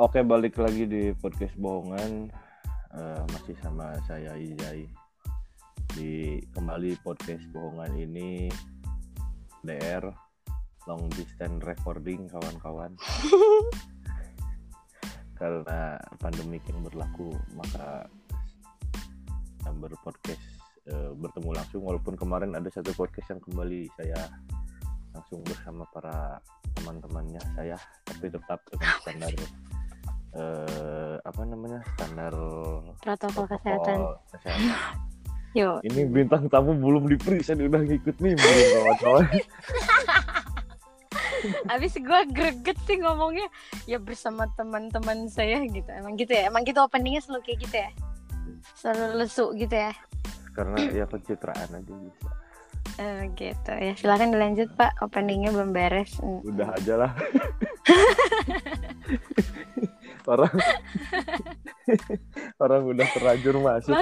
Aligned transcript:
Oke, 0.00 0.24
balik 0.24 0.56
lagi 0.56 0.88
di 0.88 1.12
podcast 1.12 1.52
bohongan. 1.60 2.32
Eh, 2.96 3.22
masih 3.36 3.52
sama 3.60 3.92
saya 4.08 4.32
Ijai. 4.32 4.88
Di 5.92 6.40
kembali 6.56 6.96
podcast 7.04 7.44
bohongan 7.52 7.92
ini 8.00 8.48
DR 9.60 10.08
long 10.88 11.04
distance 11.12 11.60
recording 11.68 12.32
kawan-kawan. 12.32 12.96
Karena 15.38 16.00
pandemik 16.16 16.64
yang 16.64 16.80
berlaku, 16.80 17.36
maka 17.52 18.08
berpodcast 19.68 20.40
eh, 20.88 21.12
bertemu 21.12 21.52
langsung 21.52 21.84
walaupun 21.84 22.16
kemarin 22.16 22.56
ada 22.56 22.72
satu 22.72 22.96
podcast 22.96 23.36
yang 23.36 23.42
kembali 23.44 23.92
saya 24.00 24.32
langsung 25.12 25.44
bersama 25.44 25.84
para 25.92 26.40
teman-temannya 26.80 27.44
saya 27.52 27.76
tapi 28.08 28.32
tetap 28.32 28.64
dengan 28.72 28.96
standar 29.04 29.36
eh, 30.34 31.14
apa 31.22 31.42
namanya 31.46 31.80
standar 31.96 32.34
protokol 33.02 33.46
kesehatan. 33.50 33.98
kesehatan. 34.30 35.82
Ini 35.82 36.06
bintang 36.06 36.46
tamu 36.46 36.78
belum 36.78 37.10
diperiksa 37.10 37.58
udah 37.58 37.82
ngikut 37.82 38.16
nih 38.22 38.38
belum 38.38 38.66
kawan-kawan. 38.70 39.26
abis 41.72 41.96
gue 41.96 42.20
greget 42.36 42.76
sih 42.84 43.00
ngomongnya 43.00 43.48
ya 43.88 43.96
bersama 43.96 44.46
teman-teman 44.54 45.26
saya 45.26 45.58
gitu. 45.66 45.88
Emang 45.90 46.14
gitu 46.14 46.30
ya? 46.30 46.46
Emang 46.46 46.62
gitu 46.62 46.78
openingnya 46.84 47.24
selalu 47.24 47.50
kayak 47.50 47.58
gitu 47.66 47.76
ya? 47.80 47.90
Selalu 48.76 49.24
lesu 49.24 49.46
gitu 49.56 49.74
ya? 49.74 49.92
Karena 50.54 50.78
ya 51.02 51.04
pencitraan 51.08 51.68
aja 51.74 51.92
bisa. 51.92 52.28
Eh, 53.00 53.22
gitu 53.34 53.72
ya. 53.72 53.92
Silakan 53.96 54.36
dilanjut 54.36 54.68
Pak. 54.76 55.02
Openingnya 55.02 55.50
belum 55.50 55.72
beres. 55.72 56.20
Mm. 56.20 56.40
Udah 56.44 56.68
aja 56.76 56.94
lah. 57.06 57.12
orang 60.30 60.54
orang 62.62 62.82
udah 62.86 63.06
terlanjur 63.18 63.54
masuk 63.58 63.94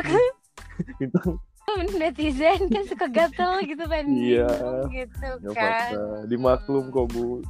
bintang 1.01 1.41
netizen 2.01 2.69
kan 2.73 2.85
suka 2.89 3.07
gatel 3.13 3.61
gitu 3.65 3.85
kan? 3.85 4.05
Iya. 4.09 4.49
Gitu 4.89 5.29
kan. 5.53 5.93
apa-apa 5.93 6.25
dimaklum 6.29 6.89
kok 6.89 7.07
bu 7.13 7.45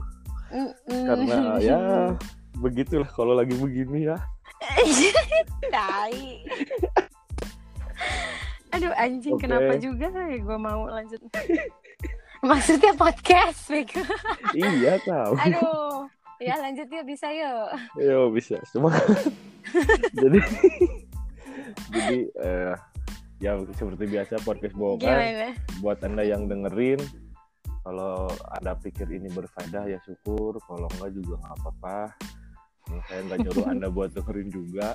Mm-mm. 0.48 1.04
karena 1.06 1.60
ya 1.60 1.78
begitulah 2.58 3.06
kalau 3.12 3.36
lagi 3.36 3.54
begini 3.54 4.08
ya. 4.10 4.16
Aduh 8.74 8.92
anjing 8.98 9.38
Oke. 9.38 9.46
kenapa 9.46 9.78
juga 9.78 10.10
ya 10.10 10.38
gue 10.40 10.58
mau 10.58 10.88
lanjut. 10.90 11.20
Maksudnya 12.38 12.94
podcast, 12.94 13.66
Bego. 13.66 13.98
iya 14.54 14.94
tahu 15.02 15.34
Aduh. 15.42 16.06
Ya 16.38 16.54
lanjut 16.62 16.86
yuk 16.86 17.04
bisa 17.06 17.26
yuk. 17.34 17.68
Yo 17.98 18.30
bisa. 18.30 18.62
Semua. 18.70 18.94
jadi 20.22 20.38
jadi 21.90 22.18
eh, 22.30 22.74
ya 23.42 23.58
seperti 23.74 24.06
biasa 24.06 24.38
podcast 24.46 24.74
bohongan 24.78 25.54
buat 25.82 25.98
anda 26.06 26.22
yang 26.22 26.46
dengerin 26.46 27.02
kalau 27.82 28.30
anda 28.54 28.78
pikir 28.78 29.10
ini 29.10 29.26
berfaedah 29.34 29.90
ya 29.90 29.98
syukur. 30.06 30.62
Kalau 30.62 30.86
enggak 30.98 31.10
juga 31.18 31.42
nggak 31.42 31.54
apa-apa. 31.58 31.98
Saya 33.10 33.20
nggak 33.26 33.38
nyuruh 33.42 33.66
anda 33.66 33.88
buat 33.96 34.14
dengerin 34.14 34.48
juga. 34.54 34.94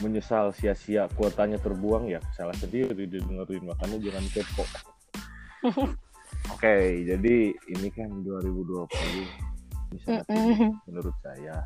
Menyesal 0.00 0.56
sia-sia 0.56 1.12
kuotanya 1.12 1.60
terbuang 1.60 2.08
ya 2.08 2.24
salah 2.36 2.54
sendiri 2.56 2.94
didengerin 2.94 3.66
makanya 3.66 3.98
jangan 3.98 4.24
kepo 4.30 4.64
oke 6.52 6.76
jadi 7.06 7.36
ini 7.54 7.88
kan 7.92 8.10
2020 8.22 8.88
ini 9.88 9.98
sangat 10.04 10.24
Mm-mm. 10.28 10.36
unik 10.36 10.84
menurut 10.88 11.16
saya 11.24 11.58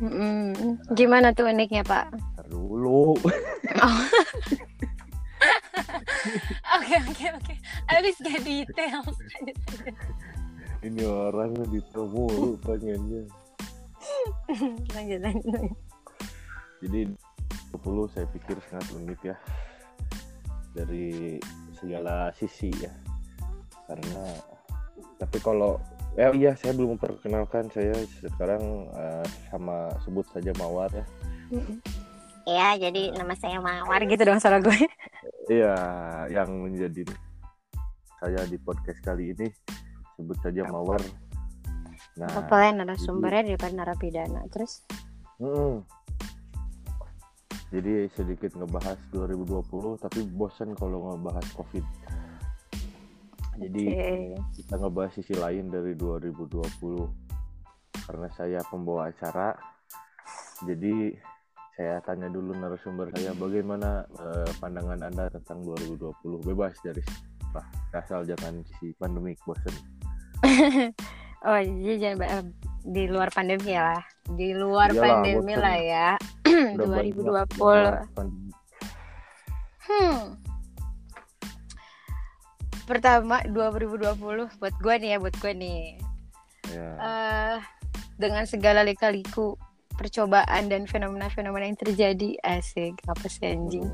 Mm-mm. 0.00 0.78
Gimana 0.96 1.34
tuh 1.36 1.52
uniknya 1.52 1.84
Pak? 1.84 2.14
Ntar 2.14 2.46
dulu 2.48 3.12
Oke 6.80 6.96
oke 6.96 7.26
oke. 7.34 7.54
Abis 7.92 8.16
gak 8.24 8.40
detail. 8.46 9.02
ini 10.86 11.02
orang 11.02 11.50
ditemu 11.66 12.26
pengennya 12.62 13.26
lanjut 14.94 15.20
lanjut. 15.20 15.74
jadi 16.84 17.00
20 17.74 18.12
saya 18.14 18.26
pikir 18.30 18.56
sangat 18.70 18.88
unik 18.94 19.20
ya 19.26 19.36
dari 20.76 21.40
segala 21.74 22.30
sisi 22.36 22.70
ya 22.78 22.92
karena 23.86 24.22
tapi 25.16 25.38
kalau 25.40 25.80
eh 26.16 26.32
iya 26.36 26.56
saya 26.56 26.72
belum 26.72 26.96
memperkenalkan. 26.96 27.68
Saya 27.72 27.92
sekarang 28.24 28.88
eh, 28.92 29.26
sama 29.48 29.92
sebut 30.04 30.24
saja 30.32 30.52
Mawar 30.60 30.90
ya. 30.92 31.04
Ya 32.46 32.68
jadi 32.78 33.10
nama 33.14 33.34
saya 33.34 33.58
Mawar 33.58 34.06
gitu 34.06 34.22
dong 34.22 34.38
suara 34.38 34.62
gue. 34.62 34.78
iya 35.52 35.76
yang 36.30 36.50
menjadi 36.62 37.06
saya 38.22 38.44
di 38.48 38.56
podcast 38.60 39.00
kali 39.04 39.34
ini. 39.36 39.48
Sebut 40.16 40.36
saja 40.40 40.64
Mawar. 40.68 41.00
Nah 42.16 42.32
Apa 42.32 42.68
ya 42.68 42.70
narasumbernya 42.72 43.52
daripada 43.52 43.74
narapidana. 43.76 44.40
Terus? 44.48 44.80
mm, 45.36 45.84
jadi 47.74 48.08
sedikit 48.14 48.54
ngebahas 48.56 48.96
2020 49.12 50.00
tapi 50.00 50.24
bosan 50.32 50.72
kalau 50.78 51.12
ngebahas 51.12 51.46
covid 51.52 51.84
jadi 53.58 53.84
Oke. 53.88 54.08
kita 54.60 54.74
ngebahas 54.76 55.12
sisi 55.16 55.34
lain 55.36 55.72
dari 55.72 55.92
2020 55.96 56.60
karena 58.06 58.28
saya 58.36 58.60
pembawa 58.68 59.08
acara 59.10 59.56
jadi 60.64 61.16
saya 61.76 62.00
tanya 62.04 62.32
dulu 62.32 62.56
narasumber 62.56 63.12
saya 63.12 63.36
bagaimana 63.36 64.08
eh, 64.08 64.48
pandangan 64.60 65.04
anda 65.04 65.28
tentang 65.28 65.60
2020 65.64 66.48
bebas 66.48 66.72
dari 66.80 67.04
apa 67.52 67.62
asal 67.96 68.24
jangan 68.24 68.64
sisi 68.64 68.92
pandemik 68.96 69.36
bosen 69.44 69.74
Oh 71.46 71.60
jadi 71.62 71.94
jangan 72.16 72.50
di 72.82 73.06
luar 73.06 73.30
pandemi 73.30 73.70
ya 73.76 73.94
lah. 73.94 74.02
Di 74.34 74.50
luar 74.50 74.90
Iyalah, 74.90 75.04
pandemi 75.06 75.54
bosen. 75.54 75.62
lah 75.62 75.76
ya. 75.78 76.08
Udah 76.74 76.86
banyak 76.90 77.14
2020. 77.14 77.54
bahas 77.62 78.10
pandemi. 78.16 78.50
Hmm. 79.86 80.45
Pertama 82.86 83.42
2020 83.50 84.16
buat 84.56 84.74
gue 84.78 84.94
nih 85.02 85.10
ya 85.14 85.18
buat 85.18 85.34
gue 85.42 85.52
nih. 85.52 85.80
ya. 86.70 86.88
Eh 86.96 87.56
dengan 88.16 88.48
segala 88.48 88.80
lika-liku 88.80 89.58
percobaan 89.96 90.68
dan 90.68 90.86
fenomena-fenomena 90.88 91.66
yang 91.66 91.76
terjadi 91.76 92.38
asik. 92.46 92.96
Apa 93.04 93.26
sih 93.28 93.52
anjing? 93.52 93.90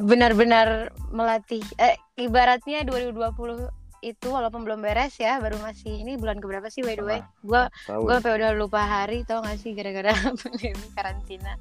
Benar-benar 0.00 0.94
melatih. 1.10 1.64
Eh 1.76 1.96
ibaratnya 2.16 2.84
2020 2.84 3.68
itu 4.00 4.32
walaupun 4.32 4.64
belum 4.64 4.80
beres 4.80 5.20
ya 5.20 5.36
baru 5.44 5.60
masih 5.60 6.00
ini 6.00 6.16
bulan 6.16 6.40
keberapa 6.40 6.72
sih 6.72 6.80
by 6.80 6.96
the 6.96 7.04
way? 7.04 7.20
Gue 7.44 7.68
gue 7.88 8.14
sampai 8.16 8.32
udah 8.40 8.50
lupa 8.56 8.80
hari 8.80 9.28
tau 9.28 9.44
gak 9.44 9.60
sih 9.60 9.76
gara-gara 9.76 10.08
pandemi 10.40 10.88
karantina. 10.96 11.60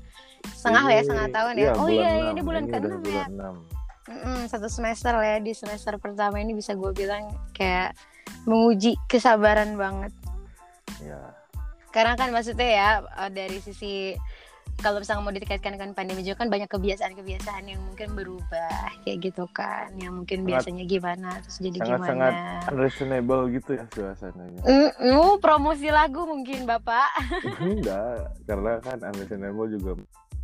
Setengah 0.55 0.83
ya 0.87 0.91
Ini- 0.95 1.03
setengah 1.03 1.27
tahun 1.35 1.53
ya? 1.55 1.59
Iya, 1.59 1.71
oh 1.75 1.87
iya 1.91 2.09
ini 2.31 2.41
bulan 2.43 2.63
ke-6 2.71 2.87
ya? 3.11 3.27
bulan. 3.27 3.55
Mm-mm, 4.09 4.49
satu 4.49 4.65
semester 4.65 5.13
lah 5.13 5.37
ya 5.37 5.39
di 5.39 5.53
semester 5.53 6.01
pertama 6.01 6.41
ini 6.41 6.57
bisa 6.57 6.73
gue 6.73 6.89
bilang 6.91 7.29
kayak 7.53 7.93
menguji 8.49 8.97
kesabaran 9.05 9.77
banget. 9.77 10.11
Ya 11.05 11.39
karena 11.89 12.13
kan 12.13 12.29
maksudnya 12.29 12.69
ya 12.69 12.89
eh, 13.01 13.31
dari 13.33 13.57
sisi 13.61 14.13
kalau 14.79 15.03
misalnya 15.03 15.27
mau 15.27 15.35
dikaitkan 15.35 15.75
dengan 15.75 15.91
pandemi 15.91 16.23
juga 16.23 16.45
kan 16.45 16.47
banyak 16.47 16.71
kebiasaan-kebiasaan 16.71 17.67
yang 17.67 17.83
mungkin 17.83 18.15
berubah 18.15 19.03
kayak 19.03 19.27
gitu 19.27 19.43
kan 19.51 19.91
yang 19.99 20.15
mungkin 20.15 20.47
Sangat- 20.47 20.71
biasanya 20.71 20.83
gimana 20.87 21.29
terus 21.43 21.57
jadi 21.59 21.77
sangat-sangat 21.83 22.31
gimana. 22.31 22.67
unreasonable 22.71 23.41
gitu 23.51 23.69
ya 23.75 23.83
suasananya. 23.91 24.61
Mm, 24.63 24.91
uh, 25.19 25.35
promosi 25.43 25.91
lagu 25.91 26.23
mungkin 26.23 26.63
bapak. 26.63 27.11
Enggak 27.59 28.31
karena 28.47 28.71
kan 28.79 28.97
unreasonable 29.03 29.67
juga 29.67 29.91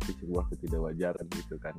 di 0.04 0.12
sebuah 0.20 0.44
ketidakwajaran 0.52 1.26
gitu 1.32 1.56
kan 1.56 1.74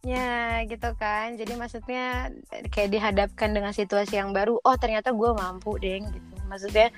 ya 0.00 0.64
gitu 0.64 0.96
kan 0.96 1.36
jadi 1.36 1.52
maksudnya 1.54 2.04
eh, 2.50 2.64
kayak 2.66 2.88
dihadapkan 2.90 3.52
dengan 3.52 3.68
situasi 3.70 4.16
yang 4.16 4.32
baru 4.32 4.56
oh 4.56 4.76
ternyata 4.76 5.12
gue 5.12 5.30
mampu 5.30 5.76
deh 5.76 6.00
gitu 6.00 6.34
maksudnya 6.46 6.88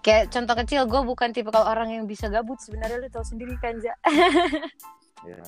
kayak 0.00 0.28
contoh 0.28 0.56
kecil 0.56 0.84
gue 0.84 1.00
bukan 1.00 1.30
tipe 1.30 1.48
kalau 1.48 1.64
orang 1.66 1.92
yang 1.92 2.04
bisa 2.04 2.28
gabut 2.28 2.56
sebenarnya 2.58 2.96
lu 2.98 3.08
tau 3.08 3.20
sendiri 3.22 3.56
kan 3.58 3.76
Ja 3.78 3.92
ya 5.24 5.40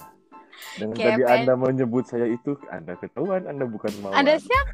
dengan 0.77 0.97
Kayak 0.97 1.09
tadi 1.11 1.23
pengen- 1.23 1.41
anda 1.43 1.55
menyebut 1.55 2.05
saya 2.05 2.27
itu 2.27 2.57
anda 2.69 2.93
ketahuan 2.95 3.45
anda 3.45 3.65
bukan 3.65 3.93
mau 4.01 4.09
Ada 4.11 4.37
siapa? 4.37 4.73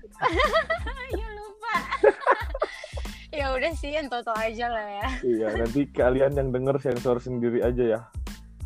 ya 1.13 1.27
lupa. 1.33 1.75
ya 3.33 3.47
udah 3.51 3.73
sih 3.75 3.91
yang 3.91 4.07
toto 4.07 4.31
aja 4.33 4.67
lah 4.69 4.87
ya. 4.93 5.09
iya 5.23 5.49
nanti 5.57 5.87
kalian 5.89 6.35
yang 6.35 6.49
denger 6.51 6.79
sensor 6.79 7.19
sendiri 7.19 7.63
aja 7.63 7.85
ya 7.89 8.01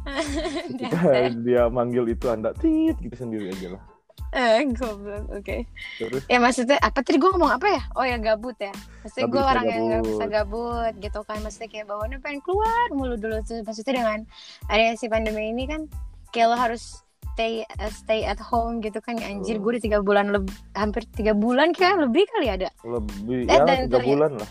dia 1.47 1.63
manggil 1.69 2.07
itu 2.11 2.27
anda 2.31 2.55
tit 2.57 2.97
gitu 3.03 3.15
sendiri 3.15 3.51
aja 3.51 3.77
lah. 3.79 3.83
Eh 4.35 4.69
goblok 4.75 5.25
oke. 5.33 5.57
Terus? 5.97 6.23
Ya 6.29 6.39
maksudnya 6.43 6.77
apa 6.83 7.01
tadi 7.01 7.17
gue 7.17 7.31
ngomong 7.31 7.57
apa 7.57 7.67
ya? 7.73 7.83
Oh 7.97 8.05
ya 8.05 8.19
gabut 8.21 8.57
ya? 8.59 8.75
Maksudnya 9.07 9.29
gue 9.33 9.43
orang 9.43 9.65
yang 9.65 9.83
nggak 9.87 10.03
gabut. 10.03 10.11
bisa 10.13 10.25
gabut 10.29 10.95
gitu 11.01 11.21
kan. 11.25 11.39
Maksudnya 11.41 11.69
kayak 11.73 11.87
bawaannya 11.89 12.19
pengen 12.21 12.41
keluar 12.43 12.87
mulu 12.93 13.15
dulu 13.17 13.39
tuh. 13.47 13.63
Maksudnya 13.65 13.95
dengan 14.03 14.21
adanya 14.69 14.95
si 14.99 15.07
pandemi 15.09 15.53
ini 15.55 15.65
kan 15.71 15.89
kayak 16.35 16.53
lo 16.53 16.57
harus 16.59 17.01
stay 17.33 17.65
uh, 17.81 17.93
stay 17.93 18.27
at 18.27 18.41
home 18.41 18.83
gitu 18.85 18.99
kan. 19.01 19.17
Anjir 19.21 19.57
Hmm. 19.57 19.63
gue 19.65 19.71
udah 19.79 19.85
tiga 19.85 19.99
bulan 20.05 20.27
lebih 20.35 20.53
hampir 20.75 21.03
tiga 21.17 21.33
bulan 21.33 21.73
kayak 21.73 21.97
lebih 22.05 22.25
kali 22.37 22.49
ada. 22.51 22.69
Lebih 22.85 23.47
Eh, 23.47 23.57
ya 23.57 23.87
tiga 23.89 24.01
bulan 24.05 24.33
lah 24.37 24.51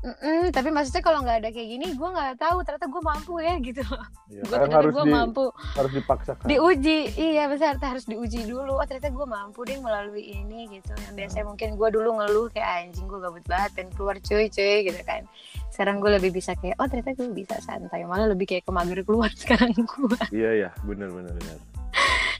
Mm-mm, 0.00 0.48
tapi 0.48 0.72
maksudnya 0.72 1.04
kalau 1.04 1.20
nggak 1.20 1.44
ada 1.44 1.48
kayak 1.52 1.68
gini 1.76 1.92
gue 1.92 2.08
nggak 2.08 2.40
tahu 2.40 2.64
ternyata 2.64 2.88
gue 2.88 3.02
mampu 3.04 3.34
ya 3.44 3.54
gitu. 3.60 3.84
Ya, 4.32 4.40
gue 4.48 4.56
ternyata 4.56 4.76
harus 4.80 4.92
gue 4.96 5.04
di, 5.04 5.12
mampu. 5.12 5.44
harus 5.76 5.92
dipaksakan. 5.92 6.46
Diuji 6.48 6.98
iya 7.20 7.44
besar 7.52 7.76
harus 7.76 8.08
diuji 8.08 8.48
dulu. 8.48 8.80
Oh 8.80 8.86
ternyata 8.88 9.12
gue 9.12 9.26
mampu 9.28 9.60
deh 9.68 9.76
melalui 9.76 10.24
ini 10.24 10.72
gitu. 10.72 10.96
Yang 11.04 11.14
biasanya 11.20 11.44
mungkin 11.52 11.68
gue 11.76 11.88
dulu 11.92 12.08
ngeluh 12.16 12.48
kayak 12.48 12.88
anjing 12.88 13.04
gue 13.12 13.20
gabut 13.20 13.44
banget 13.44 13.70
dan 13.76 13.86
keluar 13.92 14.16
cuy 14.24 14.48
cuy 14.48 14.76
gitu 14.88 15.00
kan. 15.04 15.22
Sekarang 15.68 16.00
gue 16.00 16.10
lebih 16.16 16.32
bisa 16.32 16.56
kayak 16.56 16.80
oh 16.80 16.88
ternyata 16.88 17.12
gue 17.12 17.28
bisa 17.36 17.60
santai. 17.60 18.08
Malah 18.08 18.32
lebih 18.32 18.48
kayak 18.48 18.64
kemager 18.64 19.04
keluar 19.04 19.28
sekarang 19.44 19.76
gue 19.76 20.16
iya 20.32 20.50
ya 20.64 20.70
benar 20.88 21.12
benar 21.12 21.36
benar. 21.36 21.58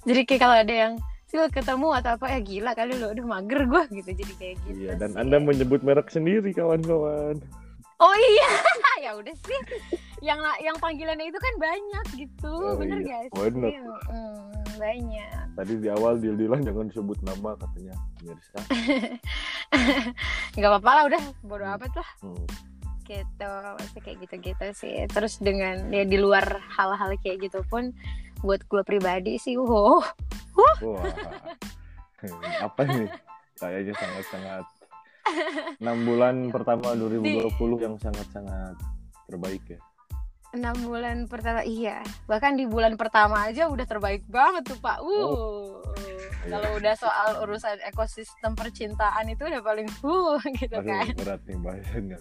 Jadi 0.09 0.21
kayak 0.25 0.41
kalau 0.41 0.57
ada 0.57 0.73
yang 0.73 0.93
Sil 1.31 1.47
ketemu 1.47 1.94
atau 1.94 2.19
apa 2.19 2.27
ya 2.27 2.43
gila 2.43 2.75
kali 2.75 2.99
lo 2.99 3.15
udah 3.15 3.27
mager 3.38 3.62
gue 3.62 3.82
gitu. 4.03 4.11
Jadi 4.19 4.32
kayak 4.35 4.56
gitu 4.67 4.79
iya 4.82 4.93
dan 4.99 5.15
sih. 5.15 5.23
anda 5.23 5.38
menyebut 5.38 5.87
merek 5.87 6.11
sendiri 6.11 6.50
kawan-kawan. 6.50 7.38
Oh 8.03 8.17
iya. 8.19 8.50
Ya 9.00 9.17
udah 9.17 9.32
sih. 9.32 9.61
Yang 10.21 10.44
yang 10.61 10.77
panggilannya 10.77 11.32
itu 11.32 11.41
kan 11.41 11.55
banyak 11.56 12.06
gitu. 12.21 12.53
Oh, 12.53 12.77
bener 12.77 13.00
iya. 13.00 13.17
gak 13.17 13.21
sih? 13.32 13.49
Bener. 13.49 13.81
Hmm, 14.12 14.53
banyak. 14.77 15.44
Tadi 15.56 15.73
di 15.81 15.88
awal 15.88 16.21
dia 16.21 16.37
bilang 16.37 16.61
jangan 16.61 16.93
disebut 16.93 17.17
nama 17.25 17.56
katanya 17.56 17.97
pemirsa. 18.21 18.61
Nggak 20.61 20.69
apa-apa 20.69 20.91
lah 20.93 21.05
udah. 21.09 21.23
Bodo 21.41 21.65
amat 21.65 21.93
lah. 21.97 22.09
Hmm. 22.21 22.44
gitu. 23.09 23.53
Masih 23.81 24.00
kayak 24.05 24.19
gitu-gitu 24.21 24.67
sih. 24.76 25.09
Terus 25.09 25.41
dengan 25.41 25.88
ya 25.88 26.05
di 26.05 26.21
luar 26.21 26.44
hal-hal 26.76 27.17
kayak 27.25 27.49
gitu 27.49 27.65
pun 27.73 27.97
buat 28.41 28.61
gue 28.67 28.83
pribadi 28.85 29.37
sih 29.37 29.57
wow. 29.57 30.01
Wah. 30.81 31.05
Apa 32.61 32.81
nih? 32.85 33.09
Kayaknya 33.57 33.95
sangat-sangat. 33.97 34.65
Enam 35.81 35.97
bulan 36.05 36.49
pertama 36.49 36.97
2020 36.97 37.85
yang 37.85 37.97
sangat-sangat 38.01 38.77
terbaik 39.29 39.63
ya. 39.69 39.81
Enam 40.51 40.75
bulan 40.83 41.31
pertama 41.31 41.63
iya. 41.63 42.03
Bahkan 42.27 42.59
di 42.59 42.65
bulan 42.67 42.99
pertama 42.99 43.47
aja 43.49 43.71
udah 43.71 43.87
terbaik 43.87 44.27
banget 44.27 44.67
tuh 44.67 44.79
pak. 44.83 44.99
Uh 45.01 45.81
Iya. 46.41 46.57
kalau 46.57 46.71
udah 46.81 46.95
soal 46.97 47.29
urusan 47.45 47.77
ekosistem 47.85 48.57
percintaan 48.57 49.29
itu 49.29 49.45
udah 49.45 49.61
paling 49.61 49.89
uh 50.01 50.41
gitu 50.57 50.73
Aduh, 50.81 50.89
kan. 50.89 51.07
berat 51.13 51.41
nih 51.45 51.59
bahasanya 51.61 52.19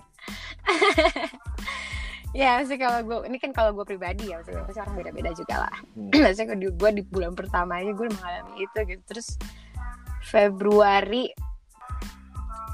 ya 2.31 2.49
maksudnya 2.55 2.79
kalau 2.83 2.99
gue 3.01 3.17
ini 3.25 3.37
kan 3.37 3.51
kalau 3.51 3.71
gue 3.71 3.83
pribadi 3.83 4.29
ya 4.29 4.37
maksudnya 4.37 4.59
Iya. 4.59 4.67
pasti 4.67 4.79
orang 4.79 4.95
beda-beda 4.95 5.31
juga 5.33 5.55
lah. 5.59 5.75
Hmm. 5.97 6.09
maksudnya 6.13 6.45
gue 6.71 6.89
di 6.91 7.03
bulan 7.03 7.33
pertama 7.33 7.77
aja 7.77 7.91
gue 7.91 8.07
mengalami 8.07 8.53
itu 8.59 8.79
gitu. 8.85 9.01
Terus 9.05 9.27
Februari 10.21 11.31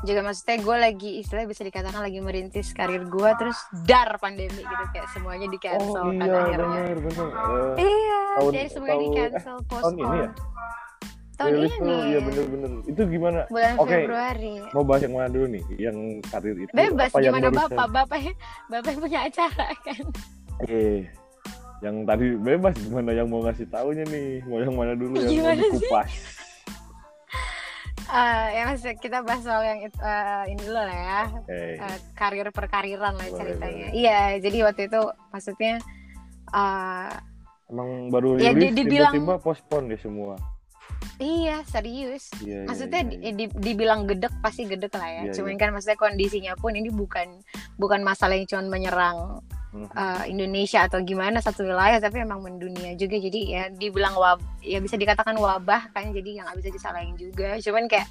juga 0.04 0.22
maksudnya 0.22 0.60
gue 0.60 0.76
lagi 0.78 1.10
istilahnya 1.18 1.50
bisa 1.50 1.64
dikatakan 1.64 1.98
lagi 2.00 2.20
merintis 2.20 2.70
karir 2.72 3.02
gue 3.04 3.30
terus 3.38 3.58
dar 3.82 4.20
pandemi 4.20 4.54
gitu 4.56 4.84
kayak 4.92 5.10
semuanya 5.10 5.48
di 5.48 5.58
oh 5.58 5.62
cancel 5.64 6.06
kan 6.12 6.14
iya 6.22 6.38
akhirnya. 6.38 6.68
benar 6.70 6.98
benar 7.02 7.28
Eh, 7.74 7.82
iya 7.82 8.20
tahun- 8.36 8.54
jadi 8.54 8.70
semuanya 8.70 8.98
di 8.98 9.08
tahun- 9.08 9.18
cancel 9.32 9.58
tahun 9.66 9.94
ini 9.96 10.18
ya 10.20 10.30
tahun 11.36 11.52
Rilis 11.54 11.72
ini 11.72 11.80
tuh, 11.82 12.00
iya 12.04 12.20
bener-bener 12.20 12.72
itu 12.86 13.02
gimana? 13.08 13.40
Bulan 13.48 13.74
Oke. 13.78 13.96
Februari. 14.00 14.54
Mau 14.72 14.84
bahas 14.84 15.02
yang 15.02 15.14
mana 15.14 15.28
dulu 15.28 15.46
nih? 15.48 15.64
Yang 15.78 15.98
karir 16.26 16.56
itu 16.58 16.72
bebas 16.72 17.08
apa 17.08 17.18
yang 17.18 17.26
gimana 17.30 17.48
barusan? 17.48 17.76
bapak? 17.78 17.90
bapak 17.92 18.22
bapak 18.68 18.88
yang 18.88 19.00
punya 19.00 19.20
acara 19.24 19.68
kan? 19.82 20.04
Eh 20.64 21.00
yang 21.80 21.96
tadi 22.02 22.26
bebas 22.34 22.74
gimana 22.80 23.12
yang 23.12 23.28
mau 23.28 23.42
ngasih 23.42 23.68
taunya 23.68 24.04
nih? 24.06 24.42
Mau 24.44 24.58
yang 24.58 24.74
mana 24.74 24.94
dulu 24.94 25.14
yang 25.18 25.30
Gimana 25.30 25.56
mau 25.56 25.68
sih? 25.68 25.72
dikupas? 25.78 26.12
Eh, 28.06 28.48
ya 28.54 28.70
mas 28.70 28.86
kita 29.02 29.26
bahas 29.26 29.42
soal 29.42 29.66
yang 29.66 29.80
it- 29.82 29.98
eh, 30.00 30.44
ini 30.48 30.62
dulu 30.62 30.78
lah 30.78 30.94
ya. 30.94 31.22
Eh 31.50 31.74
eh, 31.76 31.98
karir 32.14 32.48
perkariran 32.50 33.12
lah 33.12 33.26
Boleh, 33.26 33.34
ceritanya. 33.34 33.88
boleh. 33.90 33.98
Iya, 33.98 34.20
jadi 34.40 34.58
waktu 34.62 34.82
itu 34.86 35.02
maksudnya 35.34 35.74
eh, 36.48 37.12
emang 37.66 37.90
baru 38.14 38.38
Ya, 38.38 38.54
rilis 38.54 38.78
dibilang- 38.78 39.10
tiba-tiba 39.10 39.36
postpone 39.42 39.90
deh 39.90 39.98
semua 39.98 40.38
iya 41.18 41.64
serius. 41.66 42.28
iya, 42.40 42.62
iya, 42.62 42.68
Maksudnya 42.68 43.02
iya, 43.02 43.10
di- 43.10 43.20
iya. 43.20 43.32
di- 43.34 43.56
dibilang 43.56 44.04
gedek 44.04 44.34
pasti 44.40 44.64
gedek 44.64 44.94
lah 44.94 45.08
ya. 45.08 45.22
Iya, 45.28 45.34
Cuman 45.34 45.56
iya. 45.56 45.60
kan 45.60 45.70
maksudnya 45.72 45.96
kondisinya 45.96 46.54
pun 46.56 46.72
ini 46.72 46.90
bukan 46.90 47.40
bukan 47.76 48.02
masalah 48.02 48.36
yang 48.36 48.46
cuma 48.46 48.68
menyerang 48.70 49.40
eh, 49.76 50.24
Indonesia 50.28 50.88
atau 50.88 51.04
gimana 51.04 51.40
satu 51.40 51.64
wilayah, 51.64 52.00
tapi 52.00 52.24
emang 52.24 52.40
mendunia 52.40 52.96
juga. 52.96 53.16
Jadi 53.16 53.40
ya 53.52 53.68
dibilang 53.68 54.16
wab, 54.16 54.40
ya 54.60 54.80
bisa 54.80 54.96
dikatakan 54.96 55.36
wabah 55.36 55.92
kan. 55.92 56.12
Jadi 56.12 56.40
yang 56.40 56.48
nggak 56.48 56.64
bisa 56.64 56.72
disalahin 56.72 57.16
juga. 57.16 57.60
Cuman 57.60 57.86
kayak 57.86 58.08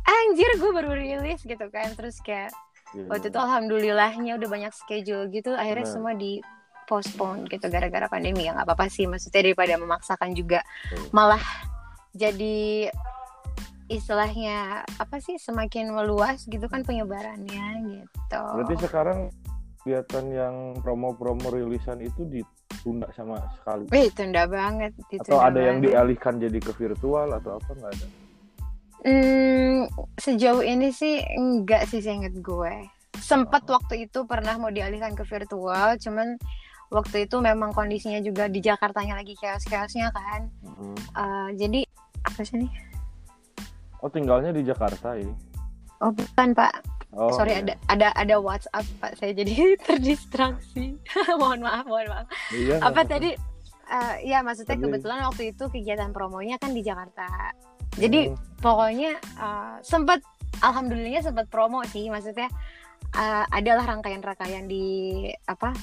anjir 0.00 0.50
gue 0.56 0.70
baru 0.70 0.92
rilis 0.92 1.40
gitu 1.40 1.66
kan. 1.68 1.92
Terus 1.94 2.20
kayak 2.20 2.52
Iya, 2.90 3.06
waktu 3.06 3.30
iya. 3.30 3.32
itu 3.32 3.38
alhamdulillahnya 3.38 4.32
udah 4.34 4.48
banyak 4.50 4.72
schedule 4.74 5.30
gitu 5.30 5.54
akhirnya 5.54 5.86
Benar. 5.86 5.94
semua 5.94 6.12
di 6.12 6.42
postpone 6.84 7.46
gitu 7.46 7.70
gara-gara 7.70 8.10
pandemi 8.10 8.42
ya 8.42 8.50
nggak 8.50 8.66
apa-apa 8.66 8.90
sih 8.90 9.06
maksudnya 9.06 9.46
daripada 9.46 9.78
memaksakan 9.78 10.34
juga 10.34 10.58
malah 11.14 11.38
jadi 12.12 12.90
istilahnya 13.86 14.86
apa 14.98 15.18
sih 15.18 15.34
semakin 15.34 15.90
meluas 15.90 16.46
gitu 16.46 16.62
kan 16.66 16.86
penyebarannya 16.86 17.66
gitu 17.84 18.42
berarti 18.54 18.74
sekarang 18.78 19.18
kegiatan 19.82 20.24
yang 20.30 20.54
promo-promo 20.78 21.50
rilisan 21.50 21.98
itu 21.98 22.22
ditunda 22.22 23.10
sama 23.16 23.40
sekali 23.58 23.90
Wih, 23.90 24.06
tunda 24.14 24.46
banget 24.46 24.94
atau 24.94 25.08
ditunda 25.10 25.42
ada 25.42 25.60
yang 25.60 25.78
banget. 25.82 25.90
dialihkan 25.90 26.34
jadi 26.38 26.58
ke 26.60 26.72
virtual 26.72 27.28
atau 27.34 27.58
apa 27.58 27.70
nggak 27.74 27.92
ada 27.98 28.08
Hmm, 29.00 29.88
sejauh 30.20 30.60
ini 30.60 30.92
sih 30.92 31.24
enggak 31.24 31.88
sih 31.88 32.04
seinget 32.04 32.36
gue. 32.36 32.84
Sempat 33.16 33.64
Oh. 33.64 33.80
waktu 33.80 34.04
itu 34.04 34.28
pernah 34.28 34.60
mau 34.60 34.68
dialihkan 34.68 35.16
ke 35.16 35.24
virtual, 35.24 35.96
cuman 35.96 36.36
waktu 36.92 37.24
itu 37.24 37.40
memang 37.40 37.72
kondisinya 37.72 38.20
juga 38.20 38.52
di 38.52 38.60
Jakartanya 38.60 39.16
lagi 39.16 39.32
chaos-chaosnya 39.40 40.12
kan. 40.12 40.52
Mhm. 40.60 40.94
Eh, 41.16 41.48
jadi 41.56 41.80
apa 42.22 42.40
sih 42.40 42.56
nih? 42.58 42.72
oh 43.98 44.08
tinggalnya 44.08 44.50
di 44.50 44.62
Jakarta 44.62 45.14
ini 45.14 45.32
Oh 46.00 46.08
bukan 46.10 46.56
Pak, 46.56 46.72
oh 47.12 47.28
sorry 47.30 47.52
iya. 47.52 47.60
ada 47.60 47.74
ada 47.86 48.08
ada 48.16 48.36
WhatsApp 48.40 48.88
Pak, 48.96 49.20
saya 49.20 49.36
jadi 49.36 49.52
terdistraksi. 49.84 50.96
mohon 51.36 51.60
maaf, 51.60 51.84
mohon 51.84 52.08
maaf. 52.08 52.24
Iya, 52.48 52.80
Apa 52.80 53.04
tadi? 53.04 53.36
Eh, 53.84 54.14
ya 54.24 54.40
maksudnya 54.40 54.80
Tadi- 54.80 54.88
kebetulan 54.88 55.20
waktu 55.22 55.52
itu 55.52 55.68
kegiatan 55.68 56.08
promonya 56.08 56.56
kan 56.56 56.72
di 56.72 56.80
Jakarta. 56.80 57.52
Jadi 57.92 58.32
Hmm. 58.32 58.38
pokoknya 58.58 59.12
uh, 59.36 59.76
sempat 59.82 60.24
alhamdulillahnya 60.58 61.20
sempat 61.20 61.52
promo 61.52 61.84
sih 61.84 62.08
maksudnya 62.08 62.48
uh, 63.12 63.44
adalah 63.50 63.84
rangkaian-rangkaian 63.84 64.64
di 64.64 64.86
apa 65.44 65.76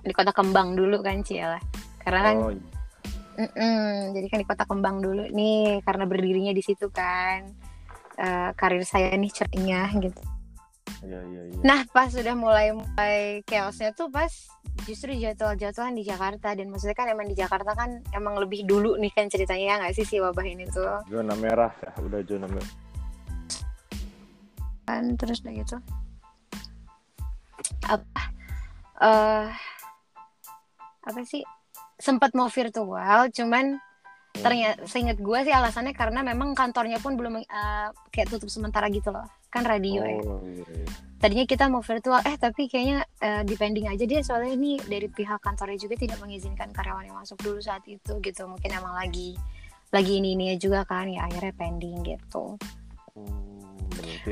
di 0.00 0.10
kota 0.10 0.34
Kembang 0.34 0.74
dulu 0.74 0.98
kan 0.98 1.22
Ciela 1.22 1.62
karena 2.00 2.20
kan 2.24 2.36
oh, 2.40 2.50
mm-mm, 3.38 4.12
jadi 4.18 4.26
kan 4.26 4.38
di 4.42 4.46
kota 4.46 4.64
Kembang 4.66 4.98
dulu 4.98 5.30
nih 5.30 5.80
karena 5.86 6.04
berdirinya 6.04 6.50
di 6.50 6.62
situ 6.62 6.90
kan. 6.90 7.46
Uh, 8.18 8.50
karir 8.58 8.82
saya 8.82 9.14
nih 9.14 9.30
ceritanya 9.30 9.86
gitu. 9.94 10.18
Iya 11.06 11.20
iya 11.30 11.42
iya. 11.54 11.60
Nah 11.62 11.86
pas 11.94 12.10
sudah 12.10 12.34
mulai 12.34 12.74
mulai 12.74 13.46
chaosnya 13.46 13.94
tuh 13.94 14.10
pas 14.10 14.30
justru 14.82 15.14
jadwal-jadwalan 15.14 15.94
di 15.94 16.02
Jakarta. 16.02 16.58
Dan 16.58 16.74
maksudnya 16.74 16.98
kan 16.98 17.06
emang 17.06 17.30
di 17.30 17.38
Jakarta 17.38 17.78
kan 17.78 18.02
emang 18.10 18.42
lebih 18.42 18.66
dulu 18.66 18.98
nih 18.98 19.14
kan 19.14 19.30
ceritanya 19.30 19.64
ya 19.64 19.74
nggak 19.78 19.94
sih 19.94 20.02
si 20.02 20.18
wabah 20.18 20.42
ini 20.42 20.66
tuh? 20.66 21.06
Zona 21.06 21.38
merah 21.38 21.70
ya 21.78 21.94
udah 22.02 22.20
zona 22.26 22.50
merah 22.50 22.72
kan 24.88 25.04
terus 25.20 25.44
udah 25.44 25.52
gitu. 25.52 25.76
Apa? 27.84 28.22
Eh 29.04 29.48
apa 31.04 31.20
sih 31.28 31.44
sempat 31.98 32.30
mau 32.38 32.46
virtual 32.46 33.28
cuman 33.34 33.82
ternyata 34.38 34.86
seingat 34.86 35.18
gue 35.18 35.38
sih 35.42 35.50
alasannya 35.50 35.92
karena 35.98 36.22
memang 36.22 36.54
kantornya 36.54 37.02
pun 37.02 37.18
belum 37.18 37.42
eh, 37.42 37.88
kayak 38.14 38.28
tutup 38.30 38.46
sementara 38.46 38.86
gitu 38.86 39.10
loh. 39.10 39.26
Kan 39.48 39.64
radio 39.64 40.04
ya. 40.04 40.20
Oh 40.20 40.44
iya, 40.44 40.62
iya. 40.62 40.86
tadinya 41.18 41.42
kita 41.48 41.66
mau 41.66 41.82
virtual 41.82 42.22
eh 42.22 42.36
tapi 42.38 42.70
kayaknya 42.70 43.02
eh, 43.18 43.42
depending 43.42 43.90
aja 43.90 44.04
dia 44.06 44.20
soalnya 44.22 44.54
ini 44.54 44.78
dari 44.84 45.10
pihak 45.10 45.42
kantornya 45.42 45.80
juga 45.80 45.98
tidak 45.98 46.22
mengizinkan 46.22 46.70
karyawan 46.70 47.08
yang 47.10 47.18
masuk 47.18 47.40
dulu 47.42 47.58
saat 47.58 47.82
itu 47.88 48.20
gitu. 48.22 48.46
Mungkin 48.46 48.70
emang 48.70 48.94
lagi 48.94 49.34
lagi 49.88 50.20
ini 50.20 50.36
ini 50.36 50.54
juga 50.60 50.84
kan 50.84 51.08
ya 51.08 51.24
akhirnya 51.26 51.56
pending 51.56 52.04
gitu. 52.04 52.60
Hmm, 53.16 53.88
berarti 53.90 54.30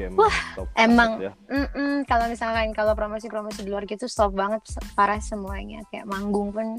emang 0.77 1.11
ya. 1.19 1.33
Mm-mm, 1.49 2.05
kalau 2.05 2.29
misalkan 2.29 2.71
kalau 2.77 2.93
promosi-promosi 2.93 3.65
di 3.65 3.73
luar 3.73 3.89
gitu 3.89 4.05
stop 4.07 4.37
banget 4.37 4.63
parah 4.93 5.19
semuanya. 5.19 5.83
Kayak 5.89 6.07
manggung 6.07 6.53
pun 6.53 6.79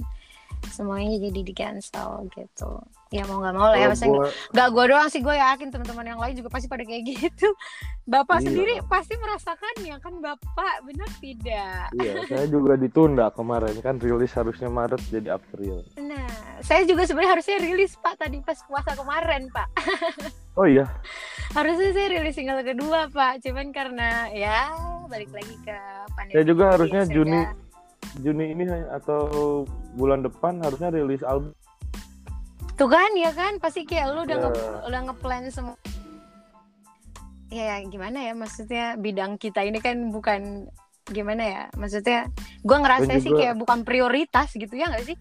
semuanya 0.68 1.18
jadi 1.20 1.40
di 1.42 1.54
cancel 1.54 2.26
gitu. 2.32 2.82
Ya 3.08 3.24
mau 3.24 3.40
nggak 3.40 3.56
mau 3.56 3.72
lah 3.72 3.78
ya 3.78 3.88
maksudnya 3.88 4.12
gua- 4.14 4.34
nggak 4.52 4.68
gue 4.70 4.84
doang 4.86 5.08
sih 5.08 5.22
gue 5.22 5.32
yakin 5.32 5.68
teman-teman 5.70 6.06
yang 6.06 6.20
lain 6.20 6.36
juga 6.36 6.50
pasti 6.50 6.68
pada 6.68 6.84
kayak 6.84 7.04
gitu. 7.08 7.48
Bapak 8.08 8.40
Iya. 8.40 8.46
sendiri 8.46 8.74
pasti 8.86 9.14
merasakannya 9.16 9.96
kan 9.98 10.14
bapak 10.18 10.76
benar 10.82 11.10
tidak? 11.20 11.92
Iya, 11.94 12.14
saya 12.26 12.46
juga 12.48 12.76
ditunda 12.76 13.28
kemarin 13.30 13.76
kan 13.78 13.96
rilis 13.98 14.32
harusnya 14.32 14.68
Maret 14.68 15.04
jadi 15.06 15.36
April. 15.36 15.84
nah 15.98 16.24
saya 16.62 16.84
juga 16.84 17.04
sebenarnya 17.04 17.36
harusnya 17.36 17.58
rilis 17.60 18.00
pak 18.00 18.16
tadi 18.18 18.40
pas 18.40 18.56
puasa 18.64 18.92
kemarin 18.94 19.48
pak. 19.50 19.68
Oh 20.58 20.66
iya, 20.66 20.90
harusnya 21.52 21.94
saya 21.94 22.08
rilis 22.12 22.34
single 22.34 22.64
kedua 22.64 23.06
pak. 23.08 23.38
Cuman 23.40 23.70
karena 23.70 24.26
ya 24.28 24.74
balik 25.06 25.30
lagi 25.30 25.54
ke 25.62 25.78
pandemi 26.12 26.34
saya 26.34 26.46
juga 26.46 26.66
harusnya 26.74 27.02
Juni 27.06 27.40
ya. 27.40 27.54
Juni 28.18 28.52
ini 28.52 28.64
atau 28.90 29.64
bulan 29.94 30.22
depan 30.22 30.60
harusnya 30.60 30.90
rilis 30.90 31.22
album. 31.22 31.54
Tuh 32.74 32.86
kan 32.86 33.10
ya 33.14 33.32
kan 33.32 33.58
pasti 33.58 33.84
kayak 33.84 34.14
lu 34.14 34.22
udah 34.24 34.38
Ya. 34.38 34.44
nge 34.44 34.52
udah 34.86 35.02
ngeplan 35.06 35.44
semua. 35.50 35.78
Ya 37.48 37.80
gimana 37.82 38.20
ya 38.22 38.34
maksudnya 38.34 38.96
bidang 38.96 39.36
kita 39.36 39.64
ini 39.64 39.80
kan 39.80 40.12
bukan 40.12 40.68
gimana 41.08 41.40
ya 41.42 41.62
maksudnya 41.74 42.28
gua 42.62 42.84
ngerasa 42.84 43.08
Dan 43.08 43.24
sih 43.24 43.32
juga- 43.32 43.40
kayak 43.40 43.56
bukan 43.56 43.80
prioritas 43.82 44.52
gitu 44.52 44.76
ya 44.76 44.92
nggak 44.92 45.08
sih 45.08 45.18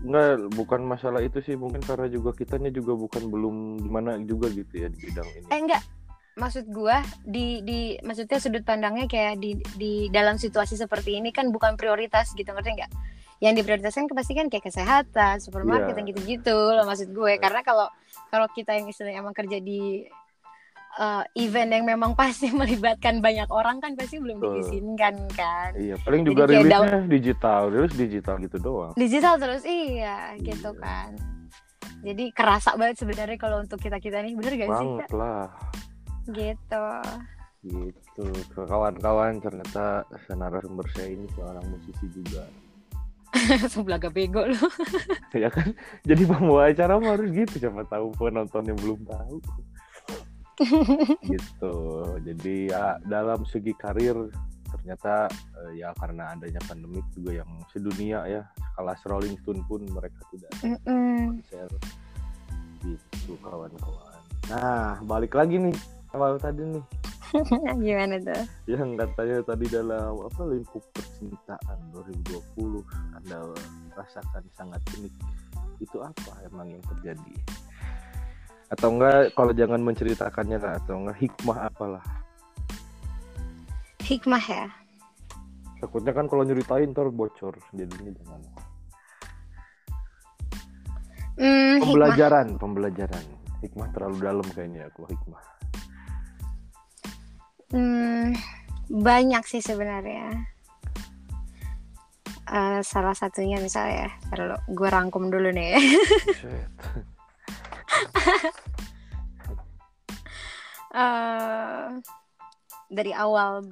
Enggak, 0.00 0.56
bukan 0.56 0.80
masalah 0.82 1.20
itu 1.20 1.38
sih, 1.38 1.54
mungkin 1.54 1.84
karena 1.84 2.08
juga 2.08 2.32
kitanya 2.32 2.72
juga 2.72 2.96
bukan 2.96 3.20
belum 3.28 3.54
gimana 3.78 4.16
juga 4.24 4.48
gitu 4.48 4.72
ya 4.74 4.88
di 4.88 4.96
bidang 4.96 5.28
ini. 5.28 5.44
eh 5.46 5.58
enggak 5.60 5.82
maksud 6.32 6.66
gua 6.66 6.98
di 7.20 7.60
di 7.60 7.80
maksudnya 8.00 8.36
sudut 8.36 8.62
pandangnya 8.62 9.04
kayak 9.04 9.36
di 9.36 9.54
di 9.74 9.92
dalam 10.08 10.34
situasi 10.34 10.74
seperti 10.74 11.16
ini 11.16 11.30
kan 11.30 11.48
bukan 11.48 11.74
prioritas 11.74 12.30
gitu 12.32 12.46
ngerti 12.46 12.76
nggak 12.76 12.92
yang 13.38 13.52
diprioritaskan 13.52 14.04
kan 14.04 14.14
pasti 14.14 14.32
kan 14.34 14.46
kayak 14.46 14.64
kesehatan 14.64 15.34
supermarket 15.38 15.90
Iya. 15.90 15.98
yang 15.98 16.08
gitu-gitu 16.08 16.52
loh 16.52 16.84
maksud 16.84 17.08
gue 17.08 17.32
karena 17.36 17.60
kalau 17.60 17.88
kalau 18.26 18.46
kita 18.48 18.74
yang 18.74 18.86
istilahnya 18.86 19.18
emang 19.18 19.32
kerja 19.32 19.58
di 19.58 20.04
uh, 20.94 21.24
event 21.34 21.70
yang 21.72 21.84
memang 21.84 22.12
pasti 22.12 22.52
melibatkan 22.54 23.18
banyak 23.18 23.48
orang 23.48 23.78
kan 23.78 23.94
pasti 23.94 24.18
belum 24.18 24.38
Betul. 24.38 24.52
diizinkan 24.54 25.14
kan 25.30 25.72
Iya, 25.72 25.96
paling 25.98 26.22
juga 26.22 26.44
rilisnya 26.46 27.00
digital, 27.06 27.60
rilis 27.68 27.94
digital 27.94 28.36
gitu 28.38 28.56
doang. 28.56 28.92
digital 28.94 29.34
terus 29.36 29.64
iya 29.64 30.36
gitu 30.36 30.70
Iya. 30.70 30.78
kan 30.78 31.10
jadi 32.00 32.24
kerasa 32.30 32.76
banget 32.76 32.96
sebenarnya 32.98 33.36
kalau 33.36 33.58
untuk 33.58 33.76
kita 33.76 33.96
kita 33.96 34.20
nih 34.20 34.32
bener 34.32 34.52
gak 34.54 34.68
sih 34.70 34.88
Banget 34.88 35.00
Kak? 35.02 35.10
lah. 35.12 35.48
Gitu. 36.32 36.86
Gitu, 37.60 38.24
ke 38.56 38.62
kawan-kawan 38.64 39.36
ternyata 39.36 40.08
narasumber 40.32 40.88
saya 40.96 41.12
ini 41.12 41.28
seorang 41.36 41.64
musisi 41.68 42.08
juga. 42.08 42.48
sebelaga 43.72 44.08
bego 44.10 44.42
lu. 44.46 44.58
Ya 45.42 45.48
kan? 45.50 45.74
Jadi 46.02 46.22
pembawa 46.26 46.70
acara 46.70 46.98
mah 46.98 47.14
harus 47.14 47.30
gitu. 47.30 47.62
Siapa 47.62 47.86
tahu 47.86 48.10
penonton 48.18 48.64
yang 48.66 48.78
belum 48.78 49.00
tahu. 49.06 49.36
Gitu. 51.24 51.76
Jadi 52.20 52.68
ya 52.68 53.00
dalam 53.08 53.48
segi 53.48 53.72
karir 53.72 54.12
ternyata 54.68 55.24
eh, 55.56 55.80
ya 55.80 55.88
karena 55.96 56.36
adanya 56.36 56.60
pandemik 56.68 57.06
juga 57.16 57.40
yang 57.40 57.50
sedunia 57.72 58.28
ya. 58.28 58.42
Kelas 58.76 59.00
Rolling 59.08 59.40
Stone 59.40 59.64
pun 59.64 59.88
mereka 59.88 60.20
tidak 60.34 60.52
Mm-mm. 60.60 61.40
konser. 61.40 61.70
Gitu 62.84 63.32
kawan-kawan. 63.40 64.20
Nah 64.52 65.00
balik 65.06 65.32
lagi 65.32 65.56
nih 65.56 65.76
awal 66.14 66.38
tadi 66.38 66.62
nih. 66.66 66.84
Gimana 67.86 68.18
tuh? 68.18 68.42
Yang 68.66 68.90
katanya 68.98 69.36
tadi 69.46 69.66
dalam 69.70 70.14
apa 70.18 70.42
lingkup 70.50 70.82
percintaan 70.90 71.78
2020 71.94 72.82
Anda 73.14 73.38
rasakan 73.94 74.44
sangat 74.58 74.82
unik. 74.98 75.14
Itu 75.78 76.02
apa 76.02 76.32
emang 76.50 76.74
yang 76.74 76.82
terjadi? 76.82 77.34
Atau 78.70 78.98
enggak 78.98 79.34
kalau 79.38 79.54
jangan 79.54 79.82
menceritakannya 79.82 80.58
lah 80.58 80.72
atau 80.82 80.94
enggak 81.06 81.18
hikmah 81.22 81.58
apalah? 81.70 82.04
Hikmah 84.02 84.42
ya? 84.42 84.66
Takutnya 85.78 86.12
kan 86.12 86.26
kalau 86.26 86.42
nyeritain 86.42 86.90
ntar 86.90 87.08
bocor 87.14 87.54
jadinya 87.70 88.10
jangan. 88.10 88.40
Hikmah. 91.38 91.78
Pembelajaran 91.86 92.46
pembelajaran. 92.58 93.24
Hikmah 93.62 93.88
terlalu 93.94 94.16
dalam 94.18 94.46
kayaknya 94.50 94.90
aku 94.90 95.06
hikmah 95.08 95.59
Hmm, 97.70 98.34
banyak 98.90 99.46
sih 99.46 99.62
sebenarnya. 99.62 100.50
Eh, 102.50 102.80
salah 102.82 103.14
satunya 103.14 103.62
misalnya, 103.62 104.10
kalau 104.26 104.58
gue 104.66 104.88
rangkum 104.90 105.30
dulu 105.30 105.54
nih. 105.54 105.78
ya. 105.78 105.80
Eh, 110.90 111.86
dari 112.90 113.14
awal 113.14 113.62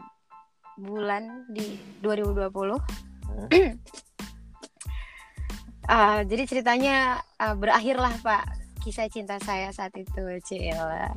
bulan 0.78 1.50
di 1.50 1.74
2020. 1.98 2.78
Eh, 5.88 6.20
jadi 6.28 6.42
ceritanya 6.46 7.18
eh, 7.42 7.56
berakhirlah 7.58 8.14
Pak 8.22 8.44
kisah 8.86 9.10
cinta 9.10 9.40
saya 9.42 9.74
saat 9.74 9.90
itu, 9.98 10.22
Cila. 10.46 11.10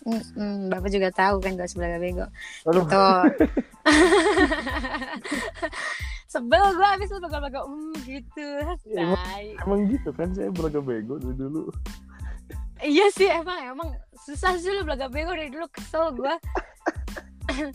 Mm-mm, 0.00 0.68
Bapak 0.68 0.88
juga 0.88 1.10
tahu 1.10 1.38
kan 1.38 1.54
gak 1.54 1.66
sebelah 1.66 1.98
bego. 1.98 2.26
Aduh, 2.64 2.84
Tuh. 2.84 3.22
Sebel 6.28 6.60
gue 6.70 6.88
abis 6.92 7.08
lu 7.08 7.20
pegang-pegang 7.20 7.64
mm, 7.64 7.94
gitu. 8.04 8.46
Iya, 8.86 9.00
emang- 9.02 9.56
emang 9.58 9.80
gitu 9.88 10.10
kan 10.12 10.28
saya 10.30 10.52
belaga 10.52 10.78
bego 10.78 11.16
dari 11.16 11.34
dulu 11.34 11.72
Iya 12.78 13.10
sih 13.10 13.26
emang 13.26 13.58
emang 13.66 13.88
susah 14.20 14.54
sih 14.54 14.70
lu 14.70 14.84
belaga 14.84 15.08
bego 15.08 15.32
dari 15.32 15.48
dulu 15.48 15.66
kesel 15.66 16.14
gue. 16.14 16.34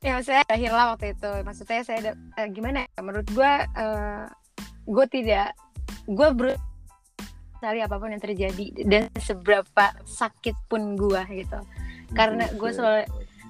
ya 0.00 0.22
saya 0.22 0.40
akhir 0.46 0.70
lah 0.70 0.94
waktu 0.94 1.12
itu. 1.12 1.30
Maksudnya 1.42 1.82
saya 1.82 1.98
ada- 2.00 2.18
eh, 2.38 2.48
gimana? 2.48 2.86
ya, 2.86 3.00
Menurut 3.00 3.28
gue 3.28 3.52
eh, 3.76 4.24
gue 4.86 5.06
tidak 5.10 5.52
gue 6.06 6.28
ber 6.32 6.54
cari 7.60 7.80
apa 7.82 7.96
pun 7.96 8.12
yang 8.12 8.22
terjadi 8.22 8.84
dan 8.84 9.08
seberapa 9.16 9.92
sakit 10.04 10.56
pun 10.68 10.94
gue 10.94 11.22
gitu. 11.32 11.58
Karena 12.12 12.46
gue 12.52 12.70
selalu 12.70 13.04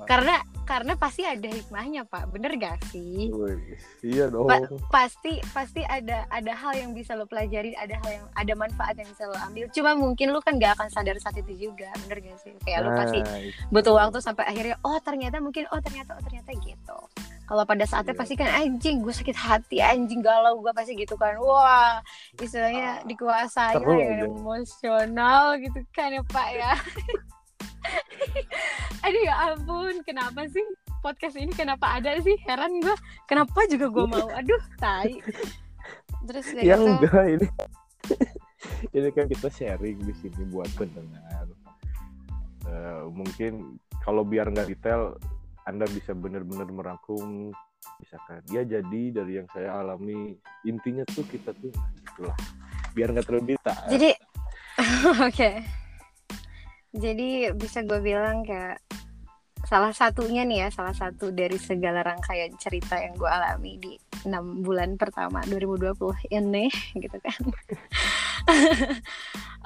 karena 0.06 0.40
karena 0.66 0.92
pasti 0.94 1.23
ada 1.23 1.46
hikmahnya 1.46 2.02
pak. 2.04 2.26
Bener 2.28 2.52
gak 2.54 2.82
sih? 2.87 3.30
Wih, 3.30 3.56
iya 4.02 4.26
dong. 4.26 4.44
Pa- 4.44 4.66
pasti 4.92 5.38
pasti 5.50 5.80
ada 5.80 6.26
ada 6.26 6.52
hal 6.52 6.75
yang 6.75 6.90
bisa 6.90 7.14
lo 7.14 7.25
pelajari 7.25 7.73
ada 7.73 7.94
hal 7.96 8.11
yang 8.12 8.26
ada 8.32 8.52
manfaat 8.52 8.94
yang 8.94 9.06
bisa 9.06 9.25
lo 9.25 9.38
ambil. 9.40 9.70
Cuma 9.70 9.94
mungkin 9.94 10.30
lo 10.30 10.40
kan 10.40 10.58
gak 10.58 10.75
akan 10.75 10.88
sadar 10.88 11.16
saat 11.16 11.38
itu 11.38 11.70
juga 11.70 11.88
bener 12.02 12.18
gak 12.20 12.38
sih? 12.40 12.52
Kayak 12.61 12.80
lo 12.82 12.90
pasti 12.92 13.18
Nah, 13.18 13.38
itu. 13.38 13.54
butuh 13.70 13.94
waktu 13.94 14.18
sampai 14.18 14.44
akhirnya 14.44 14.76
oh 14.82 14.99
ternyata 14.99 15.38
mungkin 15.38 15.64
oh 15.70 15.78
ternyata 15.78 16.12
oh 16.12 16.23
ternyata 16.23 16.50
gitu. 16.58 16.99
Kalau 17.46 17.62
pada 17.62 17.87
saatnya 17.87 18.11
Iya. 18.11 18.18
pasti 18.18 18.35
kan 18.35 18.50
anjing 18.50 18.96
gue 19.00 19.14
sakit 19.14 19.38
hati 19.38 19.78
anjing 19.78 20.18
galau 20.18 20.58
gue 20.58 20.73
pasti 20.73 20.92
gitu 20.92 21.14
kan. 21.14 21.38
Wah 21.38 22.02
istilahnya 22.37 23.06
dikuasai 23.06 23.78
Seru 23.78 23.87
lah 23.87 23.96
dengan 23.96 24.18
aja. 24.18 24.26
emosional 24.26 25.42
gitu 25.56 25.78
kan 25.90 26.11
ya 26.11 26.23
pak 26.25 26.49
ya 26.52 26.73
aduh 29.07 29.23
ya 29.23 29.35
ampun 29.52 29.95
kenapa 30.02 30.47
sih 30.50 30.64
podcast 31.07 31.38
ini? 31.38 31.52
Kenapa 31.55 32.02
ada 32.02 32.19
sih? 32.19 32.35
Heran 32.43 32.83
gue 32.83 32.97
kenapa 33.31 33.62
juga 33.71 33.87
gue 33.95 34.07
mau? 34.11 34.26
Aduh 34.35 34.62
tai. 34.83 35.23
Terus 36.26 36.47
ya 36.59 36.75
itu 36.75 36.83
enggak 36.83 37.26
ini. 37.31 37.49
Ini 38.90 39.09
kan 39.14 39.31
kita 39.31 39.47
sharing 39.47 40.02
di 40.02 40.14
sini 40.19 40.43
buat 40.50 40.66
pendengar. 40.75 41.47
Eh, 42.66 43.02
mungkin 43.14 43.78
kalau 44.02 44.26
biar 44.26 44.50
nggak 44.50 44.66
detail 44.66 45.14
anda 45.71 45.87
bisa 45.87 46.14
benar-benar 46.14 46.66
merangkum 46.66 47.55
misalkan 48.02 48.43
ya 48.50 48.66
jadi 48.66 49.02
dari 49.14 49.38
yang 49.38 49.49
saya 49.55 49.78
alami 49.78 50.35
intinya 50.66 51.07
tuh 51.07 51.23
kita 51.31 51.55
tuh 51.55 51.71
nah, 51.71 51.90
gitulah 52.02 52.38
biar 52.99 53.09
nggak 53.14 53.26
terlalu 53.26 53.55
detail. 53.55 53.83
Jadi 53.87 54.11
oke 55.31 55.50
jadi 56.95 57.55
bisa 57.57 57.83
gue 57.83 57.99
bilang 57.99 58.47
kayak 58.47 58.78
salah 59.66 59.90
satunya 59.90 60.47
nih 60.47 60.66
ya 60.66 60.69
salah 60.71 60.95
satu 60.95 61.35
dari 61.35 61.59
segala 61.59 62.07
rangkaian 62.07 62.55
cerita 62.55 63.02
yang 63.02 63.19
gue 63.19 63.26
alami 63.26 63.75
di 63.83 63.99
enam 64.23 64.62
bulan 64.62 64.95
pertama 64.95 65.43
2020 65.43 66.31
ini 66.31 66.71
gitu 67.02 67.19
kan. 67.19 67.40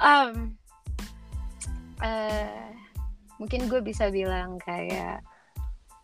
Em, 0.00 0.56
eh, 2.00 2.64
mungkin 3.36 3.68
gue 3.68 3.80
bisa 3.84 4.08
bilang 4.08 4.56
kayak 4.64 5.20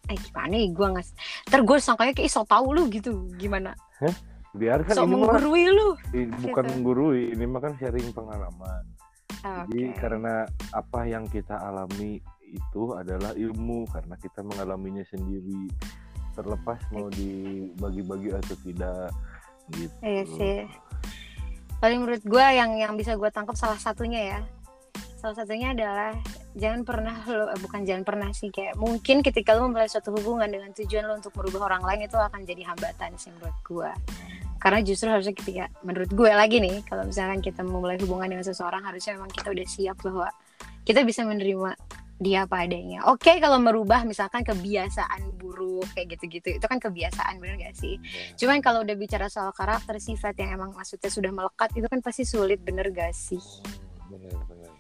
eh 0.07 0.19
gimana 0.29 0.55
ya 0.55 0.69
gue 0.71 0.87
nggak 0.93 1.07
ter 1.49 1.61
gue 1.65 1.77
sangkanya 1.81 2.13
kayak 2.15 2.29
"Ih, 2.29 2.33
so 2.33 2.45
tau 2.45 2.69
lu 2.69 2.93
gitu. 2.93 3.33
Gimana? 3.41 3.73
Biarkan 4.53 4.93
so 4.93 5.09
ini 5.09 5.17
mah 5.17 5.37
menggurui 5.41 5.65
lu. 5.73 5.89
bukan 6.45 6.65
gitu. 6.69 6.73
menggurui 6.77 7.23
ini 7.33 7.45
mah 7.49 7.61
kan 7.65 7.73
sharing 7.81 8.13
pengalaman 8.13 8.96
Jadi 9.67 9.83
karena 9.97 10.47
apa 10.75 11.01
yang 11.07 11.25
kita 11.31 11.57
alami 11.59 12.19
itu 12.47 12.83
adalah 12.95 13.35
ilmu 13.35 13.87
karena 13.91 14.15
kita 14.19 14.41
mengalaminya 14.43 15.05
sendiri. 15.07 15.71
Terlepas 16.37 16.79
mau 16.93 17.09
dibagi-bagi 17.09 18.29
atau 18.37 18.57
tidak, 18.61 19.09
gitu 19.73 19.97
Iya 20.05 20.25
sih. 20.37 20.59
Paling 21.81 22.05
menurut 22.05 22.25
gue 22.25 22.45
yang 22.45 22.77
yang 22.77 22.93
bisa 22.97 23.17
gue 23.17 23.29
tangkap 23.33 23.57
salah 23.57 23.81
satunya 23.81 24.37
ya. 24.37 24.41
Salah 25.17 25.33
satunya 25.33 25.73
adalah 25.73 26.13
jangan 26.57 26.85
pernah 26.89 27.17
lo 27.29 27.53
eh, 27.53 27.59
bukan 27.61 27.85
jangan 27.85 28.05
pernah 28.05 28.31
sih 28.33 28.49
kayak 28.49 28.81
mungkin 28.81 29.21
ketika 29.21 29.53
lo 29.53 29.69
memulai 29.69 29.89
suatu 29.89 30.13
hubungan 30.13 30.49
dengan 30.49 30.73
tujuan 30.73 31.05
lo 31.05 31.21
untuk 31.21 31.37
merubah 31.37 31.69
orang 31.73 31.85
lain 31.85 32.09
itu 32.09 32.17
akan 32.17 32.41
jadi 32.49 32.63
hambatan 32.69 33.17
sih 33.17 33.33
menurut 33.33 33.57
gue. 33.65 33.91
Karena 34.67 34.83
justru 34.83 35.07
harusnya 35.07 35.31
ketika 35.31 35.71
menurut 35.87 36.11
gue 36.11 36.27
lagi 36.27 36.59
nih 36.59 36.83
kalau 36.91 37.07
misalkan 37.07 37.39
kita 37.39 37.63
memulai 37.63 37.95
hubungan 38.03 38.27
dengan 38.27 38.43
seseorang 38.43 38.83
harusnya 38.83 39.15
memang 39.15 39.31
kita 39.31 39.55
udah 39.55 39.63
siap 39.63 39.95
bahwa 40.03 40.27
kita 40.83 41.07
bisa 41.07 41.23
menerima 41.23 41.79
dia 42.19 42.51
apa 42.51 42.67
adanya. 42.67 43.07
Oke 43.07 43.39
kalau 43.39 43.63
merubah 43.63 44.03
misalkan 44.03 44.43
kebiasaan 44.43 45.39
buruk 45.39 45.87
kayak 45.95 46.19
gitu-gitu 46.19 46.59
itu 46.59 46.67
kan 46.67 46.83
kebiasaan 46.83 47.39
bener 47.39 47.63
gak 47.63 47.79
sih? 47.79 47.95
Ya. 48.03 48.35
Cuman 48.43 48.59
kalau 48.59 48.83
udah 48.83 48.99
bicara 48.99 49.31
soal 49.31 49.55
karakter 49.55 50.03
sifat 50.03 50.35
yang 50.43 50.59
emang 50.59 50.75
maksudnya 50.75 51.15
sudah 51.15 51.31
melekat 51.31 51.71
itu 51.79 51.87
kan 51.87 52.03
pasti 52.03 52.27
sulit 52.27 52.59
bener 52.59 52.91
gak 52.91 53.15
sih? 53.15 53.39
Hmm, 53.39 54.19
bener 54.19 54.35
bener 54.51 54.71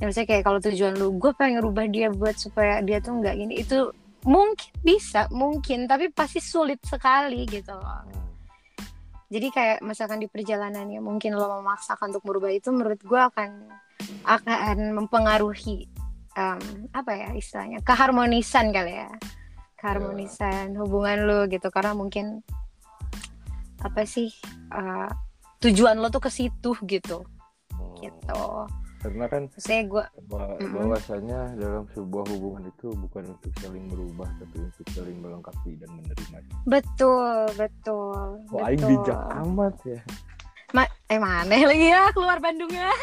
Ya 0.00 0.08
misalnya 0.08 0.32
kayak 0.32 0.44
kalau 0.48 0.60
tujuan 0.64 0.96
lu 0.96 1.12
gue 1.20 1.32
pengen 1.36 1.60
ngerubah 1.60 1.84
dia 1.92 2.08
buat 2.08 2.40
supaya 2.40 2.80
dia 2.80 3.04
tuh 3.04 3.20
nggak 3.20 3.36
gini 3.36 3.60
itu 3.60 3.92
mungkin 4.24 4.72
bisa 4.80 5.28
mungkin 5.28 5.84
tapi 5.84 6.08
pasti 6.08 6.40
sulit 6.40 6.80
sekali 6.88 7.44
gitu 7.44 7.76
loh. 7.76 8.25
Jadi 9.26 9.48
kayak 9.50 9.78
misalkan 9.82 10.22
di 10.22 10.30
perjalanannya 10.30 11.02
mungkin 11.02 11.34
lo 11.34 11.58
memaksakan 11.58 12.14
untuk 12.14 12.24
merubah 12.26 12.52
itu 12.54 12.70
menurut 12.70 13.00
gue 13.02 13.20
akan 13.20 13.66
akan 14.22 14.78
mempengaruhi 14.94 15.90
em, 16.38 16.86
apa 16.94 17.12
ya 17.14 17.30
istilahnya 17.34 17.82
keharmonisan 17.82 18.70
kali 18.70 19.02
ya. 19.02 19.10
Keharmonisan 19.76 20.78
hubungan 20.78 21.26
lo 21.26 21.38
gitu. 21.50 21.68
Karena 21.74 21.92
mungkin 21.98 22.46
apa 23.82 24.06
sih 24.06 24.30
eh, 24.72 25.10
tujuan 25.62 25.98
lo 25.98 26.08
tuh 26.08 26.22
ke 26.22 26.30
situ 26.30 26.72
gitu. 26.86 27.26
Oh. 27.76 27.98
gitu 27.98 28.44
karena 29.06 29.30
kan 29.30 29.42
saya 29.54 29.86
Mm-mm. 30.58 30.74
bahwasanya 30.74 31.54
dalam 31.54 31.86
sebuah 31.94 32.26
hubungan 32.34 32.66
itu 32.66 32.90
bukan 32.90 33.38
untuk 33.38 33.54
saling 33.62 33.86
merubah 33.86 34.26
tapi 34.42 34.66
untuk 34.66 34.86
saling 34.90 35.22
melengkapi 35.22 35.78
dan 35.78 35.90
menerima. 35.94 36.38
Betul 36.66 37.46
betul 37.54 38.42
wah 38.50 38.66
ini 38.66 38.82
betul. 38.82 38.90
bijak 38.98 39.20
amat 39.46 39.74
ya. 39.86 40.02
Ma- 40.74 40.94
eh 41.06 41.22
mana 41.22 41.54
lagi 41.54 41.86
ya? 41.86 42.10
Keluar 42.10 42.42
Bandungnya 42.42 42.90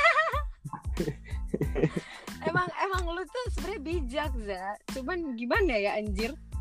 emang 2.50 2.68
emang 2.84 3.04
lu 3.08 3.24
tuh 3.24 3.46
sebenarnya 3.56 3.82
bijak 3.88 4.32
za 4.44 4.76
cuman 4.92 5.40
gimana 5.40 5.80
ya 5.80 5.96
anjir? 5.96 6.36
Gua 6.36 6.53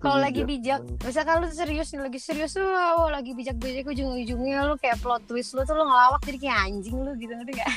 kalau 0.00 0.16
lagi 0.16 0.42
bijak 0.48 0.80
misalkan 1.04 1.44
lu 1.44 1.48
serius 1.52 1.92
nih 1.92 2.00
lagi 2.00 2.16
serius 2.16 2.56
tuh 2.56 2.64
oh, 2.64 3.12
lagi 3.12 3.36
bijak 3.36 3.60
bijak 3.60 3.84
ujung-ujungnya 3.84 4.64
lu 4.64 4.74
kayak 4.80 4.96
plot 5.04 5.20
twist 5.28 5.52
lu 5.52 5.60
tuh 5.68 5.76
lu 5.76 5.84
ngelawak 5.84 6.24
jadi 6.24 6.38
kayak 6.40 6.58
anjing 6.64 6.96
lu 6.96 7.12
gitu 7.20 7.32
ngerti 7.36 7.52
gak 7.60 7.72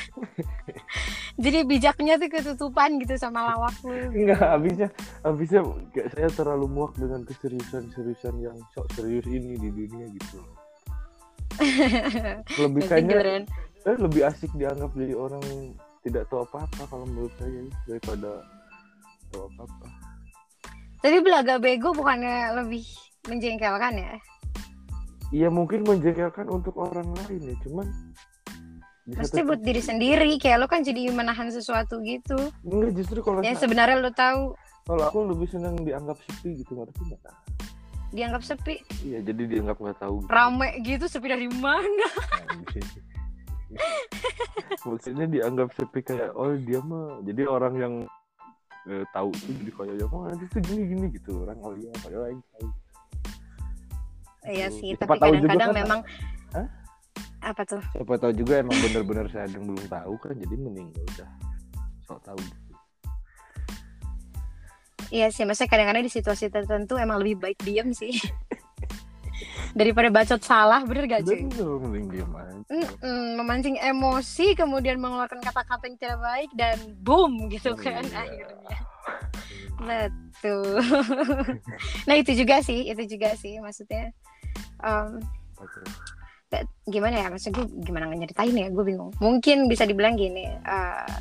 jadi 1.44 1.58
bijaknya 1.68 2.14
tuh 2.16 2.28
ketutupan 2.32 2.96
gitu 2.98 3.14
sama 3.20 3.44
lawak 3.44 3.76
lu 3.84 4.08
Enggak, 4.08 4.40
habisnya 4.40 4.88
habisnya 5.20 5.60
kayak 5.92 6.08
saya 6.16 6.28
terlalu 6.32 6.66
muak 6.66 6.92
dengan 6.96 7.20
keseriusan-seriusan 7.28 8.34
yang 8.40 8.56
sok 8.72 8.88
serius 8.96 9.26
ini 9.28 9.60
di 9.60 9.68
dunia 9.68 10.06
gitu. 10.16 10.38
Lebih 12.62 12.82
kayaknya 12.86 13.46
eh, 13.82 13.96
lebih 13.98 14.22
asik 14.30 14.52
dianggap 14.54 14.94
jadi 14.94 15.14
orang 15.16 15.42
tidak 16.06 16.30
tahu 16.30 16.46
apa-apa 16.46 16.82
kalau 16.86 17.04
menurut 17.08 17.34
saya 17.40 17.66
daripada 17.88 18.30
tahu 19.34 19.50
apa-apa. 19.50 20.07
Tapi 20.98 21.22
belaga 21.22 21.56
bego 21.58 21.94
bukannya 21.94 22.54
lebih 22.58 22.84
menjengkelkan 23.28 23.94
ya 23.98 24.14
Iya 25.28 25.52
mungkin 25.52 25.84
menjengkelkan 25.84 26.48
untuk 26.48 26.80
orang 26.80 27.04
lain 27.12 27.52
ya, 27.52 27.56
cuman 27.68 27.84
Pasti 29.08 29.40
buat 29.44 29.60
diri 29.60 29.80
sendiri 29.80 30.36
kayak 30.40 30.56
lo 30.60 30.66
kan 30.68 30.80
jadi 30.84 31.08
menahan 31.12 31.48
sesuatu 31.48 32.00
gitu 32.04 32.36
enggak 32.64 32.92
justru 32.96 33.20
kalau 33.24 33.40
yang 33.44 33.56
sebenarnya 33.56 34.00
lo 34.00 34.12
tahu 34.12 34.52
kalau 34.88 35.04
aku 35.04 35.18
lebih 35.28 35.48
senang 35.52 35.76
dianggap 35.84 36.16
sepi 36.24 36.64
gitu 36.64 36.76
ngerti 36.76 37.12
nggak? 37.12 37.36
dianggap 38.08 38.40
sepi 38.40 38.80
Iya 39.04 39.20
jadi 39.20 39.42
dianggap 39.52 39.76
nggak 39.76 39.98
tahu. 40.00 40.24
Gitu. 40.24 40.28
rame 40.32 40.68
gitu 40.80 41.04
sepi 41.08 41.26
dari 41.28 41.48
mana 41.52 42.08
Nah. 43.68 43.84
Maksudnya 44.88 45.28
dianggap 45.28 45.76
sepi 45.76 46.00
kayak 46.00 46.32
oh 46.32 46.56
dia 46.56 46.80
mah 46.80 47.20
jadi 47.20 47.44
orang 47.44 47.74
yang 47.76 47.94
eh, 48.88 49.04
tahu 49.08 49.28
tuh 49.30 49.52
jadi 49.54 49.70
kayak 49.70 49.94
ya 49.94 50.06
oh 50.06 50.22
nanti 50.24 50.44
tuh 50.46 50.60
gini 50.60 50.82
gini 50.86 51.06
gitu 51.10 51.32
orang 51.42 51.58
oh 51.58 51.72
iya 51.72 51.92
padahal 51.96 52.26
yang 52.28 52.42
tahu. 52.50 52.66
iya 54.46 54.66
Gitu. 54.66 54.78
sih 54.78 54.90
Siapa 54.94 55.04
tapi 55.06 55.20
kadang-kadang 55.20 55.60
kan- 55.66 55.76
memang 55.76 56.00
Hah? 56.50 56.66
apa 57.44 57.62
tuh 57.62 57.82
Siapa 57.92 58.14
tahu 58.16 58.32
juga 58.32 58.54
emang 58.58 58.76
bener-bener 58.78 59.26
saya 59.28 59.46
yang 59.46 59.62
belum 59.62 59.84
tahu 59.86 60.12
kan 60.18 60.34
jadi 60.34 60.54
mending 60.56 60.88
gak 60.90 61.04
usah 61.06 61.30
sok 62.02 62.20
tahu. 62.22 62.38
gitu. 62.38 62.56
iya 65.10 65.28
sih 65.28 65.44
maksudnya 65.44 65.68
kadang-kadang 65.68 66.02
di 66.02 66.10
situasi 66.10 66.48
tertentu 66.48 66.96
emang 66.96 67.16
lebih 67.18 67.36
baik 67.38 67.58
diem 67.60 67.92
sih 67.92 68.12
daripada 69.72 70.08
bacot 70.08 70.40
salah 70.40 70.80
bener 70.82 71.04
gak 71.06 71.22
cuy 71.24 71.44
Bener 71.44 71.68
mending 71.78 72.06
diem 72.08 72.32
aja. 72.32 72.52
Mm-mm, 72.68 73.24
memancing 73.40 73.76
emosi 73.76 74.52
kemudian 74.52 74.96
mengeluarkan 74.96 75.40
kata-kata 75.40 75.86
yang 75.86 75.96
tidak 75.96 76.18
baik 76.20 76.50
dan 76.52 76.76
boom 77.00 77.48
gitu 77.48 77.72
kan 77.74 78.04
Iya. 78.04 78.18
akhirnya 78.18 78.78
betul 79.78 80.82
nah 82.06 82.14
itu 82.14 82.34
juga 82.34 82.60
sih 82.60 82.86
itu 82.86 83.02
juga 83.08 83.32
sih 83.34 83.56
maksudnya 83.58 84.10
em, 84.80 85.22
Oke. 85.58 85.80
Kayak 86.48 86.64
gimana 86.84 87.14
ya 87.18 87.26
maksud 87.28 87.50
gue 87.52 87.66
gimana 87.82 88.08
nyeritain 88.08 88.52
ya 88.52 88.68
gue 88.68 88.80
bingung 88.80 89.12
mungkin 89.18 89.68
bisa 89.68 89.84
dibilang 89.84 90.16
gini 90.16 90.48
eh, 90.48 91.16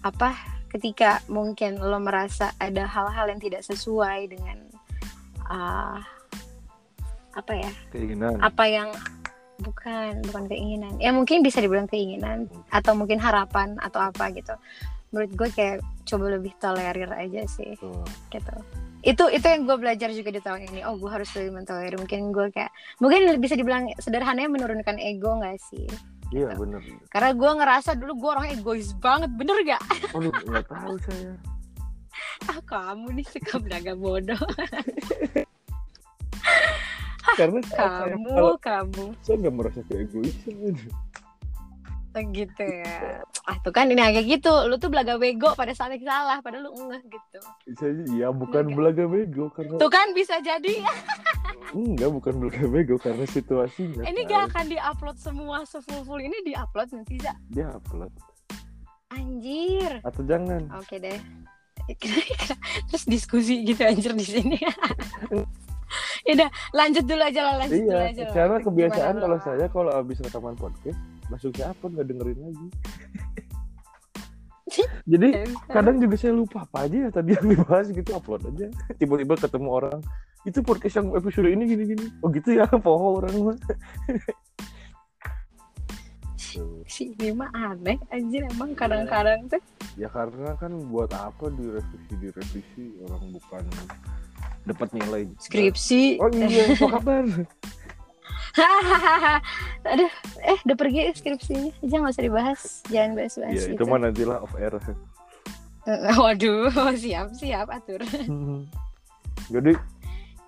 apa 0.00 0.30
ketika 0.70 1.18
mungkin 1.26 1.76
lo 1.76 1.98
merasa 1.98 2.54
ada 2.56 2.86
hal-hal 2.86 3.26
yang 3.28 3.42
tidak 3.42 3.62
sesuai 3.62 4.30
dengan 4.30 4.58
eh, 5.44 5.98
apa 7.36 7.52
ya? 7.54 7.70
Keinginan. 7.94 8.38
apa 8.42 8.64
yang 8.66 8.88
bukan 9.60 10.24
bukan 10.26 10.44
keinginan. 10.48 10.96
Ya 10.96 11.12
mungkin 11.12 11.44
bisa 11.44 11.60
dibilang 11.60 11.86
keinginan 11.86 12.48
atau 12.72 12.96
mungkin 12.96 13.20
harapan 13.20 13.76
atau 13.78 14.00
apa 14.00 14.32
gitu. 14.32 14.56
Menurut 15.12 15.32
gue 15.34 15.48
kayak 15.50 15.78
coba 16.06 16.38
lebih 16.38 16.54
tolerir 16.62 17.10
aja 17.10 17.42
sih 17.50 17.74
Tuh. 17.76 18.02
gitu. 18.30 18.54
Itu 19.00 19.24
itu 19.32 19.42
yang 19.42 19.64
gue 19.66 19.76
belajar 19.76 20.08
juga 20.14 20.30
di 20.32 20.40
tahun 20.40 20.70
ini. 20.70 20.80
Oh 20.86 20.96
gue 20.96 21.10
harus 21.10 21.28
lebih 21.36 21.60
mentolerir. 21.60 21.98
Mungkin 21.98 22.30
gue 22.32 22.46
kayak 22.54 22.70
mungkin 23.02 23.26
bisa 23.38 23.54
dibilang 23.58 23.90
sederhananya 24.00 24.48
menurunkan 24.48 24.96
ego 24.96 25.36
nggak 25.38 25.58
sih? 25.60 25.86
Iya 26.30 26.54
bener. 26.54 26.78
karena 27.10 27.34
gue 27.34 27.50
ngerasa 27.58 27.90
dulu 27.98 28.12
gue 28.22 28.30
orang 28.30 28.46
egois 28.54 28.94
banget 29.02 29.34
bener 29.34 29.66
gak 29.66 29.82
Aduh 30.14 30.30
nggak 30.30 30.62
tahu 30.70 30.94
saya. 31.02 31.34
ah 32.46 32.58
kamu 32.70 33.18
nih 33.18 33.26
suka 33.26 33.58
belaga 33.58 33.98
bodoh 33.98 34.38
Karena 37.38 37.60
saya, 37.70 37.88
kamu 38.10 38.28
kalau 38.30 38.56
kamu 38.58 39.04
saya 39.22 39.34
nggak 39.42 39.54
merasa 39.54 39.80
keegoisan. 39.86 40.74
gitu 42.34 42.64
ya 42.66 43.22
ah 43.46 43.56
tuh 43.62 43.70
kan 43.70 43.86
ini 43.86 44.02
kayak 44.02 44.26
gitu 44.26 44.50
lu 44.66 44.74
tuh 44.82 44.90
belaga 44.90 45.14
bego 45.14 45.54
pada 45.54 45.70
saat 45.70 45.94
yang 45.94 46.10
salah 46.10 46.42
padahal 46.42 46.66
lu 46.66 46.90
ngeh 46.90 47.02
gitu 47.06 47.40
Saya 47.78 48.02
ya 48.10 48.28
bukan 48.34 48.66
Enggak. 48.66 48.76
belaga 48.76 49.04
bego 49.06 49.44
karena 49.54 49.78
tuh 49.78 49.90
kan 49.94 50.10
bisa 50.10 50.42
jadi 50.42 50.82
enggak 51.70 52.10
bukan 52.10 52.34
belaga 52.42 52.66
bego 52.66 52.98
karena 52.98 53.24
situasinya. 53.30 54.02
ini 54.10 54.26
kan. 54.26 54.30
gak 54.30 54.42
akan 54.50 54.64
diupload 54.74 55.16
semua 55.22 55.62
sefull 55.62 56.02
full 56.02 56.18
ini 56.18 56.34
diupload 56.42 56.90
nanti 56.90 57.14
za 57.22 57.30
Dia 57.46 57.70
upload 57.78 58.10
anjir 59.10 59.98
atau 60.06 60.22
jangan. 60.22 60.70
Oke 60.78 61.02
deh. 61.02 61.18
Terus 62.90 63.04
diskusi 63.10 63.66
gitu 63.66 63.82
anjir 63.82 64.14
di 64.14 64.22
sini. 64.26 64.58
Ya 66.22 66.32
udah, 66.38 66.50
lanjut 66.72 67.04
dulu 67.04 67.22
aja 67.22 67.40
lah, 67.42 67.54
lanjut 67.58 67.80
dulu 67.80 67.96
Iya, 67.96 68.10
aja 68.10 68.22
lah. 68.22 68.34
karena 68.34 68.56
kebiasaan 68.60 69.14
kalau 69.18 69.38
saya 69.40 69.64
kalau 69.68 69.90
habis 69.90 70.18
rekaman 70.20 70.54
podcast 70.54 70.98
langsung 71.26 71.50
saya 71.52 71.70
upload 71.70 71.92
nggak 71.94 72.08
dengerin 72.08 72.38
lagi. 72.40 72.68
Jadi 75.02 75.28
Ya 75.34 75.42
kadang 75.66 75.98
juga 75.98 76.14
saya 76.14 76.30
lupa 76.30 76.62
apa 76.62 76.86
aja 76.86 76.96
ya 77.06 77.10
tadi 77.10 77.34
yang 77.34 77.46
dibahas 77.50 77.90
gitu 77.90 78.10
upload 78.14 78.46
aja. 78.46 78.70
Tiba-tiba 78.94 79.34
ketemu 79.34 79.68
orang 79.68 79.98
itu 80.46 80.62
podcast 80.62 81.02
yang 81.02 81.10
episode 81.10 81.50
ini 81.50 81.66
gini-gini. 81.66 82.06
Oh 82.22 82.30
gitu 82.30 82.54
ya, 82.54 82.70
poho 82.86 83.18
orang 83.18 83.34
mah. 83.50 83.58
Si 86.86 87.14
ini 87.14 87.30
mah 87.30 87.50
aneh 87.50 87.98
anjir 88.10 88.42
emang 88.46 88.74
kadang-kadang 88.74 89.46
tuh. 89.46 89.62
Ya 89.94 90.06
karena 90.06 90.54
kan 90.54 90.70
buat 90.86 91.10
apa 91.14 91.50
direvisi 91.50 92.14
direvisi 92.18 92.84
orang 93.06 93.22
bukan 93.30 93.62
dapat 94.70 94.88
nilai 94.94 95.22
Skripsi. 95.36 96.18
Oh 96.18 96.30
iya, 96.30 96.70
apa 96.70 96.86
kabar? 96.98 97.24
Aduh, 99.90 100.10
eh 100.42 100.58
udah 100.66 100.76
pergi 100.76 101.14
skripsinya. 101.14 101.70
Aja 101.80 101.94
nggak 101.96 102.14
usah 102.18 102.24
dibahas. 102.26 102.60
Jangan 102.90 103.10
bahas-bahas 103.14 103.54
Iya, 103.54 103.64
gitu. 103.70 103.78
itu 103.78 103.84
mah 103.86 103.98
nantilah 104.00 104.38
off 104.42 104.54
air. 104.58 104.74
Eh, 104.74 106.16
Waduh, 106.22 106.68
siap 107.02 107.30
siap 107.34 107.66
atur. 107.70 108.02
Jadi 109.48 109.72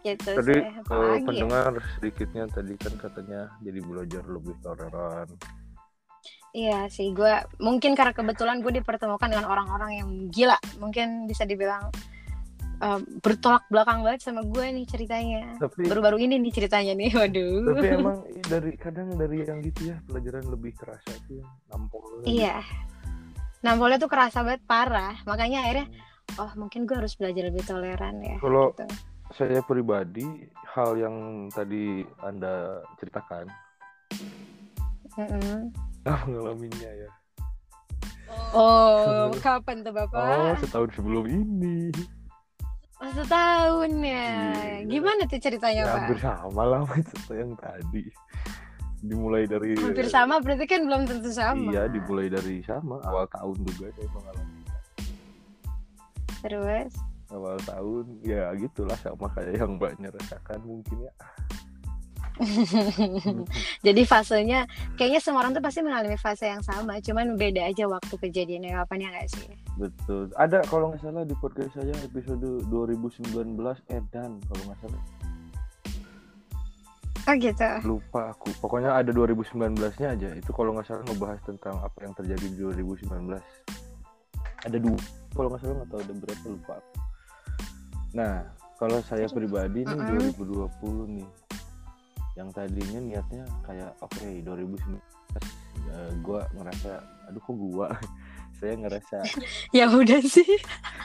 gitu 0.02 0.34
tadi 0.34 0.58
sih. 0.58 0.62
eh, 0.66 1.14
ya? 1.14 1.22
pendengar 1.22 1.72
sedikitnya 1.94 2.50
tadi 2.50 2.74
kan 2.74 2.90
katanya 2.98 3.54
jadi 3.62 3.78
belajar 3.86 4.26
lebih 4.26 4.58
toleran 4.58 5.30
Iya 6.50 6.90
sih, 6.90 7.14
gue 7.14 7.32
mungkin 7.62 7.94
karena 7.94 8.10
kebetulan 8.10 8.60
gue 8.60 8.82
dipertemukan 8.82 9.24
dengan 9.24 9.46
orang-orang 9.46 10.02
yang 10.02 10.08
gila, 10.28 10.58
mungkin 10.76 11.24
bisa 11.24 11.46
dibilang 11.46 11.88
bertolak 13.18 13.62
belakang 13.68 14.02
banget 14.02 14.20
sama 14.22 14.42
gue 14.42 14.64
nih 14.68 14.84
ceritanya. 14.84 15.54
tapi 15.56 15.86
Baru-baru 15.86 16.18
ini 16.20 16.34
nih 16.36 16.52
ceritanya 16.52 16.92
nih, 16.92 17.10
waduh. 17.20 17.62
tapi 17.72 17.86
emang 17.88 18.16
dari 18.42 18.72
kadang 18.74 19.14
dari 19.14 19.38
yang 19.40 19.62
gitu 19.62 19.88
ya 19.88 20.02
pelajaran 20.02 20.44
lebih 20.46 20.74
kerasa 20.74 21.10
itu 21.16 21.38
yang 21.38 21.50
nampol 21.68 22.02
Iya. 22.22 22.58
Nampolnya 23.62 23.96
tuh 23.96 24.10
kerasa 24.10 24.42
banget 24.42 24.62
parah, 24.64 25.14
makanya 25.22 25.62
akhirnya, 25.62 25.86
oh 26.36 26.50
mungkin 26.56 26.82
gue 26.82 26.96
harus 26.96 27.14
belajar 27.14 27.46
lebih 27.46 27.62
toleran 27.62 28.18
ya. 28.18 28.36
Kalau- 28.36 28.74
gitu. 28.74 28.86
saya 29.32 29.62
pribadi 29.62 30.26
hal 30.68 30.92
yang 30.94 31.16
tadi 31.48 32.04
anda 32.18 32.82
ceritakan 32.96 33.48
Mm-mm. 35.14 35.72
ah 36.02 36.20
mengalaminya 36.26 36.90
ya 36.90 37.10
Oh, 38.52 39.28
kapan 39.44 39.80
tuh 39.80 39.88
oh 39.88 40.04
bapak? 40.04 40.56
setahun 40.58 40.92
sebelum 40.92 41.24
ini 41.24 41.88
Oh, 43.02 43.10
setahun 43.18 43.92
ya. 43.98 44.30
Iya. 44.78 44.86
Gimana 44.86 45.26
tuh 45.26 45.40
ceritanya 45.42 45.82
ya, 45.82 45.90
pak? 45.90 45.98
hampir 46.06 46.18
sama 46.22 46.62
lah 46.62 46.80
sama 46.86 47.32
yang 47.34 47.52
tadi 47.58 48.06
dimulai 49.02 49.50
dari 49.50 49.74
Hampir 49.74 50.06
sama, 50.06 50.38
berarti 50.38 50.62
kan 50.70 50.86
belum 50.86 51.02
tentu 51.10 51.34
sama. 51.34 51.74
iya 51.74 51.90
dimulai 51.90 52.30
dari 52.30 52.62
sama 52.62 53.02
awal 53.02 53.26
tahun 53.34 53.58
juga 53.66 53.90
saya 53.98 54.08
mengalami 54.14 54.62
Terus? 56.42 56.92
awal 57.34 57.58
tahun 57.66 58.04
ya 58.22 58.54
gitulah 58.54 58.98
sama 59.02 59.26
kayak 59.34 59.58
yang 59.58 59.74
mbaknya 59.80 60.14
rasakan 60.14 60.60
mungkin 60.62 60.96
ya 61.02 61.12
Jadi 63.86 64.02
fasenya 64.08 64.64
kayaknya 64.96 65.20
semua 65.20 65.44
orang 65.44 65.52
tuh 65.56 65.62
pasti 65.64 65.80
mengalami 65.84 66.16
fase 66.16 66.48
yang 66.48 66.64
sama, 66.64 66.98
cuman 67.02 67.36
beda 67.36 67.68
aja 67.68 67.84
waktu 67.86 68.14
kejadiannya 68.16 68.72
kapan 68.82 68.98
ya 69.04 69.08
nggak 69.12 69.28
sih? 69.32 69.48
betul 69.80 70.28
ada 70.36 70.60
kalau 70.68 70.92
nggak 70.92 71.00
salah 71.00 71.24
di 71.24 71.32
podcast 71.40 71.72
saya 71.72 71.96
episode 72.04 72.44
2019 72.68 73.56
Edan 73.88 74.36
kalau 74.44 74.62
nggak 74.68 74.80
salah 74.84 75.02
Oh 77.22 77.34
gitu. 77.38 77.70
lupa 77.86 78.34
aku 78.34 78.50
pokoknya 78.58 78.98
ada 78.98 79.14
2019 79.14 79.78
nya 80.02 80.08
aja 80.10 80.28
itu 80.34 80.50
kalau 80.50 80.74
nggak 80.74 80.90
salah 80.90 81.06
ngebahas 81.06 81.40
tentang 81.46 81.78
apa 81.78 81.98
yang 82.02 82.12
terjadi 82.18 82.46
di 82.50 82.58
2019 82.84 83.30
ada 84.62 84.78
dua 84.82 84.98
kalau 85.32 85.48
nggak 85.54 85.60
salah 85.62 85.74
nggak 85.80 85.90
tahu 85.94 86.00
ada 86.02 86.14
berapa 86.18 86.46
lupa 86.50 86.72
aku. 86.82 86.92
nah 88.12 88.34
kalau 88.76 88.98
saya 89.06 89.30
pribadi 89.30 89.86
nih 89.86 89.98
Mm-mm. 90.02 90.34
2020 90.36 91.16
nih 91.16 91.28
yang 92.32 92.48
tadinya 92.50 93.00
niatnya 93.00 93.44
kayak 93.64 93.92
oke 94.00 94.24
2019 94.44 94.96
eh, 95.92 96.10
gua 96.24 96.44
ngerasa 96.56 96.92
aduh 97.28 97.42
kok 97.44 97.54
gua 97.56 97.86
saya 98.62 98.78
ngerasa 98.78 99.16
Ya 99.76 99.90
udah 99.90 100.22
sih. 100.22 100.46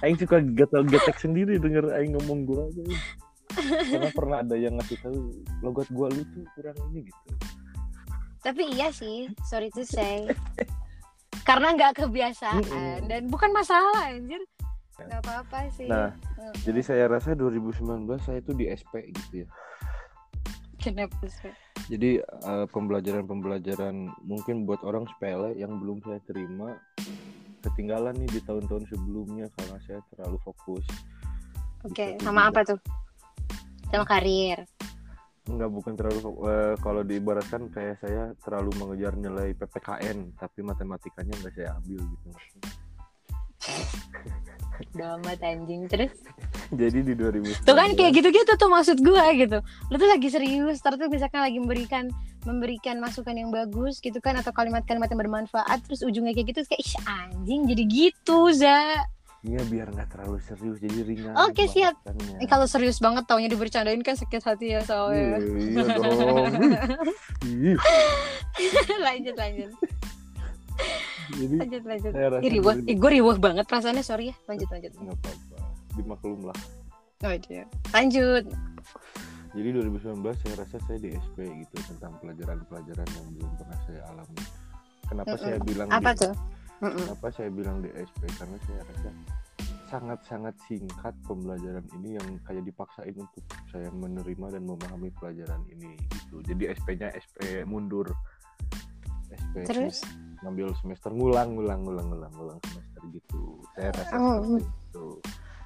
Aing 0.06 0.20
suka 0.20 0.40
getek-getek 0.40 1.18
sendiri 1.18 1.58
denger 1.58 1.90
Aing 1.96 2.14
ngomong 2.16 2.46
gua 2.46 2.70
aja 2.70 2.84
karena 3.58 4.14
pernah 4.14 4.38
ada 4.46 4.54
yang 4.54 4.78
ngasih 4.78 5.02
tahu 5.02 5.34
logat 5.66 5.90
gua 5.90 6.14
lu 6.14 6.22
tuh 6.30 6.46
kurang 6.54 6.78
ini 6.94 7.10
gitu 7.10 7.34
Tapi 8.46 8.64
iya 8.78 8.94
sih, 8.94 9.28
sorry 9.50 9.68
to 9.74 9.82
say. 9.84 10.24
Karena 11.44 11.74
nggak 11.74 12.00
kebiasaan 12.06 12.64
Mm-mm. 12.64 13.10
dan 13.10 13.28
bukan 13.28 13.50
masalah 13.52 14.08
anjir. 14.08 14.40
Nggak 14.96 15.20
apa-apa 15.26 15.68
sih. 15.74 15.90
Nah, 15.90 16.14
Mm. 16.38 16.54
Jadi 16.64 16.82
saya 16.86 17.10
rasa 17.10 17.34
2019 17.34 18.08
saya 18.22 18.40
itu 18.40 18.54
di 18.54 18.70
SP 18.72 19.10
gitu 19.10 19.44
ya. 19.44 19.48
Kenapa 20.78 21.26
sih? 21.26 21.54
Jadi 21.90 22.22
eh, 22.22 22.66
pembelajaran-pembelajaran 22.70 23.96
mungkin 24.22 24.70
buat 24.70 24.82
orang 24.86 25.10
sepele 25.10 25.58
yang 25.58 25.82
belum 25.82 26.02
saya 26.06 26.22
terima 26.30 26.78
ketinggalan 27.66 28.16
nih 28.16 28.30
di 28.38 28.42
tahun-tahun 28.46 28.86
sebelumnya 28.88 29.50
karena 29.58 29.78
saya 29.84 30.00
terlalu 30.14 30.38
fokus. 30.46 30.86
Oke, 31.86 32.16
satu 32.18 32.26
sama 32.30 32.42
apa 32.50 32.62
tuh? 32.64 32.80
Sama 33.90 34.06
karir. 34.06 34.64
Enggak 35.48 35.72
bukan 35.72 35.94
terlalu 35.96 36.20
eh, 36.46 36.76
kalau 36.84 37.02
diibaratkan 37.08 37.72
kayak 37.72 37.98
saya 38.04 38.36
terlalu 38.44 38.72
mengejar 38.78 39.16
nilai 39.16 39.56
PPKN 39.56 40.36
tapi 40.36 40.60
matematikanya 40.62 41.34
nggak 41.40 41.54
saya 41.56 41.70
ambil 41.80 42.02
gitu. 42.04 42.30
Udah 44.94 45.18
amat 45.18 45.40
anjing 45.42 45.90
terus. 45.90 46.14
Jadi 46.82 47.00
di 47.04 47.14
2019 47.16 47.64
Tuh 47.64 47.76
kan 47.76 47.90
kayak 47.96 48.12
gitu-gitu 48.16 48.52
tuh 48.56 48.70
maksud 48.70 48.98
gue 49.00 49.26
gitu. 49.40 49.58
Lu 49.88 49.96
tuh 49.96 50.10
lagi 50.10 50.28
serius, 50.28 50.84
terus 50.84 50.98
tuh 51.00 51.08
misalkan 51.08 51.40
lagi 51.44 51.58
memberikan 51.58 52.12
memberikan 52.44 53.00
masukan 53.00 53.36
yang 53.36 53.52
bagus 53.52 54.00
gitu 54.00 54.20
kan 54.20 54.40
atau 54.40 54.56
kalimat-kalimat 54.56 55.12
yang 55.12 55.20
bermanfaat 55.20 55.84
terus 55.84 56.00
ujungnya 56.00 56.32
kayak 56.32 56.56
gitu 56.56 56.64
kayak 56.64 56.80
"Ih, 56.80 56.96
anjing 57.04 57.68
jadi 57.68 57.84
gitu 57.84 58.56
za 58.56 59.04
Iya 59.46 59.62
biar 59.70 59.94
nggak 59.94 60.10
terlalu 60.10 60.42
serius 60.42 60.82
jadi 60.82 61.08
ringan. 61.08 61.38
Oke, 61.46 61.70
siap. 61.70 61.94
bahasannya. 62.02 62.42
Eh, 62.42 62.48
kalau 62.50 62.66
serius 62.66 62.98
banget 62.98 63.30
taunya 63.30 63.46
dibercandain 63.48 64.02
kan 64.02 64.18
sakit 64.18 64.42
hati 64.42 64.74
ya 64.74 64.82
soalnya 64.82 65.38
Iya 65.40 65.84
dong. 66.02 66.52
Ih, 67.46 67.78
lanjut 69.08 69.36
lanjut 69.38 69.72
Jadi 71.38 71.56
lanjut 71.60 71.84
lanjut 71.86 72.12
Ih, 72.42 72.52
riwah 72.60 72.76
gue 72.82 73.12
riwah 73.14 73.38
banget 73.38 73.66
perasaannya 73.70 74.02
sorry 74.02 74.34
ya 74.34 74.36
lanjut 74.50 74.68
lanjut 74.74 74.92
nggak 74.96 75.16
apa-apa 75.16 75.57
dimaklum 75.98 76.46
lah. 76.46 76.58
Oh, 77.26 77.34
iya. 77.50 77.66
lanjut. 77.98 78.46
Jadi 79.58 79.70
2019 79.74 80.22
saya 80.22 80.54
rasa 80.62 80.78
saya 80.86 81.02
di 81.02 81.18
SP 81.18 81.50
gitu 81.66 81.76
tentang 81.90 82.14
pelajaran-pelajaran 82.22 83.08
yang 83.10 83.28
belum 83.34 83.52
pernah 83.58 83.80
saya 83.90 84.02
alami. 84.14 84.42
Kenapa 85.10 85.34
Mm-mm. 85.34 85.42
saya 85.50 85.58
bilang 85.66 85.88
apa 85.90 86.12
di, 86.14 86.20
tuh? 86.22 86.34
Kenapa 86.78 87.28
saya 87.34 87.50
bilang 87.50 87.78
di 87.82 87.90
SP 87.90 88.22
karena 88.38 88.58
saya 88.70 88.82
rasa 88.86 89.10
sangat-sangat 89.88 90.56
singkat 90.68 91.16
pembelajaran 91.26 91.82
ini 91.98 92.20
yang 92.20 92.28
kayak 92.44 92.68
dipaksain 92.68 93.16
untuk 93.16 93.44
saya 93.72 93.88
menerima 93.96 94.60
dan 94.60 94.64
memahami 94.68 95.10
pelajaran 95.16 95.64
ini 95.74 95.96
gitu. 96.12 96.44
Jadi 96.44 96.76
SP-nya 96.76 97.10
SP 97.16 97.64
mundur. 97.66 98.12
SP 99.32 99.64
Terus? 99.66 100.04
ngambil 100.46 100.70
semester 100.78 101.10
ngulang 101.10 101.58
ngulang 101.58 101.82
ngulang 101.82 102.08
ngulang 102.14 102.34
ngulang 102.36 102.60
semester 102.68 103.02
gitu. 103.10 103.42
Saya 103.74 103.90
rasa 103.96 104.14
Oh. 104.22 104.38
seperti 104.44 104.70
itu 104.70 105.08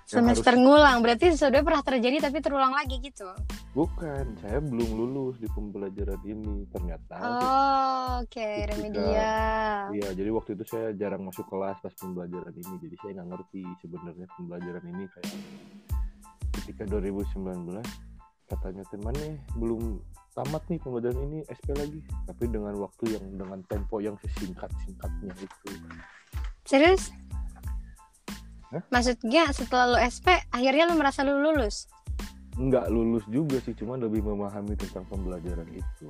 semester 0.05 0.53
harus- 0.53 0.61
ngulang 0.61 0.97
berarti 0.99 1.25
sudah 1.31 1.61
pernah 1.61 1.81
terjadi 1.81 2.17
tapi 2.21 2.37
terulang 2.39 2.73
lagi 2.73 2.97
gitu? 2.99 3.27
Bukan, 3.71 4.35
saya 4.37 4.59
belum 4.59 4.89
lulus 4.93 5.39
di 5.39 5.47
pembelajaran 5.47 6.19
ini 6.23 6.67
ternyata. 6.67 7.15
oh 7.17 8.19
oke 8.19 8.35
ketika- 8.35 8.67
remedial. 8.75 9.95
Iya, 9.95 10.09
jadi 10.11 10.29
waktu 10.29 10.49
itu 10.55 10.63
saya 10.67 10.87
jarang 10.93 11.23
masuk 11.23 11.47
kelas 11.47 11.79
pas 11.79 11.93
pembelajaran 11.95 12.51
ini, 12.51 12.73
jadi 12.79 12.95
saya 12.99 13.11
nggak 13.17 13.29
ngerti 13.31 13.61
sebenarnya 13.79 14.27
pembelajaran 14.35 14.83
ini 14.85 15.03
kayak 15.07 15.31
ketika 16.53 16.83
2019 16.85 17.87
katanya 18.45 18.83
teman 18.91 19.15
nih? 19.15 19.35
Belum 19.55 20.03
tamat 20.31 20.63
nih 20.67 20.79
pembelajaran 20.79 21.19
ini 21.27 21.39
SP 21.47 21.67
lagi, 21.71 21.99
tapi 22.25 22.43
dengan 22.47 22.75
waktu 22.75 23.15
yang 23.15 23.25
dengan 23.35 23.59
tempo 23.65 23.99
yang 23.99 24.15
sesingkat 24.19 24.71
singkatnya 24.83 25.31
itu. 25.39 25.71
serius 26.61 27.09
Hah? 28.71 28.81
maksudnya 28.87 29.51
setelah 29.51 29.85
lu 29.85 29.97
SP 29.99 30.25
akhirnya 30.47 30.87
lu 30.87 30.95
merasa 30.95 31.21
lu 31.21 31.37
lulus 31.37 31.87
Nggak 32.53 32.87
lulus 32.87 33.23
juga 33.25 33.57
sih, 33.59 33.71
cuma 33.71 33.95
lebih 33.95 34.19
memahami 34.21 34.75
tentang 34.75 35.07
pembelajaran 35.07 35.63
itu. 35.67 36.05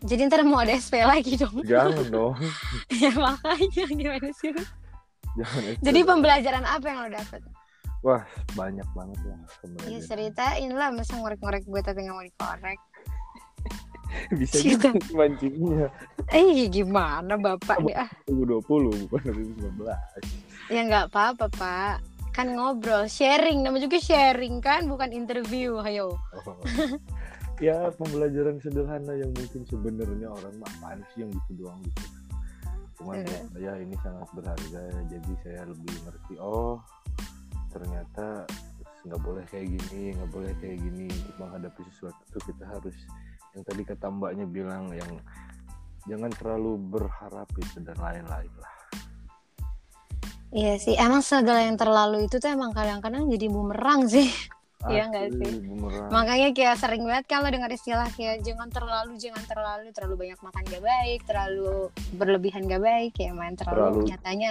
jadi 0.00 0.24
ntar 0.24 0.40
mau 0.40 0.60
ada 0.60 0.72
SP 0.72 1.00
lagi 1.02 1.36
dong 1.36 1.60
Jangan 1.62 2.04
dong, 2.08 2.32
ya 2.96 3.12
makanya 3.12 3.84
gimana 3.86 4.28
sih 4.32 4.56
jangan. 5.32 5.62
SP. 5.68 5.82
jadi 5.82 6.00
pembelajaran 6.02 6.64
apa 6.64 6.84
yang 6.86 6.98
lo 7.00 7.10
dapet 7.10 7.40
Wah, 8.00 8.22
banyak 8.52 8.88
banget 8.92 9.20
lah 9.22 9.36
ya 9.36 9.46
pembelajaran. 9.58 10.00
ceritain 10.02 10.70
lah 10.70 10.88
masa 10.90 11.12
ngorek-ngorek 11.14 11.64
gue 11.64 11.80
tapi 11.82 11.98
nggak 12.02 12.14
mau 12.14 12.24
dikorek 12.24 12.78
bisa 14.40 14.56
Cerita. 14.58 14.90
gitu 14.92 15.12
mancingnya. 15.18 15.88
Eh 16.32 16.66
gimana 16.68 17.34
bapak 17.36 17.80
nih 17.84 17.96
ah 17.96 18.10
2020 18.28 19.10
bukan 19.10 19.20
2019 19.22 20.72
ya 20.72 20.80
nggak 20.82 21.06
apa-apa 21.12 21.46
pak. 21.54 21.96
Kan 22.34 22.52
ngobrol 22.52 23.08
sharing. 23.08 23.64
Namanya 23.64 23.88
juga 23.88 23.96
sharing 23.96 24.60
kan? 24.60 24.84
Bukan 24.90 25.08
interview. 25.14 25.80
Ayo. 25.80 26.20
Oh. 26.44 26.60
ya 27.64 27.88
pembelajaran 27.96 28.60
sederhana 28.60 29.16
yang 29.16 29.32
mungkin 29.32 29.64
sebenarnya 29.64 30.28
orang 30.28 30.52
mah 30.60 30.68
apaan 30.76 31.00
sih 31.14 31.24
yang 31.24 31.32
gitu 31.32 31.64
doang 31.64 31.80
gitu. 31.80 32.04
Cuman 33.00 33.20
Iya. 33.20 33.24
buat 33.24 33.44
saya 33.56 33.72
ini 33.80 33.96
sangat 34.04 34.28
berharga. 34.36 34.82
Jadi 35.08 35.32
saya 35.40 35.62
lebih 35.64 35.94
ngerti 36.04 36.34
oh 36.36 36.76
ternyata 37.72 38.44
nggak 39.06 39.20
boleh 39.22 39.44
kayak 39.48 39.68
gini 39.72 40.12
nggak 40.20 40.30
boleh 40.32 40.52
kayak 40.60 40.76
gini. 40.84 41.08
Untuk 41.08 41.36
menghadapi 41.40 41.80
sesuatu 41.88 42.20
itu 42.20 42.38
kita 42.52 42.64
harus 42.68 42.96
yang 43.56 43.64
tadi 43.64 43.82
kata 43.88 44.06
mbaknya 44.12 44.44
bilang 44.44 44.92
yang 44.92 45.16
jangan 46.04 46.28
terlalu 46.36 46.76
berharap 46.76 47.48
itu 47.56 47.80
dan 47.80 47.96
lain-lain 47.96 48.52
lah 48.60 48.74
Iya 50.54 50.78
sih, 50.78 50.94
emang 50.94 51.20
segala 51.26 51.66
yang 51.66 51.74
terlalu 51.76 52.30
itu 52.30 52.38
tuh 52.38 52.48
emang 52.48 52.70
kadang-kadang 52.70 53.26
jadi 53.28 53.50
bumerang 53.50 54.06
sih. 54.06 54.30
Iya 54.86 55.10
nggak 55.10 55.24
Asli, 55.34 55.42
sih? 55.50 55.58
beneran. 55.66 56.08
Makanya 56.14 56.48
kayak 56.54 56.76
sering 56.78 57.02
banget 57.02 57.26
kalau 57.26 57.50
dengar 57.50 57.66
istilah 57.74 58.06
kayak 58.14 58.46
jangan 58.46 58.70
terlalu, 58.70 59.18
jangan 59.18 59.42
terlalu, 59.42 59.90
terlalu 59.90 60.14
banyak 60.14 60.38
makan 60.38 60.62
gak 60.62 60.84
baik, 60.84 61.20
terlalu 61.26 61.90
berlebihan 62.14 62.70
gak 62.70 62.82
baik, 62.86 63.10
kayak 63.18 63.34
main 63.34 63.58
terlalu, 63.58 64.06
Terlalu- 64.06 64.06
nyatanya 64.14 64.50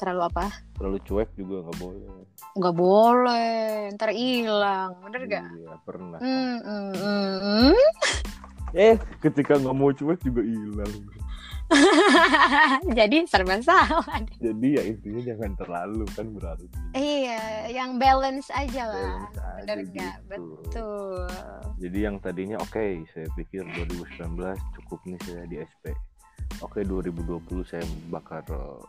terlalu 0.00 0.22
apa? 0.24 0.48
terlalu 0.74 0.98
cuek 1.04 1.28
juga 1.34 1.56
nggak 1.62 1.78
boleh 1.78 2.08
Nggak 2.50 2.74
boleh, 2.74 3.60
ntar 3.94 4.10
hilang, 4.10 4.90
bener 5.04 5.22
gak? 5.28 5.44
iya 5.52 5.74
pernah 5.80 6.18
hmm, 6.18 6.56
hmm, 6.58 6.92
hmm. 6.96 7.74
eh 8.72 8.94
ketika 9.20 9.54
nggak 9.54 9.76
mau 9.76 9.92
cuek 9.92 10.18
juga 10.20 10.40
hilang 10.40 10.94
Jadi 12.90 13.22
serba 13.24 13.62
salah. 13.62 14.02
jadi 14.34 14.68
ya 14.72 14.82
intinya 14.84 15.22
jangan 15.24 15.52
terlalu 15.54 16.02
kan 16.10 16.26
berarti 16.34 16.66
Iya, 16.90 17.42
yang 17.70 17.94
balance 17.94 18.50
aja 18.50 18.90
lah. 18.90 19.30
Balance 19.30 19.38
aja 19.38 19.62
Bener 19.62 19.78
gak? 19.86 20.16
gitu. 20.18 20.42
Betul. 20.66 21.30
jadi 21.78 21.98
yang 22.02 22.16
tadinya 22.18 22.58
oke 22.58 22.84
saya 23.08 23.30
pikir 23.32 23.62
2019 23.64 24.36
cukup 24.76 24.98
nih 25.06 25.20
saya 25.22 25.44
di 25.46 25.56
SP 25.60 25.84
oke 26.58 26.82
2020 26.82 27.40
saya 27.64 27.80
bakal 28.10 28.42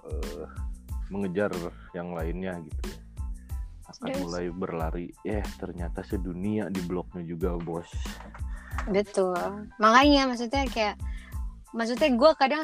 eh, 0.10 0.46
mengejar 1.12 1.52
yang 1.92 2.16
lainnya 2.16 2.56
gitu 2.64 2.82
ya 2.88 2.98
akan 3.92 4.08
Terus? 4.08 4.22
mulai 4.24 4.46
berlari 4.48 5.08
eh 5.28 5.44
ternyata 5.60 6.00
sedunia 6.02 6.72
di 6.72 6.80
bloknya 6.80 7.28
juga 7.28 7.60
bos 7.60 7.92
Betul. 8.88 9.36
Makanya 9.78 10.26
maksudnya 10.26 10.64
kayak 10.66 10.96
maksudnya 11.76 12.08
gue 12.10 12.32
kadang 12.40 12.64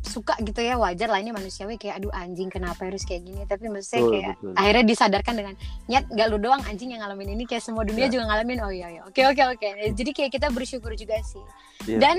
suka 0.00 0.32
gitu 0.40 0.64
ya 0.64 0.80
wajar 0.80 1.12
lah 1.12 1.20
ini 1.20 1.28
manusiawi 1.28 1.76
kayak 1.76 2.00
aduh 2.00 2.08
anjing 2.16 2.48
kenapa 2.48 2.88
harus 2.88 3.04
kayak 3.04 3.20
gini 3.28 3.44
tapi 3.44 3.68
maksudnya 3.68 4.00
Betul, 4.00 4.12
kayak 4.16 4.34
betul. 4.40 4.52
akhirnya 4.56 4.84
disadarkan 4.88 5.34
dengan 5.36 5.54
nyet 5.92 6.04
gak 6.08 6.26
lu 6.32 6.38
doang 6.40 6.62
anjing 6.64 6.88
yang 6.96 7.04
ngalamin 7.04 7.36
ini 7.36 7.44
kayak 7.44 7.60
semua 7.60 7.84
dunia 7.84 8.08
Ya. 8.08 8.12
juga 8.16 8.24
ngalamin 8.32 8.58
oh 8.64 8.72
iya 8.72 8.88
iya 8.88 9.02
oke 9.04 9.20
oke 9.20 9.42
oke 9.60 9.68
jadi 9.92 10.10
kayak 10.16 10.30
kita 10.32 10.48
bersyukur 10.48 10.96
juga 10.96 11.20
sih 11.20 11.44
Iya. 11.84 11.98
dan 12.00 12.16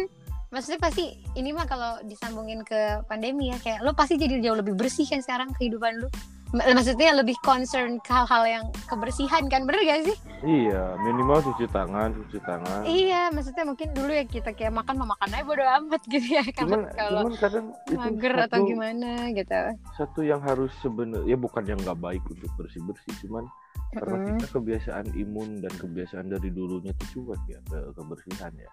maksudnya 0.51 0.77
pasti 0.77 1.03
ini 1.33 1.55
mah 1.55 1.63
kalau 1.63 2.03
disambungin 2.03 2.59
ke 2.61 2.99
pandemi 3.07 3.49
ya 3.49 3.57
kayak 3.57 3.79
lo 3.81 3.95
pasti 3.95 4.19
jadi 4.19 4.43
jauh 4.43 4.59
lebih 4.59 4.75
bersih 4.75 5.07
kan 5.07 5.23
sekarang 5.23 5.49
kehidupan 5.55 6.11
M- 6.51 6.75
maksudnya 6.75 7.15
lebih 7.15 7.39
concern 7.39 7.95
ke 8.03 8.11
hal-hal 8.11 8.43
yang 8.43 8.65
kebersihan 8.83 9.47
kan 9.47 9.63
bener 9.63 9.79
gak 9.87 10.03
sih 10.03 10.17
iya 10.43 10.99
minimal 10.99 11.39
cuci 11.39 11.63
tangan 11.71 12.11
cuci 12.11 12.43
tangan 12.43 12.83
Iya, 12.83 13.31
maksudnya 13.31 13.63
mungkin 13.63 13.95
dulu 13.95 14.11
ya 14.11 14.27
kita 14.27 14.51
kayak 14.51 14.75
makan 14.75 14.99
mau 14.99 15.15
makan 15.15 15.31
aja 15.31 15.47
bodo 15.47 15.63
amat 15.63 16.01
gitu 16.11 16.27
ya. 16.27 16.43
cuman 16.51 16.83
Karena 16.83 16.99
kalau 16.99 17.21
cuman 17.23 17.33
kadang 17.39 17.65
mager 17.95 18.33
satu, 18.35 18.43
atau 18.51 18.59
gimana 18.67 19.11
gitu. 19.31 19.61
satu 19.95 20.19
yang 20.27 20.43
harus 20.43 20.75
sebenarnya 20.83 21.31
ya 21.31 21.37
bukan 21.39 21.63
yang 21.63 21.79
nggak 21.79 21.99
baik 22.03 22.23
untuk 22.27 22.51
bersih 22.59 22.83
bersih 22.83 23.15
cuman 23.23 23.47
karena 23.95 24.15
Mm-mm. 24.19 24.27
kita 24.35 24.45
kebiasaan 24.51 25.05
imun 25.15 25.49
dan 25.63 25.71
kebiasaan 25.79 26.27
dari 26.27 26.51
dulunya 26.51 26.91
tuh 26.99 27.07
cuek 27.15 27.41
ya 27.47 27.59
ke 27.63 27.79
kebersihan 27.95 28.51
ya 28.59 28.71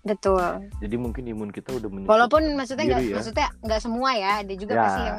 Betul. 0.00 0.70
jadi 0.78 0.96
mungkin 0.96 1.24
imun 1.26 1.50
kita 1.50 1.70
udah 1.70 1.86
menyesuaikan 1.86 2.14
Walaupun 2.14 2.42
maksudnya 2.54 2.84
nggak 2.86 3.02
ya. 3.02 3.14
maksudnya 3.14 3.48
nggak 3.60 3.80
semua 3.80 4.10
ya, 4.12 4.30
ada 4.40 4.54
juga 4.54 4.72
Ya. 4.72 4.80
pasti 4.80 5.02
yang 5.02 5.18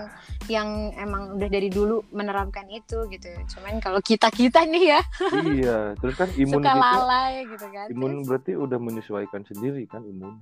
yang 0.50 0.70
emang 0.98 1.24
udah 1.36 1.48
dari 1.48 1.70
dulu 1.70 2.02
menerapkan 2.10 2.66
itu 2.68 2.98
gitu. 3.08 3.28
Cuman 3.50 3.78
kalau 3.78 4.00
kita 4.00 4.28
kita 4.30 4.64
nih 4.64 4.84
ya 4.90 5.02
iya 5.46 5.78
terus 5.96 6.16
kan 6.16 6.26
imun 6.42 6.58
suka 6.58 6.70
kita 6.70 6.80
lalai 6.80 7.34
gitu 7.46 7.66
kan. 7.68 7.86
imun 7.88 8.12
berarti 8.24 8.52
udah 8.54 8.78
menyesuaikan 8.78 9.44
sendiri 9.44 9.84
kan 9.86 10.02
imun 10.02 10.42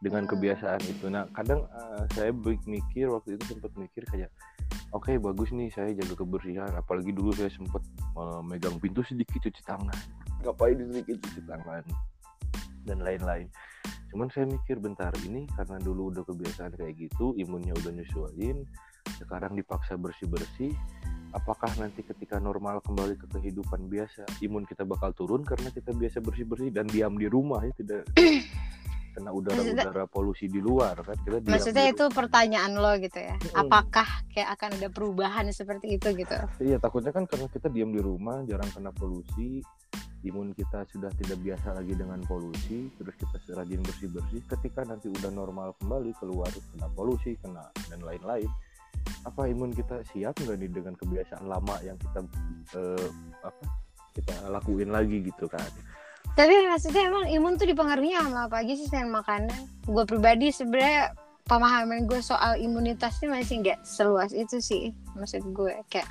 dengan 0.00 0.22
Hmm. 0.22 0.30
kebiasaan 0.30 0.80
itu 0.82 1.06
nah 1.06 1.24
kadang 1.30 1.64
eh, 1.64 2.02
saya 2.10 2.28
mikir 2.66 3.08
waktu 3.08 3.36
itu 3.36 3.44
sempat 3.50 3.72
mikir 3.74 4.04
kayak 4.04 4.28
oke 4.90 5.08
bagus 5.18 5.48
nih 5.48 5.68
saya 5.68 5.92
jaga 5.92 6.14
kebersihan 6.14 6.68
apalagi 6.72 7.08
dulu 7.08 7.30
saya 7.30 7.48
sempat 7.48 7.80
eh, 8.14 8.40
megang 8.42 8.76
pintu 8.76 9.00
sedikit 9.00 9.38
cuci 9.38 9.62
tangan 9.62 9.94
ngapain 10.40 10.76
sedikit 10.76 11.16
cuci 11.20 11.40
tangan 11.42 11.80
dan 12.84 13.02
lain-lain 13.02 13.48
cuman 14.14 14.30
saya 14.30 14.46
mikir 14.46 14.78
bentar 14.78 15.10
ini 15.26 15.48
karena 15.58 15.82
dulu 15.82 16.14
udah 16.14 16.22
kebiasaan 16.22 16.78
kayak 16.78 16.94
gitu 16.94 17.34
imunnya 17.34 17.74
udah 17.82 17.92
nyesuaiin 17.92 18.62
sekarang 19.18 19.58
dipaksa 19.58 19.98
bersih-bersih 19.98 20.70
apakah 21.34 21.68
nanti 21.82 22.06
ketika 22.06 22.38
normal 22.38 22.78
kembali 22.86 23.18
ke 23.18 23.26
kehidupan 23.26 23.90
biasa 23.90 24.22
imun 24.38 24.62
kita 24.62 24.86
bakal 24.86 25.10
turun 25.10 25.42
karena 25.42 25.68
kita 25.74 25.90
biasa 25.90 26.22
bersih-bersih 26.22 26.70
dan 26.70 26.86
diam 26.86 27.18
di 27.18 27.26
rumah 27.26 27.58
ya 27.66 27.74
tidak 27.74 28.06
kena 29.14 29.30
udara-udara 29.30 30.10
polusi 30.10 30.50
di 30.50 30.58
luar 30.58 30.98
kan 30.98 31.14
kita 31.22 31.38
diam 31.38 31.54
Maksudnya 31.54 31.86
di 31.86 31.94
itu 31.94 32.04
pertanyaan 32.10 32.74
lo 32.74 32.98
gitu 32.98 33.22
ya. 33.22 33.38
Apakah 33.54 34.26
kayak 34.34 34.58
akan 34.58 34.70
ada 34.82 34.88
perubahan 34.90 35.46
seperti 35.54 35.94
itu 35.94 36.10
gitu? 36.18 36.34
iya 36.58 36.82
takutnya 36.82 37.14
kan 37.14 37.22
karena 37.30 37.46
kita 37.46 37.70
diam 37.70 37.94
di 37.94 38.02
rumah 38.02 38.42
jarang 38.42 38.66
kena 38.74 38.90
polusi 38.90 39.62
imun 40.24 40.56
kita 40.56 40.88
sudah 40.88 41.12
tidak 41.20 41.38
biasa 41.44 41.76
lagi 41.76 41.92
dengan 41.92 42.18
polusi 42.24 42.88
terus 42.96 43.14
kita 43.20 43.36
rajin 43.60 43.80
bersih-bersih 43.84 44.40
ketika 44.56 44.82
nanti 44.88 45.12
udah 45.12 45.28
normal 45.28 45.76
kembali 45.78 46.16
keluar 46.16 46.48
kena 46.48 46.88
polusi 46.96 47.36
kena 47.44 47.68
dan 47.92 48.00
lain-lain 48.00 48.48
apa 49.28 49.48
imun 49.52 49.72
kita 49.72 50.00
siap 50.12 50.32
nggak 50.40 50.56
nih 50.56 50.70
dengan 50.72 50.96
kebiasaan 50.96 51.44
lama 51.44 51.76
yang 51.84 51.96
kita 52.00 52.24
eh, 52.76 53.08
apa 53.44 53.62
kita 54.16 54.32
lakuin 54.48 54.88
lagi 54.88 55.20
gitu 55.20 55.44
kan 55.50 55.68
Tapi 56.34 56.66
maksudnya 56.66 57.06
emang 57.06 57.30
imun 57.30 57.54
tuh 57.54 57.68
dipengaruhi 57.70 58.10
sama 58.18 58.50
apa 58.50 58.66
aja 58.66 58.74
sih 58.74 58.90
selain 58.90 59.06
makanan? 59.06 59.54
Gue 59.86 60.02
pribadi 60.02 60.50
sebenarnya 60.50 61.14
pemahaman 61.46 62.10
gue 62.10 62.18
soal 62.18 62.58
imunitasnya 62.58 63.30
masih 63.30 63.62
nggak 63.62 63.86
seluas 63.86 64.34
itu 64.34 64.58
sih. 64.58 64.90
Maksud 65.14 65.54
gue 65.54 65.78
kayak 65.86 66.10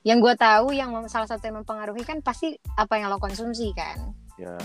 yang 0.00 0.18
gue 0.18 0.32
tahu 0.32 0.72
yang 0.72 0.90
salah 1.06 1.28
satu 1.28 1.44
yang 1.44 1.60
mempengaruhi 1.60 2.00
kan 2.02 2.18
pasti 2.20 2.52
apa 2.74 2.96
yang 2.96 3.12
lo 3.12 3.20
konsumsi 3.20 3.68
kan, 3.72 4.16
ya 4.36 4.56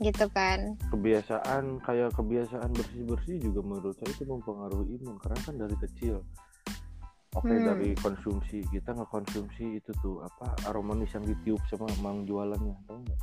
gitu 0.00 0.26
kan? 0.32 0.74
kebiasaan 0.90 1.78
kayak 1.80 2.10
kebiasaan 2.12 2.72
bersih 2.72 3.04
bersih 3.04 3.36
juga 3.38 3.60
menurut 3.62 3.94
saya 3.94 4.10
itu 4.10 4.24
mempengaruhi 4.24 4.96
imun 4.96 5.16
karena 5.22 5.38
kan 5.40 5.54
dari 5.54 5.76
kecil 5.78 6.18
oke 7.32 7.46
Hmm. 7.46 7.62
dari 7.62 7.94
konsumsi 7.98 8.64
kita 8.68 8.90
nggak 8.90 9.10
konsumsi 9.10 9.78
itu 9.78 9.90
tuh 10.00 10.22
apa 10.22 10.50
aromanis 10.66 11.12
yang 11.12 11.22
ditiup 11.22 11.62
sama 11.70 11.86
mang 12.00 12.24
jualannya 12.24 12.74
tahu 12.86 12.98
nggak 13.00 13.20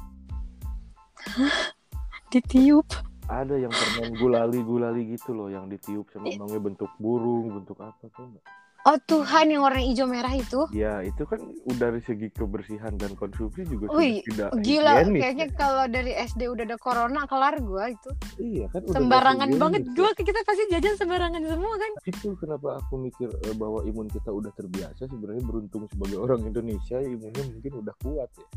Ditiup. 2.32 2.88
ada 3.28 3.56
yang 3.56 3.72
permen 3.72 4.16
gulali 4.16 4.60
gulali 4.64 5.02
gitu 5.12 5.32
loh 5.32 5.48
yang 5.48 5.68
ditiup 5.68 6.08
sama 6.12 6.28
I- 6.32 6.40
mangnya 6.40 6.60
bentuk 6.60 6.92
burung 6.96 7.52
bentuk 7.52 7.80
apa 7.80 8.08
tuh 8.12 8.32
nggak 8.32 8.46
Oh 8.82 8.98
Tuhan 9.00 9.46
yang 9.48 9.62
warna 9.62 9.78
hijau 9.78 10.04
merah 10.04 10.34
itu. 10.34 10.66
ya 10.72 11.02
itu 11.02 11.22
kan 11.24 11.38
udah 11.64 11.78
dari 11.84 12.02
segi 12.02 12.28
kebersihan 12.30 12.96
dan 12.96 13.14
konsumsi 13.14 13.62
juga 13.64 13.92
Wih, 13.92 14.26
sudah 14.26 14.50
tidak 14.50 14.64
Gila, 14.64 14.92
higienis, 14.98 15.22
kayaknya 15.22 15.48
ya. 15.48 15.56
kalau 15.56 15.84
dari 15.86 16.12
SD 16.16 16.42
udah 16.48 16.64
ada 16.66 16.78
corona 16.78 17.22
kelar 17.26 17.56
gue 17.56 17.84
itu. 17.92 18.10
iya 18.40 18.66
kan 18.68 18.82
udah 18.82 18.96
Sembarangan 18.96 19.50
banget 19.56 19.82
ya. 19.86 19.94
gue 19.94 20.10
kita 20.24 20.40
pasti 20.42 20.64
jajan 20.68 20.96
sembarangan 20.98 21.42
semua 21.44 21.74
kan. 21.76 21.92
itu 22.04 22.28
kenapa 22.36 22.68
aku 22.78 22.94
mikir 22.98 23.30
eh, 23.30 23.54
bahwa 23.54 23.80
imun 23.84 24.08
kita 24.08 24.30
udah 24.30 24.50
terbiasa 24.52 25.06
sebenarnya 25.06 25.44
beruntung 25.44 25.86
sebagai 25.88 26.18
orang 26.18 26.42
Indonesia 26.42 26.98
imunnya 26.98 27.44
mungkin 27.48 27.72
udah 27.78 27.96
kuat 28.00 28.30
ya 28.34 28.48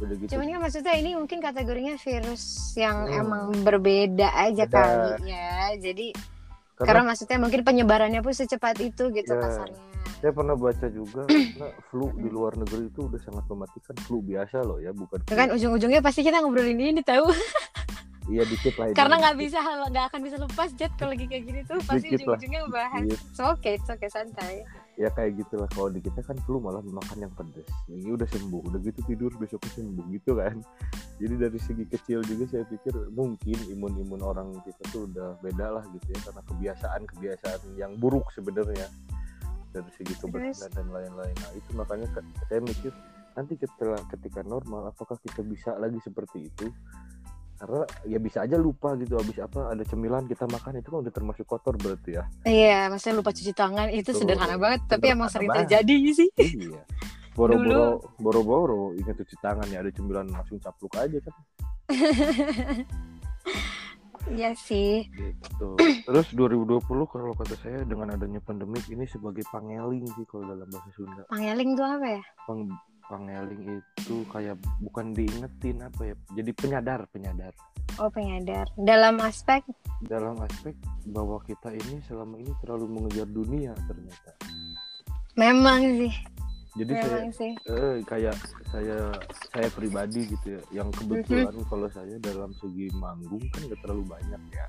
udah 0.00 0.14
gitu 0.16 0.30
Cuman 0.30 0.46
kan 0.48 0.58
maksudnya 0.60 0.94
ini 0.94 1.10
mungkin 1.12 1.38
kategorinya 1.38 1.94
virus 1.96 2.42
yang 2.74 2.98
Hmm. 3.04 3.20
emang 3.20 3.44
berbeda 3.62 4.30
aja 4.32 4.64
Beda. 4.64 4.74
kali 5.16 5.28
ya. 5.28 5.50
Jadi 5.76 6.06
karena, 6.78 7.02
karena, 7.02 7.02
maksudnya 7.10 7.38
mungkin 7.42 7.60
penyebarannya 7.66 8.20
pun 8.22 8.30
secepat 8.30 8.78
itu 8.78 9.10
gitu 9.10 9.32
Ya. 9.34 9.42
kasarnya. 9.42 9.82
saya 10.18 10.32
pernah 10.34 10.54
baca 10.54 10.86
juga 10.90 11.22
karena 11.30 11.68
flu 11.90 12.06
di 12.14 12.28
luar 12.30 12.54
negeri 12.54 12.86
itu 12.86 13.00
udah 13.06 13.20
sangat 13.22 13.44
mematikan 13.50 13.94
flu 14.06 14.18
biasa 14.22 14.62
loh 14.62 14.78
ya 14.78 14.90
bukan 14.94 15.18
flu. 15.26 15.34
kan 15.34 15.48
ujung-ujungnya 15.54 16.00
pasti 16.02 16.22
kita 16.22 16.38
ngobrolin 16.38 16.78
ini 16.78 17.02
tahu. 17.02 17.26
iya 18.32 18.44
dikit 18.44 18.76
lah 18.76 18.92
karena 18.92 19.14
nggak 19.24 19.36
bisa 19.40 19.58
nggak 19.88 20.04
akan 20.12 20.20
bisa 20.20 20.36
lepas 20.36 20.68
jet 20.76 20.92
kalau 21.00 21.16
lagi 21.16 21.24
kayak 21.26 21.44
gini 21.48 21.60
tuh 21.66 21.78
pasti 21.82 22.14
ujung-ujungnya. 22.14 22.60
Dikit. 23.02 23.20
So 23.34 23.56
oke, 23.56 23.66
it's 23.66 23.88
okay 23.88 24.10
santai. 24.12 24.62
Ya 24.98 25.08
kayak 25.14 25.38
gitulah. 25.46 25.70
Kalau 25.70 25.88
di 25.94 26.02
kita 26.02 26.20
kan 26.26 26.34
flu 26.42 26.58
malah 26.58 26.82
makan 26.82 27.22
yang 27.22 27.32
pedes. 27.38 27.70
Ini 27.86 28.10
udah 28.10 28.26
sembuh. 28.26 28.60
Udah 28.66 28.78
gitu 28.82 29.00
tidur 29.06 29.30
besoknya 29.38 29.70
sembuh 29.78 30.04
gitu 30.10 30.34
kan. 30.34 30.58
Jadi 31.22 31.34
dari 31.38 31.58
segi 31.62 31.84
kecil 31.86 32.26
juga 32.26 32.44
saya 32.50 32.64
pikir 32.66 33.14
mungkin 33.14 33.58
imun-imun 33.78 34.20
orang 34.26 34.58
kita 34.66 34.82
tuh 34.90 35.06
udah 35.06 35.38
beda 35.38 35.66
lah 35.78 35.84
gitu 35.94 36.06
ya. 36.10 36.18
Karena 36.26 36.42
kebiasaan-kebiasaan 36.42 37.78
yang 37.78 37.94
buruk 38.02 38.26
sebenarnya. 38.34 38.90
Dari 39.70 39.90
segi 39.94 40.14
kebersihan 40.18 40.74
dan 40.74 40.90
lain-lain. 40.90 41.36
Nah 41.38 41.50
itu 41.54 41.70
makanya 41.78 42.10
saya 42.50 42.58
mikir 42.58 42.90
nanti 43.38 43.54
ketika 43.54 43.94
ketika 44.18 44.42
normal 44.42 44.90
apakah 44.90 45.14
kita 45.22 45.46
bisa 45.46 45.70
lagi 45.78 46.02
seperti 46.02 46.50
itu 46.50 46.74
karena 47.58 47.80
ya 48.04 48.18
bisa 48.18 48.38
aja 48.40 48.54
lupa 48.54 48.94
gitu 48.94 49.14
habis 49.14 49.34
apa 49.36 49.68
ada 49.68 49.82
cemilan 49.82 50.24
kita 50.24 50.46
makan 50.46 50.78
itu 50.78 50.88
kan 50.88 50.98
udah 51.02 51.10
termasuk 51.10 51.44
kotor 51.44 51.74
berarti 51.74 52.14
ya 52.14 52.24
Iya, 52.42 52.86
maksudnya 52.86 53.16
lupa 53.16 53.30
cuci 53.30 53.52
tangan 53.52 53.90
itu 53.90 54.08
Tuh, 54.08 54.18
sederhana 54.18 54.54
banget, 54.54 54.86
tapi 54.86 55.10
emang 55.10 55.26
sederhana 55.26 55.34
sering 55.34 55.48
banget. 55.50 55.62
terjadi 55.66 55.96
sih. 56.14 56.28
iya 56.38 56.80
boro-boro 57.34 57.86
boro-boro 58.16 58.82
ingat 58.94 59.14
cuci 59.16 59.36
tangan 59.38 59.66
ya 59.66 59.78
ada 59.78 59.90
cemilan 59.90 60.26
langsung 60.26 60.58
capluk 60.58 60.90
aja 60.94 61.18
kan 61.18 61.34
Iya 64.28 64.52
sih. 64.58 65.08
gitu 65.08 65.78
terus 66.04 66.28
2020 66.36 66.84
kalau 66.84 67.32
kata 67.32 67.54
saya 67.56 67.80
dengan 67.82 68.12
adanya 68.12 68.42
pandemik 68.42 68.84
ini 68.86 69.08
sebagai 69.08 69.40
pangeling 69.48 70.04
sih 70.12 70.26
kalau 70.28 70.44
dalam 70.44 70.68
bahasa 70.68 70.90
Sunda 70.92 71.22
Pangeling 71.30 71.72
tuh 71.72 71.86
apa 71.86 72.06
ya? 72.12 72.22
Pang, 72.44 72.60
pangeling 73.08 73.80
itu 73.80 74.16
kayak 74.28 74.60
bukan 74.84 75.16
diingetin 75.16 75.80
apa 75.82 76.12
ya 76.12 76.14
jadi 76.36 76.50
penyadar 76.54 77.00
penyadar. 77.10 77.52
Oh 77.98 78.12
penyadar. 78.12 78.68
Dalam 78.78 79.18
aspek? 79.24 79.64
Dalam 80.06 80.38
aspek 80.44 80.76
bahwa 81.08 81.42
kita 81.42 81.74
ini 81.74 81.98
selama 82.06 82.38
ini 82.38 82.52
terlalu 82.62 82.86
mengejar 82.86 83.26
dunia 83.26 83.74
ternyata. 83.90 84.32
Memang 85.34 85.82
sih. 85.98 86.14
Jadi 86.78 86.92
saya 86.94 87.08
memang 87.10 87.32
sih. 87.34 87.52
eh, 87.66 87.94
kayak 88.06 88.36
saya 88.70 89.10
saya 89.50 89.68
pribadi 89.72 90.30
gitu 90.30 90.60
ya 90.60 90.62
yang 90.84 90.94
kebetulan 90.94 91.50
kalau 91.66 91.88
saya 91.90 92.14
dalam 92.22 92.54
segi 92.54 92.86
manggung 92.94 93.42
kan 93.50 93.66
gak 93.66 93.80
terlalu 93.82 94.04
banyak 94.14 94.42
ya 94.54 94.66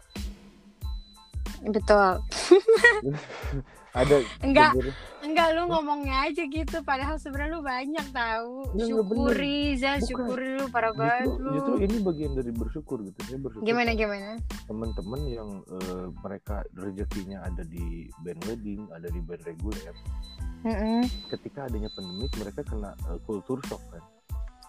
betul. 1.67 2.12
Ada 3.89 4.22
Enggak. 4.45 4.78
enggak 5.26 5.48
lu 5.58 5.65
ngomongnya 5.65 6.30
aja 6.30 6.45
gitu. 6.45 6.78
Padahal 6.86 7.17
sebenarnya 7.17 7.58
lu 7.58 7.62
banyak 7.65 8.06
tahu. 8.13 8.69
Enggak, 8.78 8.86
syukuri 8.86 9.60
Bukan. 9.74 10.00
syukuri 10.06 10.48
lu 10.62 10.65
parah 10.69 10.93
banget 10.93 11.26
justru, 11.26 11.41
lu 11.41 11.52
justru 11.58 11.74
ini 11.82 11.95
bagian 12.06 12.32
dari 12.38 12.52
bersyukur 12.54 12.98
gitu. 13.02 13.19
Saya 13.26 13.39
bersyukur 13.41 13.65
gimana 13.65 13.91
gimana? 13.98 14.38
teman-teman 14.69 15.22
yang 15.26 15.50
eh, 15.74 16.06
mereka 16.22 16.62
rezekinya 16.78 17.41
ada 17.41 17.65
di 17.65 18.06
band 18.22 18.41
wedding 18.45 18.86
ada 18.93 19.10
di 19.10 19.19
band 19.26 19.41
reguler. 19.50 19.95
Mm-mm. 20.60 21.08
ketika 21.32 21.72
adanya 21.72 21.88
pandemik 21.95 22.36
mereka 22.36 22.62
kena 22.67 22.93
eh, 23.10 23.19
kultur 23.26 23.58
shock 23.65 23.82
kan. 23.89 24.04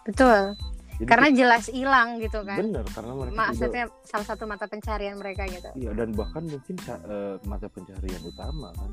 Betul 0.09 0.57
Jadi 1.01 1.09
karena 1.09 1.29
jelas 1.33 1.65
hilang 1.73 2.21
gitu 2.21 2.45
kan. 2.45 2.57
Bener 2.61 2.85
karena 2.93 3.13
mereka 3.17 3.33
maksudnya 3.33 3.85
salah 4.05 4.27
satu 4.29 4.43
mata 4.45 4.69
pencarian 4.69 5.17
mereka 5.17 5.49
gitu. 5.49 5.69
Iya 5.73 5.97
dan 5.97 6.13
bahkan 6.13 6.45
mungkin 6.45 6.75
eh, 6.77 7.35
mata 7.49 7.67
pencarian 7.73 8.21
utama 8.21 8.69
kan. 8.77 8.91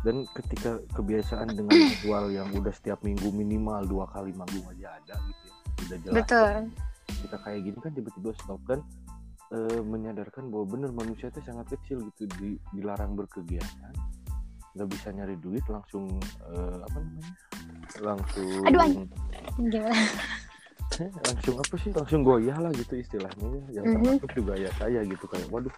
Dan 0.00 0.24
ketika 0.32 0.80
kebiasaan 0.96 1.52
dengan 1.52 1.76
jadwal 1.92 2.32
yang 2.32 2.48
udah 2.56 2.72
setiap 2.72 3.04
minggu 3.04 3.28
minimal 3.28 3.84
dua 3.84 4.08
kali 4.08 4.32
manggung 4.32 4.64
aja 4.72 4.96
ada 4.96 5.14
gitu 5.28 5.46
ya 5.48 5.54
udah 5.78 5.98
jelas 6.02 6.16
betul. 6.22 6.52
kita 7.22 7.36
kayak 7.44 7.60
gini 7.64 7.78
kan 7.78 7.92
tiba-tiba 7.94 8.30
stop 8.42 8.60
dan 8.66 8.80
eh, 9.54 9.80
menyadarkan 9.82 10.50
bahwa 10.50 10.64
bener 10.66 10.90
manusia 10.90 11.30
itu 11.30 11.40
sangat 11.46 11.66
kecil 11.78 12.02
gitu 12.12 12.26
di, 12.38 12.58
dilarang 12.74 13.14
berkegiatan 13.14 13.94
nggak 14.76 14.88
bisa 14.94 15.10
nyari 15.10 15.34
duit 15.40 15.64
langsung 15.66 16.06
eh, 16.54 16.78
apa 16.82 16.98
namanya 16.98 17.32
langsung 17.98 18.62
Aduh, 18.68 18.80
an- 18.82 19.10
gimana 19.70 19.96
langsung 20.96 21.56
apa 21.56 21.74
sih? 21.76 21.90
Langsung 21.92 22.20
goyah 22.22 22.58
lah 22.58 22.72
gitu 22.72 22.94
istilahnya. 22.94 23.46
Ya. 23.68 23.80
yang 23.80 23.84
Mhm. 23.86 23.94
termasuk 24.18 24.30
juga 24.34 24.52
ya 24.56 24.70
saya 24.76 25.00
gitu 25.04 25.24
kayak 25.24 25.48
waduh 25.48 25.74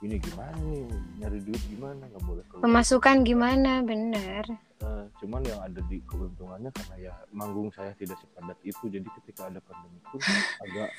ini 0.00 0.20
gimana 0.20 0.54
nih? 0.62 0.84
Nyari 1.18 1.38
duit 1.42 1.62
gimana? 1.66 2.02
Nggak 2.06 2.22
boleh 2.22 2.44
keluar. 2.46 2.62
Pemasukan 2.62 3.16
gimana? 3.22 3.72
Bener. 3.82 4.44
Eh, 4.76 5.04
cuman 5.18 5.40
yang 5.42 5.60
ada 5.60 5.80
di 5.88 5.98
keuntungannya 6.04 6.68
karena 6.70 6.96
ya 7.00 7.14
manggung 7.32 7.72
saya 7.72 7.90
tidak 7.94 8.20
sepadat 8.20 8.58
itu. 8.62 8.84
Jadi 8.86 9.08
ketika 9.22 9.48
ada 9.48 9.58
pandemi 9.64 9.98
pun 10.04 10.20
agak 10.64 10.90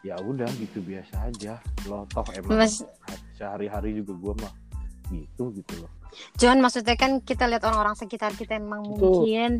ya 0.00 0.14
udah 0.16 0.46
gitu 0.56 0.78
biasa 0.80 1.26
aja. 1.26 1.58
Loh 1.84 2.06
toh 2.06 2.22
emang 2.32 2.62
Mas- 2.62 2.86
sehari-hari 3.34 3.98
juga 3.98 4.14
gua 4.14 4.34
mah 4.38 4.54
gitu 5.10 5.50
gitu 5.52 5.82
loh. 5.82 5.90
Cuman 6.38 6.62
maksudnya 6.62 6.94
kan 6.94 7.18
kita 7.20 7.44
lihat 7.44 7.66
orang-orang 7.66 7.98
sekitar 7.98 8.32
kita 8.32 8.56
emang 8.56 8.86
Betul. 8.88 9.26
mungkin 9.26 9.50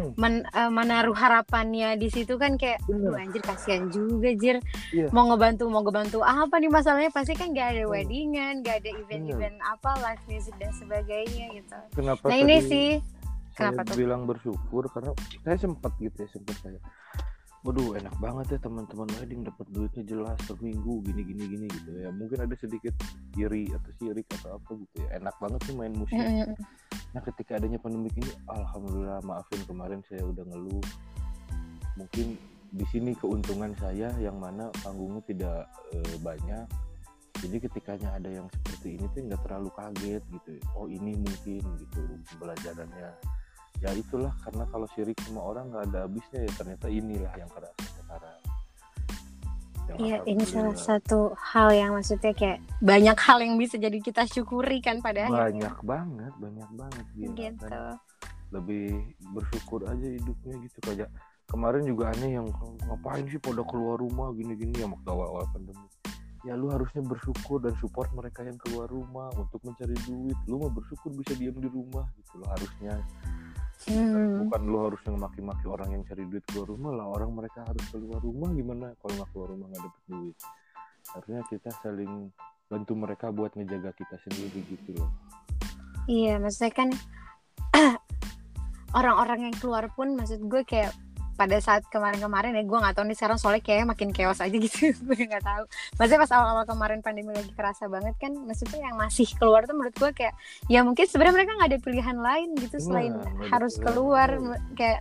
Hmm. 0.00 0.12
men- 0.14 0.46
eh, 0.46 0.70
menaruh 0.70 1.12
harapannya 1.12 1.94
di 1.94 2.08
situ 2.08 2.34
kan 2.34 2.54
kayak. 2.54 2.78
Duh, 2.84 3.12
anjir 3.12 3.40
kasihan 3.40 3.86
juga 3.88 4.30
jir 4.32 4.56
Iya. 4.90 5.10
mau 5.10 5.26
ngebantu 5.26 5.66
mau 5.66 5.80
ngebantu 5.80 6.20
apa 6.20 6.56
nih 6.56 6.68
masalahnya 6.68 7.10
pasti 7.10 7.32
kan 7.32 7.50
gak 7.50 7.74
ada 7.74 7.84
Hmm. 7.84 7.92
weddingan 7.92 8.54
gak 8.60 8.80
ada 8.80 8.90
event-event 8.96 9.56
apa 9.60 9.90
live 9.98 10.24
music 10.26 10.54
dan 10.56 10.72
sebagainya 10.72 11.46
gitu 11.52 11.76
kenapa 11.92 12.24
nah 12.24 12.36
ini 12.36 12.56
sih 12.60 12.88
saya 13.50 13.70
kenapa 13.70 13.82
tuh? 13.84 13.96
bilang 13.96 14.22
bersyukur 14.22 14.86
karena 14.88 15.12
saya 15.40 15.58
sempat 15.58 15.92
gitu 15.98 16.16
ya 16.16 16.28
sempat 16.30 16.56
saya 16.58 16.78
waduh 17.66 17.98
enak 17.98 18.14
banget 18.22 18.46
ya 18.54 18.58
teman-teman 18.62 19.08
wedding 19.18 19.42
dapat 19.42 19.66
duitnya 19.74 20.04
jelas 20.06 20.38
per 20.46 20.54
minggu 20.62 21.02
gini 21.02 21.22
gini 21.26 21.44
gini 21.50 21.66
gitu 21.66 21.90
ya. 21.98 22.08
Mungkin 22.14 22.38
ada 22.46 22.54
sedikit 22.54 22.94
iri 23.34 23.66
atau 23.74 23.90
sirik 23.98 24.26
atau 24.38 24.58
apa 24.62 24.70
gitu 24.78 24.94
ya. 25.02 25.18
Enak 25.18 25.34
banget 25.42 25.60
sih 25.66 25.74
main 25.74 25.94
musik. 25.94 26.14
Mm-mm. 26.14 26.54
nah 27.16 27.24
ketika 27.24 27.56
adanya 27.56 27.80
pandemi 27.80 28.12
ini 28.20 28.28
alhamdulillah 28.52 29.24
maafin 29.24 29.64
kemarin 29.66 30.00
saya 30.06 30.22
udah 30.22 30.44
ngeluh. 30.46 30.84
Mungkin 31.98 32.38
di 32.68 32.84
sini 32.92 33.16
keuntungan 33.16 33.72
saya 33.80 34.12
yang 34.20 34.38
mana 34.38 34.70
panggungnya 34.86 35.22
tidak 35.26 35.66
eh, 35.90 36.16
banyak. 36.22 36.66
Jadi 37.38 37.56
ketikanya 37.62 38.18
ada 38.18 38.28
yang 38.34 38.46
seperti 38.50 38.98
ini 38.98 39.06
tuh 39.14 39.20
nggak 39.30 39.42
terlalu 39.46 39.70
kaget 39.74 40.22
gitu. 40.30 40.50
Oh 40.78 40.86
ini 40.86 41.14
mungkin 41.18 41.62
gitu 41.78 42.02
pembelajarannya 42.34 43.37
ya 43.78 43.90
itulah 43.94 44.34
karena 44.42 44.64
kalau 44.74 44.86
sirik 44.94 45.18
sama 45.22 45.40
orang 45.42 45.70
nggak 45.70 45.84
ada 45.92 45.98
habisnya 46.06 46.42
ya 46.42 46.52
ternyata 46.58 46.86
inilah 46.90 47.32
yang 47.38 47.50
kerasa 47.50 47.84
sekarang. 48.02 48.38
Yang 49.88 49.98
Iya, 49.98 50.20
ini 50.28 50.44
salah 50.44 50.76
satu 50.76 51.32
hal 51.32 51.72
yang 51.72 51.96
maksudnya 51.96 52.36
kayak 52.36 52.60
banyak 52.84 53.16
hal 53.16 53.38
yang 53.40 53.56
bisa 53.56 53.80
jadi 53.80 53.96
kita 54.04 54.28
syukuri 54.28 54.84
kan 54.84 55.00
pada 55.00 55.24
akhirnya. 55.24 55.72
banyak 55.72 55.76
banget 55.80 56.32
banyak 56.36 56.70
banget 56.76 57.06
gila. 57.16 57.32
Gitu. 57.32 57.64
Kan 57.64 57.96
lebih 58.52 59.16
bersyukur 59.32 59.88
aja 59.88 60.06
hidupnya 60.08 60.54
gitu 60.64 60.78
kayak 60.84 61.08
kemarin 61.48 61.88
juga 61.88 62.12
aneh 62.12 62.36
yang 62.36 62.48
ngapain 62.84 63.24
sih 63.32 63.40
pada 63.40 63.64
keluar 63.64 63.96
rumah 63.96 64.28
gini-gini? 64.36 64.76
Ya 64.76 64.92
waktu 64.92 65.08
awal-awal 65.08 65.48
pandemi. 65.56 65.88
Ya 66.44 66.52
lu 66.52 66.68
harusnya 66.68 67.00
bersyukur 67.00 67.64
dan 67.64 67.72
support 67.80 68.12
mereka 68.12 68.44
yang 68.44 68.60
keluar 68.60 68.92
rumah 68.92 69.32
untuk 69.40 69.60
mencari 69.64 69.96
duit. 70.04 70.36
Lu 70.44 70.60
mah 70.60 70.72
bersyukur 70.72 71.16
bisa 71.16 71.32
diam 71.32 71.56
di 71.56 71.68
rumah. 71.68 72.04
Gitu 72.20 72.44
loh 72.44 72.48
harusnya 72.52 73.00
Hmm. 73.86 74.42
bukan 74.42 74.62
lu 74.66 74.78
harusnya 74.90 75.14
maki-maki 75.14 75.70
orang 75.70 75.94
yang 75.94 76.02
cari 76.02 76.26
duit 76.26 76.42
keluar 76.50 76.66
rumah 76.74 76.92
lah. 76.98 77.06
Orang 77.14 77.38
mereka 77.38 77.62
harus 77.62 77.84
keluar 77.94 78.18
rumah 78.18 78.50
gimana? 78.50 78.90
Kalau 78.98 79.12
nggak 79.14 79.30
keluar 79.30 79.48
rumah 79.54 79.66
nggak 79.70 79.82
dapet 79.86 80.02
duit. 80.10 80.36
Harusnya 81.14 81.40
kita 81.46 81.70
saling 81.78 82.12
bantu 82.68 82.92
mereka 82.98 83.30
buat 83.30 83.54
ngejaga 83.54 83.94
kita 83.94 84.16
sendiri 84.26 84.60
gitu 84.66 84.98
loh. 84.98 85.10
Iya, 86.10 86.42
maksudnya 86.42 86.72
kan 86.74 86.88
orang-orang 88.98 89.52
yang 89.52 89.56
keluar 89.56 89.86
pun 89.92 90.16
maksud 90.16 90.42
gue 90.48 90.62
kayak 90.64 90.92
pada 91.38 91.56
saat 91.62 91.86
kemarin-kemarin 91.86 92.58
ya 92.58 92.66
gue 92.66 92.78
nggak 92.82 92.94
tahu 92.98 93.06
nih 93.06 93.14
sekarang 93.14 93.38
soalnya 93.38 93.62
kayaknya 93.62 93.86
makin 93.94 94.10
chaos 94.10 94.42
aja 94.42 94.56
gitu 94.66 94.90
gue 94.90 95.18
nggak 95.30 95.44
tahu. 95.46 95.64
Maksudnya 95.94 96.20
pas 96.26 96.32
awal-awal 96.34 96.64
kemarin 96.66 96.98
pandemi 96.98 97.30
lagi 97.30 97.54
kerasa 97.54 97.86
banget 97.86 98.18
kan 98.18 98.34
maksudnya 98.34 98.82
yang 98.90 98.98
masih 98.98 99.30
keluar 99.38 99.62
tuh 99.62 99.78
menurut 99.78 99.94
gue 99.94 100.10
kayak 100.10 100.34
ya 100.66 100.82
mungkin 100.82 101.06
sebenarnya 101.06 101.34
mereka 101.38 101.52
nggak 101.54 101.70
ada 101.70 101.80
pilihan 101.80 102.18
lain 102.18 102.48
gitu 102.58 102.76
selain 102.82 103.14
Nah, 103.18 103.50
harus 103.50 103.78
keluar 103.80 104.36
kayak 104.76 105.00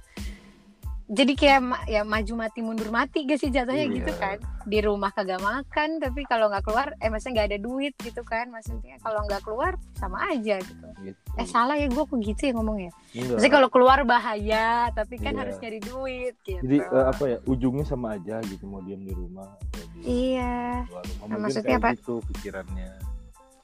jadi 1.08 1.34
kayak 1.34 1.60
ya 1.86 2.02
maju 2.04 2.34
mati 2.38 2.60
mundur 2.60 2.90
mati 2.90 3.24
gak 3.24 3.38
sih 3.38 3.48
jatuhnya 3.48 3.86
Iya. 3.86 3.96
gitu 3.96 4.12
kan 4.14 4.38
di 4.64 4.80
rumah 4.80 5.10
kagak 5.10 5.40
makan 5.40 5.98
tapi 5.98 6.24
kalau 6.24 6.48
nggak 6.48 6.60
keluar 6.62 6.92
eh 6.98 7.08
maksudnya 7.08 7.34
nggak 7.34 7.50
ada 7.50 7.60
duit 7.62 7.94
gitu 7.98 8.22
kan 8.22 8.48
maksudnya 8.48 9.00
kalau 9.00 9.24
nggak 9.24 9.40
keluar 9.40 9.74
sama 9.94 10.28
aja 10.28 10.60
gitu 10.60 10.86
gitu 11.02 11.20
eh 11.34 11.46
salah 11.46 11.74
ya 11.74 11.88
gue 11.88 12.04
kok 12.04 12.20
gitu 12.20 12.42
ya 12.44 12.54
ngomongnya 12.54 12.92
Enggak. 13.10 13.34
Maksudnya 13.34 13.54
kalau 13.56 13.70
keluar 13.70 14.00
bahaya, 14.04 14.68
tapi 14.92 15.16
kan 15.16 15.32
Iya. 15.32 15.40
harus 15.42 15.56
nyari 15.58 15.80
duit 15.80 16.36
gitu. 16.40 16.60
Jadi 16.60 16.78
eh, 16.78 17.06
apa 17.08 17.24
ya 17.26 17.38
ujungnya 17.46 17.82
sama 17.84 18.08
aja 18.14 18.36
gitu 18.44 18.64
mau 18.64 18.78
diam 18.80 19.00
di 19.00 19.10
rumah 19.10 19.48
di 19.96 20.36
Iya. 20.36 20.86
rumah 20.86 21.26
Nah, 21.26 21.38
maksudnya 21.40 21.66
kayak 21.72 21.82
apa? 21.82 21.90
gitu 21.96 22.16
pikirannya. 22.28 22.90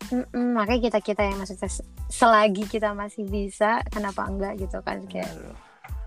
Mm-mm, 0.06 0.48
makanya 0.54 0.82
kita 0.86 1.00
kita 1.02 1.22
yang 1.24 1.38
maksudnya 1.38 1.70
se- 1.70 1.84
selagi 2.08 2.64
kita 2.68 2.92
masih 2.92 3.24
bisa, 3.26 3.82
kenapa 3.88 4.26
enggak 4.26 4.58
gitu 4.58 4.78
kan 4.80 5.04
kayak 5.06 5.28
Iya. 5.30 5.54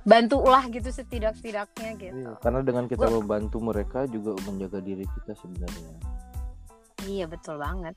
Bantulah 0.06 0.62
gitu 0.70 0.86
setidak-tidaknya 0.88 1.90
gitu. 1.98 2.14
Iya, 2.14 2.32
karena 2.38 2.60
dengan 2.62 2.86
kita 2.86 3.10
membantu 3.10 3.58
mereka 3.58 4.06
juga 4.06 4.38
menjaga 4.46 4.78
diri 4.78 5.02
kita 5.02 5.34
sebenarnya. 5.34 5.98
Iya 7.04 7.26
betul 7.26 7.58
banget. 7.58 7.94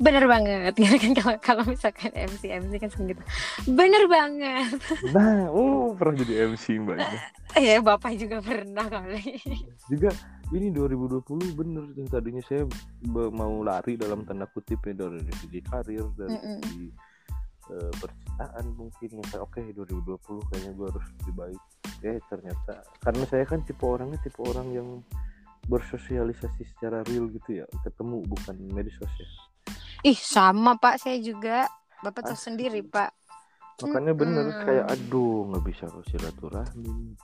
Bener 0.00 0.24
banget. 0.26 0.72
Kan 1.02 1.12
kalau 1.14 1.36
kalau 1.38 1.62
misalkan 1.68 2.10
MC 2.12 2.50
MC 2.50 2.72
kan 2.82 2.90
sering 2.90 3.08
gitu. 3.14 3.22
Bener 3.70 4.04
banget. 4.10 4.74
Nah, 5.14 5.48
oh 5.48 5.94
pernah 5.94 6.18
jadi 6.24 6.50
MC 6.50 6.80
mbaknya. 6.80 7.20
Ya 7.54 7.78
bapak 7.78 8.18
juga 8.18 8.42
pernah 8.42 8.82
kali. 8.90 9.38
juga 9.86 10.10
ini 10.50 10.74
2020 10.74 11.54
bener 11.54 11.86
yang 11.94 12.10
tadinya 12.10 12.42
saya 12.42 12.66
mau 13.14 13.62
lari 13.62 13.94
dalam 13.94 14.26
tanda 14.26 14.50
kutip 14.50 14.82
ya 14.82 15.06
dari 15.06 15.22
segi 15.38 15.62
karir 15.62 16.02
dari 16.18 16.34
Mm-mm. 16.34 16.58
segi 16.66 16.88
eh, 17.70 17.92
percintaan 18.34 18.66
mungkin 18.74 19.08
yang 19.14 19.26
kayak 19.30 19.42
oke 19.46 19.60
2020 19.62 20.48
kayaknya 20.50 20.72
gue 20.74 20.86
harus 20.90 21.06
lebih 21.22 21.34
baik 21.38 21.60
eh 22.04 22.18
ternyata 22.28 22.74
karena 23.00 23.24
saya 23.30 23.44
kan 23.46 23.60
tipe 23.62 23.84
orangnya 23.86 24.18
tipe 24.20 24.40
orang 24.42 24.68
yang 24.74 24.88
bersosialisasi 25.70 26.66
secara 26.76 27.00
real 27.08 27.30
gitu 27.32 27.62
ya 27.62 27.66
ketemu 27.86 28.26
bukan 28.26 28.56
medsos 28.74 29.12
ya 29.16 29.28
Ih 30.04 30.20
sama 30.20 30.76
pak 30.76 31.00
saya 31.00 31.16
juga. 31.16 31.64
Bapak 32.04 32.28
tahu 32.28 32.36
sendiri 32.36 32.84
pak. 32.84 33.08
makanya 33.80 34.12
bener 34.12 34.46
kayak 34.62 34.86
aduh 34.92 35.48
nggak 35.50 35.64
bisa 35.66 35.88
silaturahmi 36.12 37.16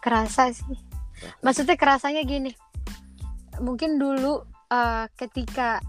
Kerasa 0.00 0.48
sih. 0.54 0.64
Rasa- 0.64 1.42
maksudnya 1.44 1.76
kerasanya 1.76 2.22
gini 2.24 2.54
mungkin 3.60 3.98
dulu 4.00 4.40
eh, 4.70 5.04
ketika 5.18 5.82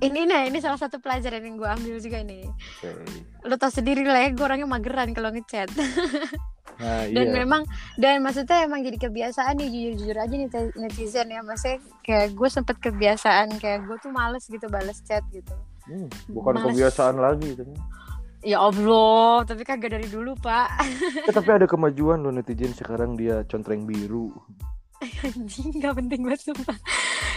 ini 0.00 0.24
nah 0.24 0.42
ini 0.42 0.58
salah 0.58 0.76
satu 0.76 0.98
pelajaran 0.98 1.40
yang 1.40 1.56
gue 1.56 1.68
ambil 1.68 1.96
juga 1.98 2.22
nih 2.22 2.46
Oke. 2.46 2.90
lo 3.42 3.54
tau 3.54 3.68
sendiri 3.68 4.02
lah 4.02 4.20
ya 4.20 4.30
gue 4.30 4.44
orangnya 4.44 4.66
mageran 4.66 5.10
kalau 5.12 5.30
ngechat 5.30 5.68
Nah, 6.78 7.10
dan 7.10 7.26
iya. 7.26 7.42
memang 7.42 7.66
dan 7.98 8.22
maksudnya 8.22 8.62
emang 8.62 8.86
jadi 8.86 9.02
kebiasaan 9.02 9.58
nih 9.58 9.66
jujur 9.66 9.92
jujur 9.98 10.14
aja 10.14 10.30
nih 10.30 10.46
netizen 10.78 11.26
ya 11.26 11.42
maksudnya 11.42 11.82
kayak 12.06 12.38
gue 12.38 12.46
sempet 12.46 12.78
kebiasaan 12.78 13.50
kayak 13.58 13.82
gue 13.82 13.98
tuh 13.98 14.14
males 14.14 14.46
gitu 14.46 14.62
balas 14.70 15.02
chat 15.02 15.26
gitu 15.28 15.50
Hmm, 15.82 16.06
bukan 16.28 16.54
Males. 16.54 16.70
kebiasaan 16.70 17.16
lagi 17.16 17.50
itu. 17.50 17.64
ya 18.38 18.62
allah 18.62 19.42
tapi 19.42 19.64
kagak 19.64 19.90
dari 19.90 20.06
dulu 20.06 20.38
pak 20.38 20.70
Eh, 21.26 21.34
tapi 21.34 21.50
ada 21.56 21.66
kemajuan 21.66 22.20
loh 22.20 22.30
netizen 22.30 22.70
sekarang 22.70 23.18
dia 23.18 23.42
contreng 23.42 23.82
biru. 23.82 24.30
Anjing 25.00 25.70
nggak 25.78 25.94
penting 25.94 26.20
banget 26.26 26.40
sumpah. 26.50 26.78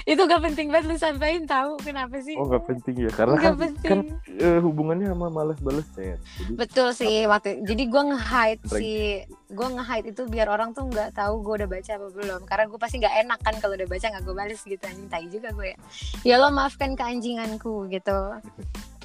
Itu 0.01 0.25
gak 0.25 0.41
penting 0.41 0.73
banget 0.73 0.85
lu 0.89 0.95
sampaikan 0.97 1.45
tahu 1.45 1.77
kenapa 1.77 2.17
sih? 2.25 2.33
Oh 2.33 2.49
nggak 2.49 2.65
penting 2.65 3.05
ya 3.05 3.11
karena 3.13 3.37
Nggak 3.37 3.53
kan, 3.53 3.61
penting. 3.61 3.89
kan 3.89 3.99
eh, 4.41 4.59
hubungannya 4.59 5.07
sama 5.13 5.27
males 5.29 5.59
bales 5.61 5.85
chat. 5.93 6.17
Jadi 6.17 6.51
betul 6.57 6.89
sih 6.97 7.29
waktu 7.29 7.61
jadi 7.61 7.83
gue 7.85 8.03
nge-hide 8.09 8.61
si 8.65 8.91
gue 9.29 9.67
nge-hide 9.77 10.07
itu 10.09 10.25
biar 10.25 10.49
orang 10.49 10.73
tuh 10.73 10.89
nggak 10.89 11.13
tahu 11.13 11.45
gue 11.45 11.53
udah 11.61 11.69
baca 11.69 11.91
apa 12.01 12.07
belum. 12.17 12.41
Karena 12.49 12.65
gue 12.65 12.79
pasti 12.81 12.95
nggak 12.97 13.15
enak 13.29 13.39
kan 13.45 13.55
kalau 13.61 13.73
udah 13.77 13.89
baca 13.89 14.05
nggak 14.09 14.23
gue 14.25 14.35
balas 14.35 14.61
gitu 14.65 14.83
anjing 14.89 15.09
tai 15.09 15.25
juga 15.29 15.49
gue 15.53 15.67
ya. 15.69 15.77
Ya 16.25 16.35
lo 16.41 16.49
maafkan 16.49 16.97
keanjinganku 16.97 17.85
gitu. 17.93 18.19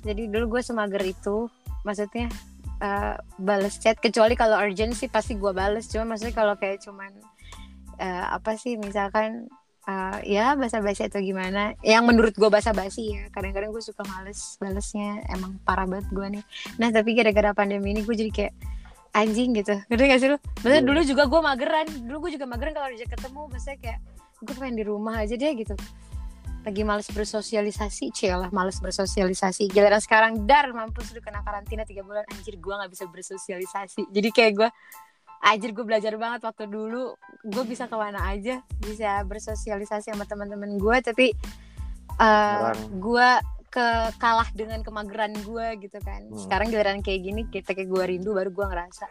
Jadi 0.01 0.33
dulu 0.33 0.57
gue 0.57 0.63
semager 0.65 1.05
itu 1.05 1.53
maksudnya 1.85 2.33
eh, 2.81 3.15
balas 3.37 3.77
chat 3.77 4.01
kecuali 4.01 4.33
kalau 4.33 4.57
urgent 4.57 4.97
sih 4.97 5.13
pasti 5.13 5.37
gue 5.37 5.53
balas 5.53 5.93
cuma 5.93 6.17
maksudnya 6.17 6.33
kalau 6.33 6.57
kayak 6.57 6.81
cuman 6.81 7.13
eh, 7.99 8.27
apa 8.29 8.57
sih 8.61 8.77
misalkan 8.77 9.49
eh, 9.87 10.19
ya 10.27 10.59
basa 10.59 10.83
basi 10.83 11.07
atau 11.07 11.23
gimana. 11.23 11.75
Yang 11.85 12.05
menurut 12.05 12.35
gue 12.35 12.51
basa 12.51 12.75
basi 12.75 13.15
ya 13.15 13.31
kadang-kadang 13.31 13.71
gue 13.71 13.83
suka 13.85 14.03
males 14.11 14.59
balesnya 14.59 15.23
emang 15.31 15.59
parah 15.63 15.87
banget 15.87 16.09
gue 16.11 16.27
nih. 16.41 16.45
Nah 16.83 16.89
tapi 16.91 17.15
gara-gara 17.15 17.55
pandemi 17.55 17.95
ini 17.95 18.03
gue 18.03 18.15
jadi 18.15 18.33
kayak 18.33 18.55
anjing 19.17 19.57
gitu. 19.57 19.73
Ngerti 19.89 20.05
gak 20.13 20.21
sih 20.21 20.29
lu? 20.29 20.39
Maksudnya 20.61 20.83
Iya. 20.85 20.89
dulu 20.93 21.01
juga 21.09 21.23
gue 21.25 21.41
mageran. 21.41 21.87
Dulu 22.05 22.17
gue 22.29 22.31
juga 22.37 22.45
mageran 22.45 22.73
kalau 22.77 22.89
diajak 22.93 23.11
ketemu 23.17 23.41
maksudnya 23.49 23.79
kayak 23.81 23.99
gue 24.45 24.55
pengen 24.61 24.77
di 24.77 24.85
rumah 24.85 25.15
aja 25.25 25.35
deh 25.41 25.53
gitu. 25.57 25.73
Lagi 26.67 26.83
males 26.83 27.07
bersosialisasi 27.09 28.11
lah 28.35 28.51
males 28.51 28.77
bersosialisasi. 28.83 29.71
Giliran 29.71 30.03
sekarang 30.03 30.45
dar 30.45 30.69
mampus 30.75 31.15
lu 31.15 31.23
kena 31.23 31.41
karantina 31.47 31.87
tiga 31.87 32.03
bulan 32.03 32.27
anjir 32.29 32.59
gue 32.59 32.75
nggak 32.75 32.91
bisa 32.91 33.07
bersosialisasi. 33.07 34.11
Jadi 34.11 34.29
kayak 34.35 34.53
gue 34.59 34.69
anjir 35.47 35.71
gue 35.71 35.87
belajar 35.87 36.13
banget 36.19 36.43
waktu 36.43 36.67
dulu. 36.67 37.15
Gue 37.47 37.65
bisa 37.65 37.87
ke 37.87 37.95
mana 37.95 38.35
aja 38.35 38.61
bisa 38.83 39.23
bersosialisasi 39.23 40.11
sama 40.11 40.27
teman-teman 40.27 40.75
gue 40.75 40.97
tapi 41.07 41.27
uh, 42.19 42.75
Sekarang. 42.75 42.79
gue 42.99 43.31
ke 43.67 43.89
kalah 44.17 44.49
dengan 44.57 44.81
kemageran 44.83 45.37
gue 45.47 45.67
gitu 45.87 45.99
kan. 46.03 46.27
Hmm. 46.27 46.39
sekarang 46.41 46.73
giliran 46.73 46.99
kayak 47.05 47.21
gini 47.23 47.43
kita 47.53 47.77
kayak 47.77 47.93
gue 47.93 48.05
rindu 48.09 48.33
baru 48.33 48.49
gue 48.49 48.67
ngerasa 48.67 49.07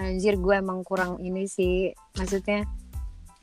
anjir 0.00 0.40
gue 0.40 0.54
emang 0.58 0.82
kurang 0.82 1.22
ini 1.22 1.46
sih. 1.46 1.94
Maksudnya 2.18 2.66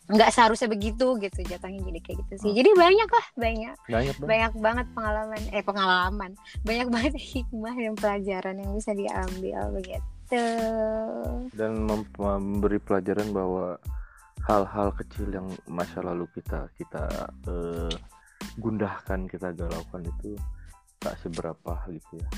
nggak 0.03 0.35
seharusnya 0.35 0.67
begitu 0.67 1.15
gitu 1.15 1.39
jatuhnya 1.47 1.79
jadi 1.79 1.99
kayak 2.03 2.17
gitu 2.27 2.33
sih. 2.43 2.51
Jadi 2.51 2.69
banyak 2.75 3.07
lah 3.07 3.27
banyak. 3.39 3.75
Banyak 3.87 4.15
banget. 4.19 4.27
banyak 4.27 4.53
banget 4.59 4.87
pengalaman 4.91 5.41
eh 5.55 5.63
pengalaman. 5.63 6.31
Banyak 6.67 6.87
banget 6.95 7.13
hikmah 7.15 7.75
dan 7.77 7.93
pelajaran 7.95 8.55
yang 8.59 8.71
bisa 8.75 8.91
diambil 8.91 9.71
begitu 9.71 10.12
dan 11.53 11.71
mem- 11.86 12.09
memberi 12.17 12.79
pelajaran 12.81 13.29
bahwa 13.31 13.77
hal-hal 14.43 14.91
kecil 14.99 15.31
yang 15.31 15.47
masa 15.69 16.03
lalu 16.03 16.27
kita 16.36 16.67
kita 16.75 17.03
eh, 17.47 17.93
gundahkan 18.59 19.25
kita 19.29 19.55
galaukan 19.55 20.03
itu 20.03 20.36
tak 20.99 21.15
seberapa 21.23 21.73
gitu 21.91 22.19
ya. 22.19 22.29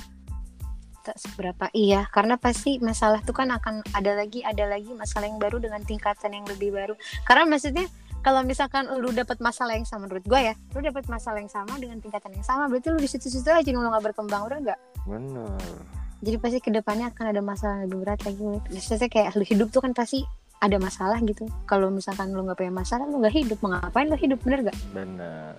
Tak 1.05 1.17
seberapa 1.21 1.69
iya. 1.77 2.09
Karena 2.09 2.33
pasti 2.33 2.81
masalah 2.81 3.21
tuh 3.21 3.37
kan 3.37 3.53
akan 3.53 3.85
ada 3.93 4.17
lagi 4.17 4.41
ada 4.41 4.65
lagi 4.65 4.89
masalah 4.93 5.29
yang 5.29 5.37
baru 5.37 5.61
dengan 5.61 5.81
tingkatan 5.85 6.33
yang 6.33 6.45
lebih 6.49 6.73
baru. 6.73 6.97
Karena 7.29 7.45
maksudnya 7.45 7.85
kalau 8.25 8.41
misalkan 8.41 8.89
lu 8.89 9.13
dapat 9.13 9.37
masalah 9.37 9.77
yang 9.77 9.85
sama 9.85 10.09
menurut 10.09 10.25
gue 10.25 10.41
ya 10.49 10.57
lu 10.73 10.81
dapat 10.81 11.05
masalah 11.05 11.37
yang 11.37 11.53
sama 11.53 11.77
dengan 11.77 12.01
tingkatan 12.01 12.33
yang 12.33 12.41
sama 12.41 12.65
berarti 12.65 12.89
lu 12.89 12.97
di 12.97 13.05
situ-situ 13.05 13.45
aja 13.53 13.69
lu 13.69 13.85
nggak 13.85 14.01
berkembang 14.01 14.49
udah 14.49 14.57
nggak? 14.65 14.79
Benar 15.05 16.04
jadi 16.25 16.41
pasti 16.41 16.57
ke 16.57 16.73
depannya 16.73 17.13
akan 17.13 17.25
ada 17.29 17.41
masalah 17.45 17.85
lebih 17.85 18.01
berat 18.01 18.19
lagi. 18.25 18.41
Maksudnya 18.73 19.09
kayak 19.13 19.37
lu 19.37 19.45
hidup 19.45 19.69
tuh 19.69 19.85
kan 19.85 19.93
pasti 19.93 20.25
ada 20.57 20.81
masalah 20.81 21.21
gitu. 21.21 21.45
Kalau 21.69 21.93
misalkan 21.93 22.33
lu 22.33 22.41
nggak 22.41 22.57
punya 22.57 22.73
masalah 22.73 23.05
lu 23.05 23.21
nggak 23.21 23.35
hidup. 23.37 23.61
Mau 23.61 23.69
ngapain 23.69 24.09
lu 24.09 24.17
hidup 24.17 24.41
bener 24.41 24.73
gak 24.73 24.77
benar 24.89 25.53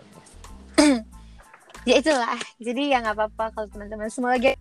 ya 1.88 1.94
itulah. 2.02 2.34
Jadi 2.58 2.82
ya 2.90 2.98
nggak 2.98 3.14
apa-apa 3.14 3.44
kalau 3.54 3.66
teman-teman 3.70 4.10
semua 4.10 4.34
lagi. 4.34 4.58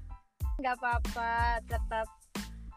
Nggak 0.62 0.78
apa-apa. 0.78 1.60
Tetap 1.66 2.08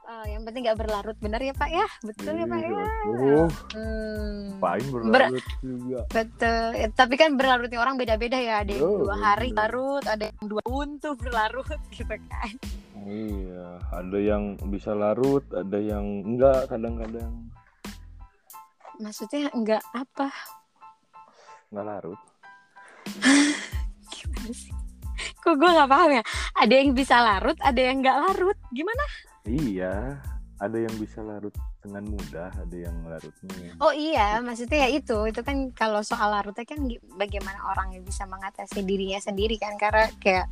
eh, 0.09 0.25
yang 0.31 0.43
penting 0.43 0.65
nggak 0.65 0.79
berlarut 0.79 1.19
bener 1.19 1.41
ya 1.43 1.53
pak 1.53 1.69
ya? 1.69 1.87
Betul 2.01 2.33
ya 2.35 2.47
pak 2.47 2.59
ya? 2.59 2.69
Aduh, 2.73 3.49
Hmm, 3.71 4.57
paling 4.59 4.89
berlarut 4.89 5.45
juga? 5.61 6.01
Betul. 6.09 6.67
Ya, 6.75 6.87
tapi 6.91 7.15
kan 7.15 7.31
berlarutnya 7.35 7.77
orang 7.77 7.95
beda-beda 7.95 8.37
ya. 8.37 8.65
Ada 8.65 8.73
yang 8.73 8.83
Oh, 8.83 8.99
dua 9.05 9.17
hari 9.17 9.53
bener. 9.53 9.69
larut 9.69 10.05
ada 10.05 10.25
yang 10.25 10.41
dua 10.43 10.61
tahun 10.63 10.89
tuh 10.99 11.15
berlarut 11.15 11.69
gitu 11.93 12.09
kan. 12.09 12.53
Iya 12.99 13.69
ada 13.89 14.19
yang 14.19 14.43
bisa 14.67 14.93
larut 14.93 15.45
ada 15.51 15.79
yang 15.79 16.05
enggak 16.27 16.67
kadang-kadang. 16.67 17.33
Maksudnya 18.99 19.49
nggak 19.51 19.85
apa? 19.93 20.29
Nggak 21.71 21.85
larut. 21.85 22.21
Gimana 24.11 24.51
sih? 24.51 24.73
Kok 25.39 25.55
gue 25.55 25.71
nggak 25.71 25.87
paham 25.87 26.11
ya? 26.11 26.23
Ada 26.55 26.75
yang 26.75 26.91
bisa 26.93 27.17
larut 27.19 27.57
ada 27.61 27.79
yang 27.79 28.01
nggak 28.01 28.19
larut. 28.19 28.59
Gimana 28.71 29.05
iya 29.49 30.21
ada 30.59 30.79
yang 30.79 30.95
bisa 30.99 31.23
larut 31.23 31.55
dengan 31.79 32.05
mudah 32.11 32.51
ada 32.51 32.77
yang 32.77 32.95
larutnya 33.07 33.73
Oh 33.79 33.95
iya, 33.95 34.43
maksudnya 34.43 34.87
ya 34.87 34.89
itu, 34.91 35.31
itu 35.31 35.41
kan 35.47 35.71
kalau 35.71 36.03
soal 36.03 36.35
larutnya 36.35 36.67
kan 36.67 36.83
bagaimana 37.15 37.63
orang 37.71 37.95
yang 37.95 38.03
bisa 38.03 38.27
mengatasi 38.27 38.83
dirinya 38.83 39.23
sendiri 39.23 39.55
kan, 39.57 39.79
karena 39.79 40.11
kayak 40.19 40.47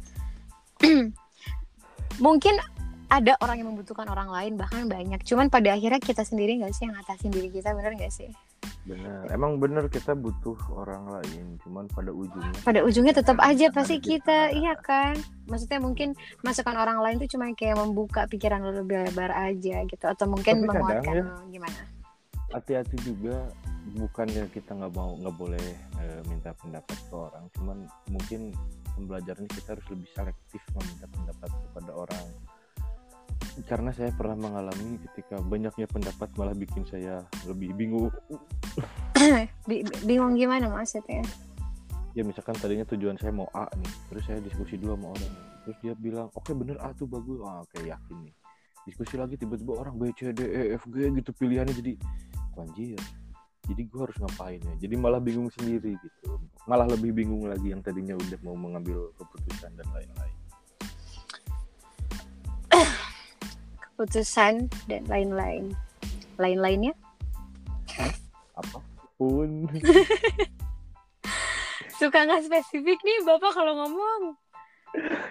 mungkin 2.25 2.55
ada 3.11 3.39
orang 3.43 3.63
yang 3.63 3.69
membutuhkan 3.75 4.07
orang 4.07 4.31
lain 4.31 4.55
bahkan 4.55 4.87
banyak, 4.87 5.23
cuman 5.27 5.51
pada 5.51 5.75
akhirnya 5.75 5.99
kita 5.99 6.23
sendiri 6.23 6.59
nggak 6.63 6.75
sih 6.75 6.87
yang 6.87 6.95
ngatasin 6.95 7.31
diri 7.35 7.51
kita, 7.51 7.75
bener 7.75 7.99
nggak 7.99 8.15
sih? 8.15 8.31
Benar 8.87 9.27
emang 9.35 9.59
benar 9.59 9.91
kita 9.91 10.15
butuh 10.15 10.55
orang 10.71 11.11
lain 11.11 11.59
cuman 11.67 11.91
pada 11.91 12.15
ujungnya 12.15 12.55
Pada 12.63 12.81
ujungnya 12.87 13.15
tetap 13.19 13.39
aja 13.43 13.67
pasti 13.75 13.99
kita. 13.99 14.55
kita, 14.55 14.59
iya 14.59 14.79
kan? 14.79 15.19
Maksudnya 15.51 15.83
mungkin 15.83 16.15
masukan 16.47 16.79
orang 16.79 17.03
lain 17.03 17.19
tuh 17.19 17.27
cuma 17.35 17.51
kayak 17.55 17.79
membuka 17.79 18.31
pikiran 18.31 18.63
lo 18.63 18.71
lebih 18.71 19.03
lebar 19.11 19.35
aja 19.35 19.83
gitu, 19.87 20.05
atau 20.07 20.31
mungkin 20.31 20.63
Tapi 20.63 20.71
kadang 20.71 21.03
menguatkan 21.03 21.15
ya, 21.19 21.25
gimana? 21.51 21.79
hati-hati 22.55 22.97
juga 23.03 23.51
bukannya 23.97 24.51
kita 24.51 24.75
nggak 24.75 24.93
mau 24.95 25.15
nggak 25.19 25.37
boleh 25.39 25.67
eh, 26.03 26.21
minta 26.27 26.55
pendapat 26.59 26.99
ke 27.07 27.15
orang 27.15 27.45
cuman 27.55 27.79
mungkin 28.11 28.51
pembelajarannya 28.99 29.51
kita 29.51 29.79
harus 29.79 29.87
lebih 29.91 30.09
selektif 30.15 30.63
meminta 30.75 31.07
pendapat 31.11 31.51
kepada 31.51 31.93
orang 31.95 32.25
karena 33.65 33.91
saya 33.93 34.13
pernah 34.13 34.37
mengalami 34.37 35.01
ketika 35.11 35.41
banyaknya 35.41 35.89
pendapat 35.89 36.29
malah 36.37 36.53
bikin 36.53 36.85
saya 36.85 37.25
lebih 37.49 37.73
bingung. 37.73 38.13
Bi- 39.65 39.85
bi- 39.89 40.03
bingung 40.05 40.37
gimana 40.37 40.69
maksudnya? 40.69 41.25
ya 42.17 42.25
misalkan 42.25 42.57
tadinya 42.57 42.89
tujuan 42.89 43.21
saya 43.21 43.29
mau 43.29 43.45
A 43.53 43.69
nih 43.77 43.93
terus 44.09 44.25
saya 44.25 44.41
diskusi 44.41 44.81
dulu 44.81 44.97
sama 44.97 45.13
orang 45.13 45.33
terus 45.69 45.77
dia 45.85 45.93
bilang 45.93 46.33
oke 46.33 46.49
bener 46.57 46.81
A 46.81 46.97
tuh 46.97 47.05
bagus. 47.05 47.45
Ah 47.45 47.61
oke 47.61 47.77
yakin 47.85 48.17
nih. 48.25 48.35
Diskusi 48.89 49.21
lagi 49.21 49.37
tiba-tiba 49.37 49.77
orang 49.77 50.01
B 50.01 50.17
C 50.17 50.33
D 50.33 50.41
E 50.49 50.63
F 50.81 50.89
G 50.89 51.13
gitu 51.13 51.31
pilihannya 51.37 51.77
jadi 51.77 51.93
anjir 52.57 52.97
jadi 53.67 53.83
gue 53.83 54.01
harus 54.01 54.17
ngapain 54.23 54.63
ya? 54.63 54.75
Jadi 54.79 54.95
malah 54.95 55.19
bingung 55.19 55.51
sendiri 55.51 55.99
gitu. 55.99 56.39
Malah 56.71 56.87
lebih 56.87 57.13
bingung 57.13 57.51
lagi 57.51 57.75
yang 57.75 57.83
tadinya 57.83 58.15
udah 58.15 58.39
mau 58.47 58.55
mengambil 58.55 59.11
keputusan 59.19 59.75
dan 59.75 59.87
lain-lain 59.91 60.46
Keputusan 63.97 64.69
dan 64.93 65.03
lain-lain. 65.09 65.73
Lain-lainnya? 66.37 66.93
apa 68.57 68.81
pun 69.17 69.65
Suka 72.01 72.29
nggak 72.29 72.45
spesifik 72.45 73.01
nih 73.01 73.25
Bapak 73.25 73.57
kalau 73.57 73.73
ngomong. 73.73 74.37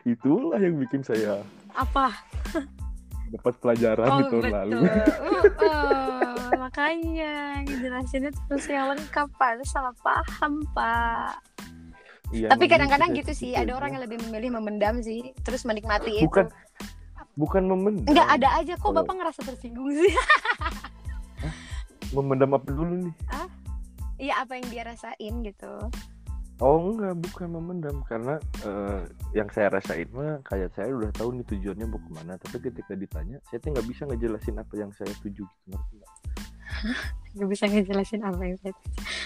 itulah 0.06 0.58
yang 0.62 0.78
bikin 0.82 1.02
saya 1.06 1.42
Apa? 1.78 2.10
dapat 3.34 3.54
pelajaran 3.62 4.22
di 4.22 4.24
tahun 4.34 4.46
lalu 4.50 4.82
Uh, 4.82 5.62
uh, 5.66 6.50
makanya 6.62 7.62
ngejelasinnya 7.66 8.34
terus 8.50 8.66
yang 8.66 8.94
lengkap 8.94 9.30
Pak. 9.38 9.62
Salah 9.66 9.94
paham 10.02 10.66
Pak. 10.74 11.38
Iya, 12.34 12.50
Tapi 12.50 12.66
kadang-kadang 12.66 13.14
gitu 13.14 13.34
sih. 13.34 13.54
itu 13.54 13.62
Ada 13.62 13.74
aja. 13.74 13.78
orang 13.78 13.90
yang 13.98 14.04
lebih 14.06 14.18
memilih 14.26 14.58
memendam 14.58 15.02
sih. 15.02 15.34
Terus 15.46 15.66
menikmati 15.66 16.26
bukan 16.26 16.50
itu. 16.50 16.65
Bukan 17.36 17.64
memendam 17.68 18.08
Enggak 18.08 18.30
ada 18.32 18.50
aja 18.58 18.74
kok 18.74 18.84
Kalau- 18.84 19.04
Bapak 19.04 19.16
ngerasa 19.16 19.42
tersinggung 19.44 19.92
sih. 19.92 20.12
memendam 22.12 22.56
apa 22.56 22.70
dulu 22.72 22.96
nih 23.06 23.16
Iya 24.16 24.48
apa 24.48 24.56
yang 24.56 24.68
dia 24.72 24.88
rasain 24.88 25.44
gitu. 25.44 25.92
Oh 26.64 26.80
enggak, 26.80 27.20
bukan 27.20 27.52
memendam 27.52 28.00
karena 28.08 28.40
eh, 28.64 29.04
yang 29.36 29.52
saya 29.52 29.68
rasain 29.68 30.08
mah 30.16 30.40
kayak 30.48 30.72
saya 30.72 30.88
udah 30.88 31.12
tahu 31.12 31.36
nih 31.36 31.44
tujuannya 31.52 31.84
mau 31.84 32.00
ke 32.00 32.12
mana, 32.16 32.40
tapi 32.40 32.64
ketika 32.64 32.96
ditanya, 32.96 33.44
saya 33.52 33.60
tuh 33.60 33.76
nggak 33.76 33.88
bisa 33.92 34.08
ngejelasin 34.08 34.56
apa 34.56 34.72
yang 34.80 34.88
saya 34.96 35.12
tuju 35.20 35.44
gitu. 35.44 35.68
ngerti 35.68 35.94
nggak? 36.00 36.12
Gak 37.36 37.50
bisa 37.52 37.68
ngejelasin 37.68 38.24
apa 38.24 38.42
yang. 38.48 38.56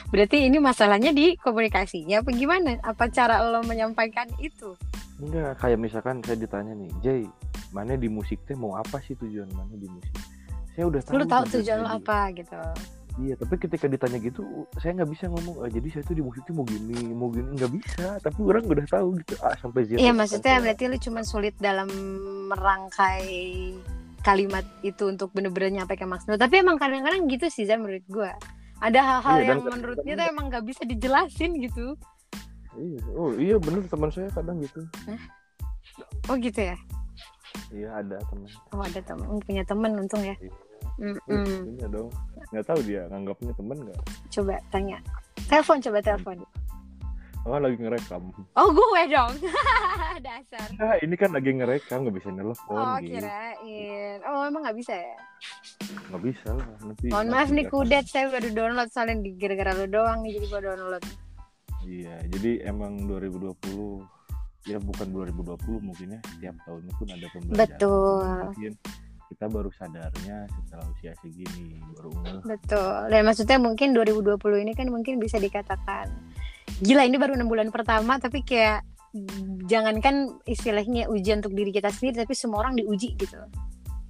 Berarti 0.10 0.50
ini 0.50 0.58
masalahnya 0.58 1.14
di 1.14 1.38
komunikasinya 1.38 2.26
apa 2.26 2.30
gimana? 2.34 2.82
Apa 2.82 3.06
cara 3.14 3.46
lo 3.46 3.62
menyampaikan 3.62 4.26
itu? 4.42 4.74
Enggak, 5.22 5.62
kayak 5.62 5.78
misalkan 5.78 6.24
saya 6.26 6.40
ditanya 6.42 6.74
nih, 6.74 6.90
Jay, 7.06 7.22
mana 7.70 7.94
di 8.00 8.10
musik 8.10 8.42
teh 8.50 8.58
mau 8.58 8.74
apa 8.80 8.98
sih 9.06 9.14
tujuan 9.14 9.46
mana 9.54 9.78
di 9.78 9.86
musik? 9.86 10.16
Saya 10.74 10.90
udah 10.90 11.02
tahu. 11.06 11.14
Lo 11.22 11.26
tahu 11.30 11.44
tujuan 11.60 11.80
lo 11.86 11.90
apa 12.02 12.34
gitu. 12.34 12.58
Iya, 13.20 13.36
tapi 13.36 13.60
ketika 13.60 13.86
ditanya 13.92 14.16
gitu, 14.24 14.48
saya 14.80 14.96
nggak 14.96 15.12
bisa 15.12 15.28
ngomong. 15.28 15.68
"Ah, 15.68 15.70
jadi 15.70 15.88
saya 15.92 16.04
tuh 16.08 16.16
di 16.16 16.24
musik 16.24 16.40
tuh 16.48 16.56
mau 16.56 16.64
gini, 16.64 17.12
mau 17.12 17.28
gini, 17.28 17.52
nggak 17.52 17.72
bisa. 17.76 18.16
Tapi 18.24 18.40
orang 18.48 18.64
udah 18.64 18.88
tahu 18.88 19.20
gitu. 19.20 19.36
Ah 19.44 19.54
sampai 19.60 19.84
Z. 19.86 20.00
Iya 20.00 20.16
maksudnya 20.16 20.64
berarti 20.64 20.84
lu 20.88 20.98
cuma 21.04 21.22
sulit 21.28 21.52
dalam 21.60 21.92
merangkai 22.48 23.28
kalimat 24.22 24.66
itu 24.86 25.08
untuk 25.08 25.32
bener-bener 25.32 25.82
nyampe 25.82 25.96
ke 25.96 26.06
maksud. 26.06 26.36
Tapi 26.36 26.62
emang 26.62 26.76
kadang-kadang 26.76 27.26
gitu 27.32 27.48
sih 27.48 27.66
Zan 27.66 27.84
menurut 27.84 28.06
gua. 28.12 28.32
Ada 28.80 29.00
hal-hal 29.04 29.38
Iya, 29.44 29.48
yang 29.52 29.62
menurutnya 29.68 30.14
tuh 30.16 30.28
emang 30.32 30.46
gak 30.48 30.64
bisa 30.64 30.82
dijelasin 30.88 31.52
gitu. 31.60 32.00
Iya, 32.80 33.00
oh 33.12 33.36
iya 33.36 33.56
bener 33.60 33.84
teman 33.92 34.08
saya 34.08 34.32
kadang 34.32 34.64
gitu. 34.64 34.80
Oh 36.32 36.40
gitu 36.40 36.64
ya? 36.64 36.78
Iya 37.76 37.90
ada 38.00 38.18
teman. 38.30 38.48
Oh 38.72 38.82
ada 38.86 39.02
temen, 39.04 39.26
punya 39.44 39.64
temen 39.68 39.92
untung 40.00 40.24
ya. 40.24 40.36
Iya. 40.40 40.54
Mm-mm. 41.00 41.80
Iya 41.80 41.88
dong. 41.88 42.12
Nggak 42.52 42.66
tahu 42.68 42.80
dia 42.84 43.08
nganggapnya 43.08 43.54
teman 43.56 43.78
nggak? 43.84 44.00
Coba 44.32 44.56
tanya. 44.72 44.98
Telepon 45.48 45.80
coba 45.84 46.00
telepon. 46.04 46.38
Oh 47.50 47.58
lagi 47.58 47.82
ngerekam. 47.82 48.30
Oh 48.54 48.70
gue 48.70 49.02
dong. 49.10 49.34
Dasar. 50.26 50.70
Nah 50.78 51.02
ini 51.02 51.16
kan 51.18 51.34
lagi 51.34 51.50
ngerekam 51.50 52.06
nggak 52.06 52.16
bisa 52.22 52.30
nelfon 52.30 52.78
Oh 52.78 53.02
gitu. 53.02 53.18
kirain. 53.18 54.18
Oh 54.30 54.46
emang 54.46 54.70
gak 54.70 54.78
bisa 54.78 54.94
ya? 54.94 55.18
Nggak 56.14 56.22
bisa 56.30 56.50
lah 56.54 56.68
nanti. 56.86 57.10
Mohon 57.10 57.28
maaf 57.34 57.50
nih 57.50 57.66
kudet 57.66 58.06
saya 58.06 58.30
baru 58.30 58.54
download 58.54 58.90
soalnya 58.94 59.26
di 59.26 59.34
gara-gara 59.34 59.74
lu 59.74 59.90
doang 59.90 60.22
nih 60.22 60.38
jadi 60.38 60.46
gua 60.46 60.62
download. 60.62 61.04
Iya, 61.90 62.16
jadi 62.38 62.52
emang 62.70 63.10
2020 63.10 63.50
ya 64.70 64.78
bukan 64.78 65.08
2020 65.10 65.82
mungkin 65.82 66.08
ya 66.14 66.22
tiap 66.38 66.56
tahunnya 66.70 66.94
pun 67.02 67.08
ada 67.10 67.28
pembelajaran. 67.34 67.58
Betul. 67.66 68.26
Mungkin 68.54 68.74
kita 69.30 69.46
baru 69.50 69.70
sadarnya 69.74 70.38
setelah 70.54 70.86
usia 70.94 71.14
segini 71.18 71.82
baru 71.98 72.12
ngeh. 72.14 72.42
Betul. 72.46 73.00
Dan 73.10 73.22
maksudnya 73.26 73.58
mungkin 73.58 73.98
2020 73.98 74.38
ini 74.70 74.74
kan 74.78 74.86
mungkin 74.94 75.18
bisa 75.18 75.42
dikatakan 75.42 76.14
gila 76.82 77.04
ini 77.06 77.18
baru 77.18 77.34
enam 77.36 77.50
bulan 77.50 77.70
pertama 77.74 78.22
tapi 78.22 78.46
kayak 78.46 78.86
jangankan 79.66 80.38
istilahnya 80.46 81.10
ujian 81.10 81.42
untuk 81.42 81.58
diri 81.58 81.74
kita 81.74 81.90
sendiri 81.90 82.26
tapi 82.26 82.34
semua 82.38 82.62
orang 82.66 82.78
diuji 82.78 83.18
gitu. 83.18 83.36
Ya 83.36 83.50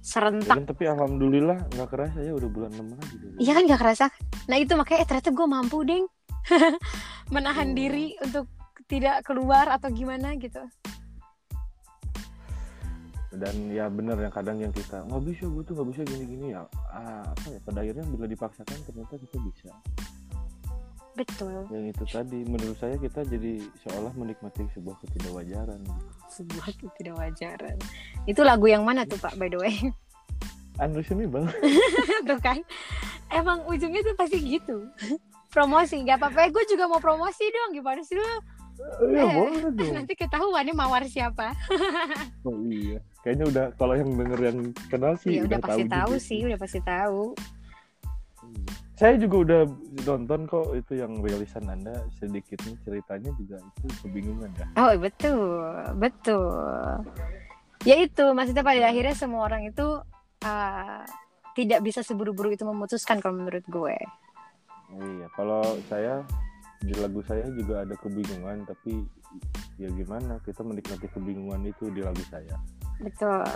Serentak. 0.00 0.56
kan, 0.56 0.64
tapi 0.64 0.88
alhamdulillah 0.88 1.60
nggak 1.76 1.88
kerasa 1.92 2.24
ya 2.24 2.32
udah 2.32 2.48
bulan 2.48 2.72
6 2.72 2.88
lagi. 2.96 3.16
Iya 3.36 3.52
kan 3.52 3.62
gak 3.68 3.80
kerasa. 3.84 4.06
Nah 4.48 4.56
itu 4.56 4.72
makanya 4.72 5.04
eh, 5.04 5.06
ternyata 5.08 5.30
gue 5.32 5.46
mampu 5.48 5.78
deng 5.84 6.04
menahan 7.34 7.68
Oh. 7.72 7.76
diri 7.76 8.16
untuk 8.24 8.48
tidak 8.88 9.22
keluar 9.28 9.68
atau 9.68 9.92
gimana 9.92 10.32
gitu. 10.40 10.64
Dan 13.30 13.70
ya 13.70 13.86
bener 13.92 14.18
yang 14.18 14.34
kadang 14.34 14.58
yang 14.58 14.72
kita 14.74 15.06
nggak 15.06 15.22
bisa 15.22 15.44
gue 15.46 15.62
tuh 15.62 15.72
nggak 15.78 15.88
bisa 15.94 16.02
gini-gini 16.02 16.56
ya. 16.56 16.64
Ah, 16.90 17.22
apa 17.30 17.46
ya 17.46 17.58
pada 17.62 17.78
akhirnya 17.84 18.04
bila 18.08 18.26
dipaksakan 18.26 18.78
ternyata 18.88 19.14
kita 19.20 19.36
bisa. 19.38 19.70
Betul. 21.12 21.66
Yang 21.68 21.84
itu 21.90 22.04
tadi 22.06 22.38
menurut 22.44 22.76
saya 22.76 22.94
kita 22.94 23.24
jadi 23.24 23.58
seolah 23.80 24.14
menikmati 24.14 24.62
sebuah 24.70 24.96
ketidakwajaran. 25.00 25.80
Sebuah 26.28 26.68
ketidakwajaran. 26.72 27.76
Itu 28.24 28.40
lagu 28.40 28.64
yang 28.64 28.82
mana 28.82 29.02
tuh 29.02 29.16
Pak 29.16 29.34
by 29.34 29.46
the 29.46 29.58
way? 29.58 29.74
Unreasonable 30.78 31.44
bang. 31.44 31.46
tuh 32.28 32.40
kan 32.40 32.56
emang 33.28 33.60
ujungnya 33.64 34.00
tuh 34.00 34.16
pasti 34.16 34.40
gitu 34.40 34.88
promosi 35.46 36.00
nggak 36.00 36.16
apa-apa 36.16 36.48
gue 36.48 36.64
juga 36.64 36.86
mau 36.86 36.96
promosi 36.96 37.44
dong 37.44 37.74
gimana 37.74 38.00
sih 38.00 38.16
lu 38.16 38.24
Iya 39.04 39.20
Eh, 39.20 39.28
boleh 39.28 39.60
dong. 39.76 39.92
nanti 39.98 40.16
ketahuan 40.16 40.64
nih 40.64 40.72
mawar 40.72 41.04
siapa 41.04 41.52
Oh 42.42 42.56
iya. 42.64 42.96
Kayaknya 43.20 43.44
udah 43.46 43.64
kalau 43.76 43.92
yang 43.92 44.08
denger 44.08 44.40
yang 44.40 44.58
kenal 44.88 45.12
sih 45.14 45.36
ya 45.36 45.44
udah 45.44 45.60
pasti 45.60 45.84
juga 45.84 45.92
tahu 45.92 46.12
sih 46.16 46.40
udah 46.48 46.56
pasti 46.56 46.80
tahu 46.80 47.22
Iya. 48.40 48.72
Saya 49.00 49.16
juga 49.16 49.36
udah 49.48 49.62
nonton 50.04 50.44
kok 50.44 50.76
itu 50.76 51.00
yang 51.00 51.24
rilisan 51.24 51.64
Anda 51.72 52.04
sedikit 52.20 52.60
nih 52.68 52.76
ceritanya 52.84 53.32
juga 53.40 53.56
itu 53.56 53.88
kebingungan 54.04 54.52
ya. 54.60 54.66
oh 54.76 54.92
betul 55.00 55.40
betul 55.96 56.52
ya 57.88 57.96
itu 57.96 58.24
maksudnya 58.36 58.60
pada 58.60 58.92
akhirnya 58.92 59.16
semua 59.16 59.48
orang 59.48 59.64
itu 59.72 60.04
uh, 60.44 61.00
tidak 61.56 61.80
bisa 61.80 62.04
seburu-buru 62.04 62.52
itu 62.52 62.68
memutuskan 62.68 63.24
kalau 63.24 63.40
menurut 63.40 63.64
gue 63.72 63.96
Iya, 64.90 65.32
kalau 65.32 65.64
saya 65.88 66.20
di 66.84 66.92
lagu 66.92 67.24
saya 67.24 67.48
juga 67.56 67.88
ada 67.88 67.96
kebingungan 67.96 68.68
tapi 68.68 69.00
ya 69.80 69.88
gimana 69.96 70.36
kita 70.44 70.60
menikmati 70.60 71.08
kebingungan 71.08 71.64
itu 71.64 71.88
di 71.88 72.04
lagu 72.04 72.20
saya. 72.28 72.56
betul 73.00 73.48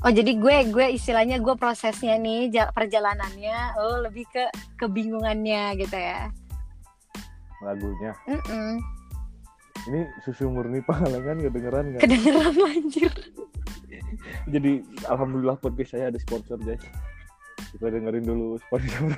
oh 0.00 0.12
jadi 0.12 0.32
gue 0.36 0.56
gue 0.70 0.86
istilahnya 0.92 1.40
gue 1.40 1.54
prosesnya 1.54 2.16
nih 2.16 2.50
ja- 2.50 2.68
perjalanannya 2.68 3.80
oh 3.80 4.04
lebih 4.04 4.28
ke 4.28 4.44
kebingungannya 4.76 5.76
gitu 5.78 5.96
ya 5.96 6.28
Lagunya. 7.56 8.12
Mm-mm. 8.28 8.76
Ini 9.88 10.00
susu 10.20 10.52
murni 10.52 10.84
pangalengan 10.84 11.40
kedengeran 11.40 11.84
nggak? 11.88 12.02
kedengeran 12.04 12.52
lanjut 12.52 13.14
Jadi 14.52 14.72
alhamdulillah 15.08 15.56
podcast 15.56 15.96
saya 15.96 16.12
ada 16.12 16.20
sponsor 16.20 16.60
guys. 16.60 16.84
Kita 17.72 17.88
dengerin 17.88 18.28
dulu 18.28 18.60
sponsor. 18.60 19.08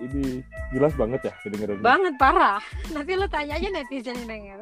Ini 0.00 0.40
jelas 0.72 0.94
banget 0.94 1.28
ya 1.28 1.34
kedengeran. 1.42 1.82
banget 1.82 2.14
parah 2.16 2.62
nanti 2.88 3.12
lo 3.18 3.26
tanya 3.26 3.58
aja 3.58 3.68
netizen 3.68 4.16
yang 4.16 4.30
denger 4.30 4.60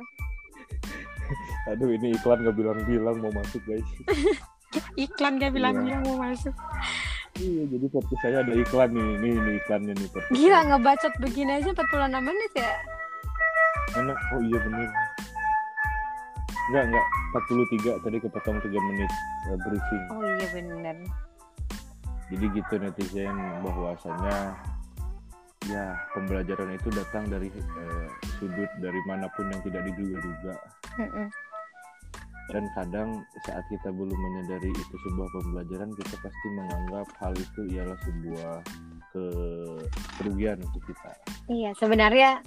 Aduh 1.68 1.90
ini 1.92 2.16
iklan 2.16 2.40
nggak 2.40 2.56
bilang-bilang 2.56 3.16
mau 3.20 3.32
masuk 3.32 3.60
guys. 3.64 3.84
iklan 5.04 5.40
gak 5.40 5.52
bilang-bilang 5.52 6.04
mau 6.04 6.28
masuk 6.28 6.52
Iya 7.38 7.64
jadi 7.70 7.86
podcast 7.88 8.20
saya 8.20 8.36
ada 8.42 8.52
iklan 8.52 8.90
nih. 8.92 9.10
Nih, 9.16 9.32
nih 9.32 9.54
iklannya 9.62 9.92
nih 9.94 10.08
podcast. 10.10 10.32
gila 10.34 10.60
ngebacot 10.66 11.14
begini 11.22 11.52
aja 11.56 11.70
46 11.72 12.20
menit 12.20 12.52
ya 12.52 12.72
Mana? 13.96 14.12
Oh 14.36 14.40
iya 14.44 14.58
bener. 14.60 14.88
Enggak, 16.68 16.84
enggak. 16.84 17.06
43 17.96 18.04
tadi 18.04 18.16
kepotong 18.20 18.58
3 18.60 18.88
menit 18.92 19.10
eh, 19.48 19.58
briefing. 19.64 20.04
oh 20.12 20.20
iya 20.20 20.46
bener 20.52 20.96
Jadi 22.28 22.44
gitu 22.52 22.74
netizen 22.76 23.36
bahwasanya 23.64 24.36
ya 25.64 25.84
pembelajaran 26.12 26.72
itu 26.72 26.88
datang 26.92 27.24
dari 27.24 27.48
eh, 27.54 28.06
sudut 28.36 28.68
dari 28.78 29.00
mana 29.08 29.28
pun 29.32 29.48
yang 29.48 29.60
tidak 29.64 29.88
diduga-duga 29.88 30.54
Mm-mm. 30.98 31.28
Dan 32.48 32.64
kadang 32.72 33.08
saat 33.44 33.64
kita 33.68 33.92
belum 33.92 34.16
menyadari 34.16 34.72
itu 34.72 34.94
sebuah 35.04 35.28
pembelajaran 35.36 35.90
kita 35.92 36.14
pasti 36.24 36.46
menganggap 36.56 37.06
hal 37.20 37.32
itu 37.36 37.60
ialah 37.76 37.98
sebuah 38.08 38.52
ke 39.12 39.24
kerugian 40.20 40.56
untuk 40.64 40.82
kita. 40.88 41.10
iya 41.52 41.70
sebenarnya 41.76 42.40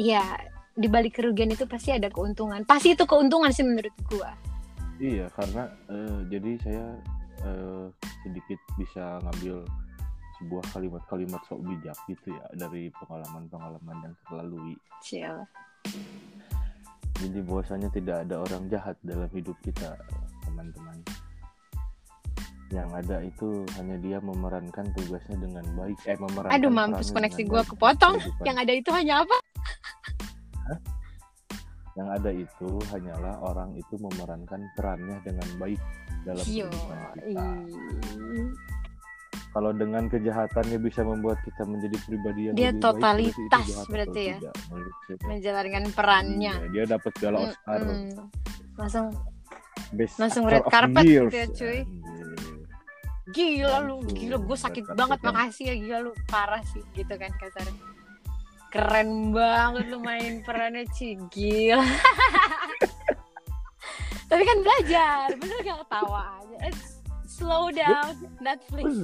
iya 0.00 0.24
di 0.72 0.88
balik 0.88 1.20
kerugian 1.20 1.52
itu 1.52 1.68
pasti 1.68 1.92
ada 1.92 2.08
keuntungan 2.08 2.64
pasti 2.64 2.96
itu 2.96 3.04
keuntungan 3.04 3.52
sih 3.52 3.64
menurut 3.64 3.92
gua 4.08 4.32
Iya, 5.00 5.32
karena 5.32 5.64
eh, 5.88 6.18
jadi 6.28 6.52
saya 6.60 6.86
eh, 7.40 7.86
sedikit 8.20 8.60
bisa 8.76 9.16
ngambil 9.24 9.64
sebuah 10.36 10.64
kalimat-kalimat 10.76 11.40
sok 11.48 11.64
bijak 11.64 11.96
gitu 12.04 12.36
ya 12.36 12.44
dari 12.52 12.92
pengalaman-pengalaman 13.00 13.96
yang 14.04 14.14
terlalui. 14.28 14.76
Cial. 15.00 15.48
Jadi 17.20 17.38
bahwasanya 17.44 17.88
tidak 17.92 18.16
ada 18.24 18.40
orang 18.40 18.64
jahat 18.72 18.96
dalam 19.04 19.28
hidup 19.36 19.56
kita, 19.60 19.92
teman-teman. 20.48 20.96
Yang 22.70 22.90
ada 23.02 23.16
itu 23.20 23.48
hanya 23.76 23.96
dia 23.98 24.18
memerankan 24.24 24.86
tugasnya 24.96 25.36
dengan 25.36 25.64
baik. 25.76 25.98
Eh, 26.06 26.16
memerankan 26.16 26.54
aduh 26.54 26.70
mampus 26.72 27.10
koneksi 27.10 27.42
baik 27.44 27.66
kepotong 27.66 28.14
kehidupan. 28.22 28.46
yang 28.46 28.56
ada 28.62 28.72
itu 28.72 28.90
hanya 28.94 29.14
apa 29.26 29.36
Yang 31.98 32.08
ada 32.16 32.30
itu 32.30 32.68
hanyalah 32.94 33.34
orang 33.42 33.74
itu 33.74 33.94
memerankan 33.98 34.62
perannya 34.78 35.18
dengan 35.26 35.48
baik 35.58 35.80
dalam 36.22 36.46
Yo, 36.46 36.70
kehidupan 36.70 36.98
kita. 37.18 37.44
Kalau 39.50 39.74
dengan 39.74 40.06
kejahatannya 40.06 40.78
bisa 40.78 41.02
membuat 41.02 41.42
kita 41.42 41.66
menjadi 41.66 41.96
pribadi 42.06 42.40
yang 42.50 42.54
Dia 42.54 42.70
lebih 42.70 42.70
baik, 42.70 42.84
totalitas 42.86 43.66
atau 43.66 43.90
berarti 43.90 44.22
ya? 44.22 44.36
tidak, 44.38 44.54
menjalankan 45.26 45.84
perannya. 45.90 46.54
Iya, 46.54 46.68
dia 46.70 46.84
dapat 46.86 47.12
piala 47.18 47.38
Oscar. 47.50 47.78
Langsung 48.78 49.06
best 49.90 50.14
langsung 50.22 50.44
red 50.46 50.62
carpet 50.70 51.02
gitu 51.02 51.34
ya, 51.34 51.46
cuy. 51.50 51.80
Gila 53.30 53.78
lu 53.86 54.02
gila 54.06 54.36
gue 54.42 54.58
sakit 54.58 54.84
banget 54.94 55.18
yang- 55.22 55.34
makasih 55.34 55.64
ya 55.66 55.74
gila 55.78 55.98
lu. 56.06 56.12
Parah 56.30 56.62
sih 56.70 56.82
gitu 56.94 57.14
kan 57.18 57.30
kasarnya 57.38 57.74
keren 58.70 59.34
banget 59.34 59.90
lu 59.90 59.98
main 59.98 60.46
perannya 60.46 60.86
Cigil 60.94 61.74
tapi 64.30 64.46
kan 64.46 64.58
belajar 64.62 65.26
bener 65.34 65.58
gak 65.66 65.78
ketawa 65.82 66.38
aja. 66.38 66.56
It's 66.70 66.89
slow 67.40 67.72
down 67.72 68.12
Netflix. 68.44 68.84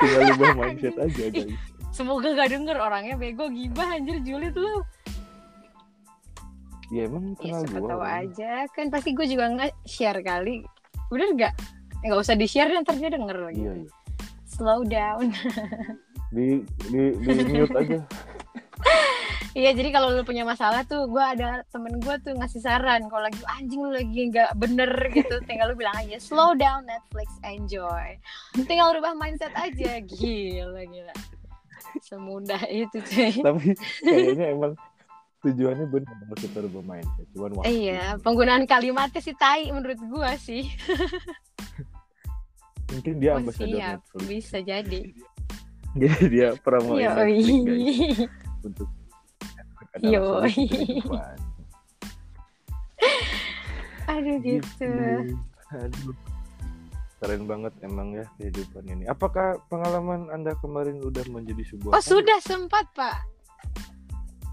Tinggal 0.00 0.32
ubah 0.32 0.56
mindset 0.56 0.96
aja 0.96 1.28
guys. 1.28 1.52
semoga 1.92 2.32
gak 2.32 2.56
denger 2.56 2.80
orangnya 2.80 3.20
bego 3.20 3.52
gibah 3.52 3.92
anjir 3.92 4.16
julid 4.24 4.56
lu 4.56 4.80
ya 6.90 7.04
emang 7.06 7.36
ya 7.36 7.60
kenal 7.60 7.60
siapa 7.68 7.78
gua 7.78 7.90
tahu 7.92 8.02
kan. 8.02 8.18
aja. 8.24 8.52
Kan 8.74 8.86
pasti 8.90 9.14
gue 9.14 9.26
juga 9.28 9.44
nggak 9.52 9.70
share 9.86 10.20
kali. 10.26 10.66
Bener 11.12 11.28
gak 11.38 11.54
nggak 12.02 12.18
usah 12.18 12.34
di 12.34 12.46
share 12.50 12.72
ntar 12.82 12.96
dia 12.98 13.12
denger 13.12 13.36
lagi. 13.38 13.62
Iya 13.62 13.72
iya. 13.84 13.90
Slow 14.48 14.82
down. 14.88 15.30
Di 16.34 16.62
di 16.90 17.02
di 17.14 17.42
mute 17.46 17.74
aja 17.74 17.98
Iya 19.50 19.74
jadi 19.74 19.90
kalau 19.90 20.14
lu 20.14 20.22
punya 20.22 20.46
masalah 20.46 20.86
tuh 20.86 21.10
gue 21.10 21.18
ada 21.18 21.66
temen 21.74 21.98
gue 21.98 22.14
tuh 22.22 22.38
ngasih 22.38 22.62
saran 22.62 23.10
kalau 23.10 23.26
lagi 23.26 23.42
anjing 23.50 23.82
lu 23.82 23.90
lagi 23.90 24.30
nggak 24.30 24.54
bener 24.54 24.90
gitu. 25.18 25.42
Tinggal 25.42 25.74
lu 25.74 25.76
bilang 25.76 25.96
aja 25.98 26.22
slow 26.22 26.54
down 26.54 26.86
Netflix 26.86 27.34
enjoy. 27.42 28.14
Tinggal 28.54 28.94
rubah 28.94 29.18
mindset 29.18 29.50
aja. 29.58 29.98
Gila 30.06 30.86
gila. 30.86 31.14
Semudah 31.98 32.62
itu 32.70 33.02
cuy. 33.02 33.42
Tapi 33.42 33.74
kayaknya 34.06 34.46
emang 34.54 34.72
tujuannya 35.42 35.86
benar 35.88 36.36
kita 36.36 36.58
rubah 36.68 36.84
mindset 36.84 37.26
cuman 37.32 37.50
waktu 37.56 37.72
iya 37.72 38.20
penggunaan 38.20 38.68
kalimatnya 38.68 39.24
sih 39.24 39.34
tai 39.34 39.66
menurut 39.74 39.98
gue 39.98 40.30
sih. 40.38 40.62
Mungkin 42.90 43.14
dia 43.22 43.34
oh, 43.34 43.42
ambasador 43.42 43.70
siap. 43.70 43.98
Netflix. 43.98 44.26
Bisa 44.26 44.58
jadi. 44.62 45.00
Jadi 45.98 46.24
dia 46.38 46.48
promoin 46.62 47.02
Yoi. 47.02 47.10
Netflix 47.10 47.50
guys. 47.66 48.18
Untuk 48.60 48.88
adalah 49.94 50.12
Yoi. 50.12 50.52
solusi 50.52 50.64
kehidupan. 50.68 51.36
aduh 54.10 54.36
gitu 54.42 54.90
Aduh. 55.70 56.14
Keren 57.20 57.44
banget 57.44 57.76
emang 57.84 58.16
ya 58.16 58.24
kehidupan 58.40 58.84
ini. 58.88 59.04
Apakah 59.04 59.60
pengalaman 59.68 60.32
Anda 60.32 60.56
kemarin 60.58 61.04
udah 61.04 61.20
menjadi 61.28 61.62
sebuah 61.68 61.92
oh 61.92 62.02
sudah 62.02 62.40
sempat 62.40 62.88
pak 62.96 63.29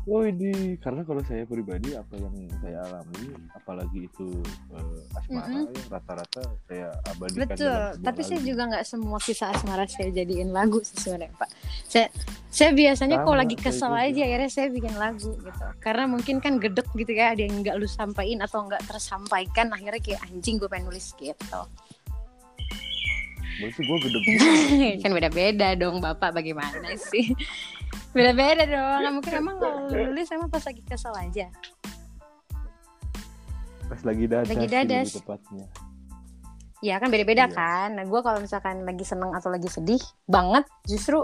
Oh 0.08 0.24
ini 0.24 0.80
karena 0.80 1.04
kalau 1.04 1.20
saya 1.28 1.44
pribadi 1.44 1.92
apa 1.92 2.16
yang 2.16 2.32
saya 2.64 2.80
alami, 2.88 3.28
apalagi 3.52 4.08
itu 4.08 4.40
eh, 4.72 5.20
asmara, 5.20 5.52
Mm-mm. 5.52 5.76
ya, 5.76 5.84
rata-rata 5.92 6.42
saya 6.64 6.88
abadikan. 7.12 7.44
Betul, 7.44 7.80
tapi 8.08 8.22
saya 8.24 8.40
juga 8.40 8.72
nggak 8.72 8.86
semua 8.88 9.20
kisah 9.20 9.52
asmara 9.52 9.84
saya 9.84 10.16
jadiin 10.16 10.56
lagu 10.56 10.80
sebenarnya 10.80 11.36
Pak. 11.36 11.50
Saya 11.92 12.08
saya 12.48 12.72
biasanya 12.72 13.20
kalau 13.20 13.36
lagi 13.36 13.60
kesel 13.60 13.92
juga. 13.92 14.08
aja 14.08 14.22
akhirnya 14.24 14.52
saya 14.56 14.68
bikin 14.72 14.96
lagu 14.96 15.32
gitu. 15.44 15.64
Karena 15.84 16.04
mungkin 16.08 16.36
kan 16.40 16.56
gedek 16.56 16.88
gitu 16.96 17.12
ya, 17.12 17.36
ada 17.36 17.44
yang 17.44 17.60
nggak 17.60 17.76
lu 17.76 17.88
sampaikan 17.92 18.48
atau 18.48 18.64
nggak 18.64 18.88
tersampaikan, 18.88 19.76
akhirnya 19.76 20.00
kayak 20.00 20.24
anjing 20.24 20.56
gue 20.56 20.72
pengen 20.72 20.88
nulis 20.88 21.12
gitu. 21.20 21.60
Berarti 23.58 23.82
gue 23.82 23.98
gede 24.08 24.20
kan 25.04 25.12
beda-beda 25.12 25.68
dong 25.74 26.00
Bapak 26.00 26.32
bagaimana 26.32 26.94
sih? 26.96 27.34
Beda-beda 28.12 28.64
dong. 28.66 29.22
Mungkin 29.22 29.34
emang 29.36 29.56
kalau 29.58 29.88
nulis 29.90 30.28
emang 30.32 30.50
pas 30.50 30.64
lagi 30.64 30.82
kesel 30.84 31.14
aja. 31.14 31.48
pas 33.88 34.02
lagi 34.04 34.28
dadas, 34.28 34.52
Lagi 34.52 34.68
dadas. 34.68 35.08
tepatnya. 35.16 35.66
Ya 36.84 37.00
kan 37.00 37.08
beda-beda 37.08 37.48
Iya. 37.48 37.56
kan. 37.56 37.96
Nah 37.96 38.04
gue 38.04 38.20
kalau 38.20 38.44
misalkan 38.44 38.84
lagi 38.84 39.08
seneng 39.08 39.32
atau 39.32 39.48
lagi 39.48 39.72
sedih 39.72 40.04
banget, 40.28 40.68
justru 40.84 41.24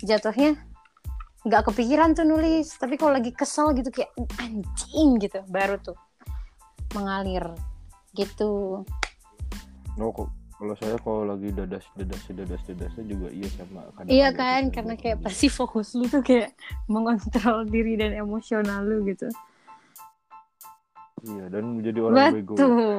jatuhnya 0.00 0.54
nggak 1.42 1.66
kepikiran 1.66 2.14
tuh 2.14 2.22
nulis. 2.22 2.70
Tapi 2.78 2.94
kalau 2.94 3.18
lagi 3.18 3.34
kesel 3.34 3.74
gitu 3.74 3.90
kayak 3.90 4.14
anjing 4.38 5.18
gitu, 5.18 5.42
baru 5.50 5.74
tuh 5.82 5.98
mengalir 6.94 7.50
gitu. 8.14 8.86
No, 9.98 10.14
kok 10.14 10.30
kalau 10.58 10.74
saya 10.74 10.98
kalau 10.98 11.22
lagi 11.22 11.54
dadas 11.54 11.86
dadas 11.94 12.18
dadas 12.34 12.62
dadasnya 12.66 13.04
juga 13.06 13.30
iya 13.30 13.48
sama. 13.54 13.86
kadang 13.94 14.10
Iya 14.10 14.28
ada 14.34 14.38
kan, 14.42 14.62
karena 14.74 14.94
gitu. 14.98 15.02
kayak 15.06 15.18
pasti 15.22 15.46
fokus 15.46 15.94
lu 15.94 16.10
tuh 16.10 16.18
kayak 16.18 16.50
mengontrol 16.90 17.62
diri 17.62 17.94
dan 17.94 18.10
emosional 18.18 18.82
lu 18.82 19.06
gitu. 19.06 19.30
Iya 21.22 21.44
dan 21.50 21.78
menjadi 21.78 21.98
orang 22.02 22.34
bego. 22.34 22.54
Betul. 22.58 22.90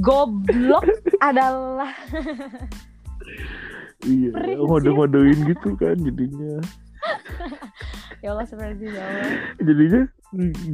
Goblok 0.00 0.88
adalah 1.28 1.92
Iya, 4.02 4.34
ngode-ngodein 4.58 5.38
gitu 5.46 5.78
kan 5.78 5.94
jadinya. 5.94 6.58
ya 8.24 8.34
Allah 8.34 8.46
seperti 8.48 8.88
ya 8.90 8.98
Allah. 9.04 9.30
Jadinya 9.62 10.00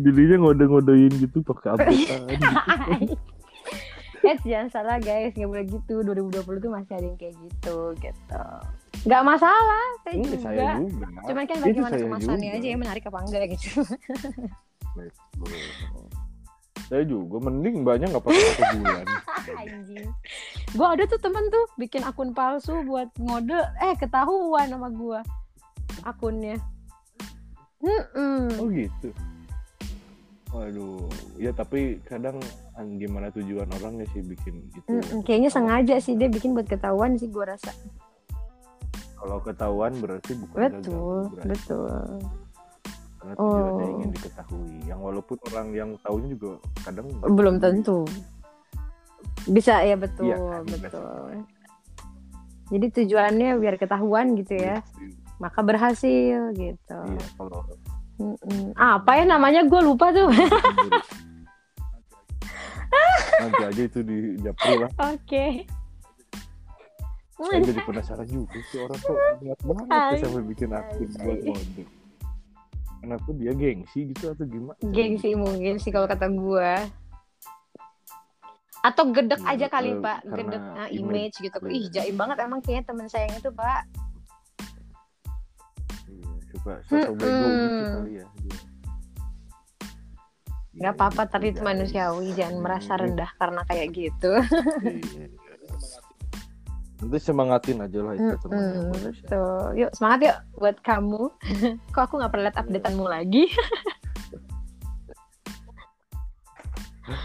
jadinya 0.07 0.37
ngode-ngodein 0.41 1.13
gitu 1.19 1.43
pakai 1.45 1.69
updatean 1.75 2.21
gitu. 2.31 3.17
Eh 4.25 4.39
jangan 4.43 4.69
salah 4.73 4.97
guys, 4.99 5.33
nggak 5.35 5.51
boleh 5.51 5.67
gitu. 5.67 5.95
2020 6.03 6.65
tuh 6.65 6.71
masih 6.73 6.93
ada 6.99 7.07
yang 7.07 7.19
kayak 7.19 7.35
gitu 7.39 7.77
gitu. 8.03 8.45
Nggak 9.07 9.23
masalah, 9.23 9.87
saya 10.03 10.15
Ini 10.19 10.27
juga. 10.27 10.39
saya 10.43 10.71
juga. 10.83 11.07
Cuman 11.31 11.45
kan 11.47 11.59
bagaimana 11.63 11.95
kemasannya 11.97 12.51
juga. 12.51 12.59
aja 12.59 12.67
ya 12.67 12.77
menarik 12.77 13.05
apa 13.07 13.19
enggak 13.23 13.45
gitu. 13.55 13.71
Betul. 14.99 15.59
Saya 16.89 17.05
juga 17.05 17.37
mending 17.45 17.85
banyak 17.85 18.09
nggak 18.11 18.25
pakai 18.25 18.43
satu 18.57 18.77
bulan. 18.81 19.07
Anjing. 19.61 20.09
Gua 20.75 20.87
ada 20.97 21.05
tuh 21.05 21.21
temen 21.21 21.45
tuh 21.53 21.65
bikin 21.77 22.03
akun 22.03 22.33
palsu 22.33 22.81
buat 22.89 23.13
ngode, 23.21 23.61
eh 23.85 23.95
ketahuan 24.01 24.73
sama 24.73 24.89
gua 24.91 25.21
akunnya. 26.03 26.57
Mm-mm. 27.79 28.59
Oh 28.59 28.67
gitu. 28.73 29.15
Waduh, 30.49 31.05
ya 31.37 31.53
tapi 31.53 32.01
kadang 32.09 32.41
an- 32.73 32.97
gimana 32.97 33.29
tujuan 33.29 33.69
orangnya 33.69 34.09
sih 34.17 34.25
bikin 34.25 34.65
itu. 34.73 34.81
Mm-mm. 34.89 35.21
Kayaknya 35.21 35.51
sengaja 35.53 35.97
sih 36.01 36.17
dia 36.17 36.33
bikin 36.33 36.57
buat 36.57 36.65
ketahuan 36.65 37.21
sih 37.21 37.29
gua 37.29 37.53
rasa. 37.53 37.69
Kalau 39.19 39.45
ketahuan 39.45 39.93
berarti 40.01 40.33
bukan 40.41 40.57
Betul, 40.57 40.81
gagal, 40.81 41.29
berarti. 41.29 41.49
betul. 41.53 41.91
Karena 43.19 43.33
tujuannya 43.35 43.85
Oh. 43.85 43.95
ingin 43.99 44.11
diketahui. 44.15 44.77
Yang 44.87 45.01
walaupun 45.03 45.37
orang 45.51 45.67
yang 45.75 45.91
tahunya 46.01 46.29
juga 46.33 46.51
kadang 46.81 47.07
Belum 47.29 47.55
tentu. 47.59 47.99
Bisa 49.45 49.81
ya 49.83 49.97
betul, 49.99 50.33
Iya 50.33 50.37
kan, 50.39 50.63
betul. 50.65 51.29
Jadi 52.69 52.87
tujuannya 52.95 53.51
biar 53.59 53.77
ketahuan 53.77 54.33
gitu 54.33 54.55
ya. 54.57 54.81
Maka 55.41 55.61
berhasil 55.61 56.53
gitu. 56.53 56.99
Iya, 57.05 57.25
kalau 57.37 57.63
Mm-mm. 58.19 58.75
Apa 58.75 59.23
ya 59.23 59.25
namanya 59.25 59.63
gue 59.63 59.81
lupa 59.81 60.11
tuh. 60.11 60.29
nanti 63.39 63.63
aja 63.63 63.83
itu 63.87 64.01
di 64.03 64.19
japri 64.43 64.75
lah. 64.75 64.91
Oke. 65.15 65.63
Saya 67.39 67.63
jadi 67.63 67.81
penasaran 67.87 68.27
juga 68.27 68.59
sih 68.67 68.83
orang 68.83 68.99
kok 68.99 69.19
niat 69.39 69.61
banget 69.63 69.87
ya 69.87 70.19
sampai 70.27 70.43
bikin 70.43 70.71
akun 70.75 71.09
buat 71.23 71.39
ngode. 71.47 71.85
Kenapa 72.99 73.29
dia 73.39 73.53
gengsi 73.55 74.11
gitu 74.11 74.35
atau 74.35 74.43
gimana? 74.43 74.79
Gengsi 74.83 75.39
mungkin 75.39 75.79
sih 75.79 75.95
kalau 75.95 76.11
kata 76.11 76.27
gue. 76.27 76.73
Atau 78.83 79.11
gedek 79.15 79.39
Iya, 79.43 79.55
aja 79.55 79.67
kali 79.71 79.91
pak, 80.03 80.19
gedek 80.27 80.63
nah, 80.63 80.91
image. 80.91 80.99
image 80.99 81.37
gitu. 81.47 81.57
Iya. 81.63 81.71
Ih 81.79 81.85
jaim 81.95 82.17
banget 82.19 82.37
emang 82.43 82.59
kayaknya 82.59 82.85
temen 82.91 83.07
saya 83.07 83.31
yang 83.31 83.39
itu 83.39 83.51
pak. 83.55 83.87
Iya, 86.71 86.85
suka 86.85 86.99
sosok 87.01 87.15
bego 87.17 87.47
gitu 87.49 87.81
Mm-mm. 87.81 87.95
kali 87.97 88.13
ya. 88.13 88.27
dia. 88.39 88.59
Iya, 90.69 90.79
Gak 90.79 90.93
apa-apa 90.95 91.23
gitu, 91.25 91.33
tapi 91.35 91.47
itu 91.51 91.61
manusiawi, 91.61 92.29
jangan 92.39 92.55
Hmm, 92.55 92.63
merasa 92.63 92.93
iya. 92.93 93.01
rendah 93.03 93.31
karena 93.35 93.61
kayak 93.67 93.87
gitu. 93.91 94.33
Iya. 94.85 95.27
Nanti 96.99 97.19
semangatin 97.23 97.79
aja 97.79 97.99
lah 98.03 98.15
itu 98.15 98.35
teman 98.43 98.91
betul. 98.91 99.63
Yuk 99.79 99.91
semangat 99.95 100.19
yuk 100.27 100.37
buat 100.59 100.77
kamu. 100.83 101.23
Kok 101.95 102.03
aku 102.03 102.15
nggak 102.19 102.31
pernah 102.35 102.45
lihat 102.51 102.59
updateanmu 102.59 103.07
lagi? 103.07 103.45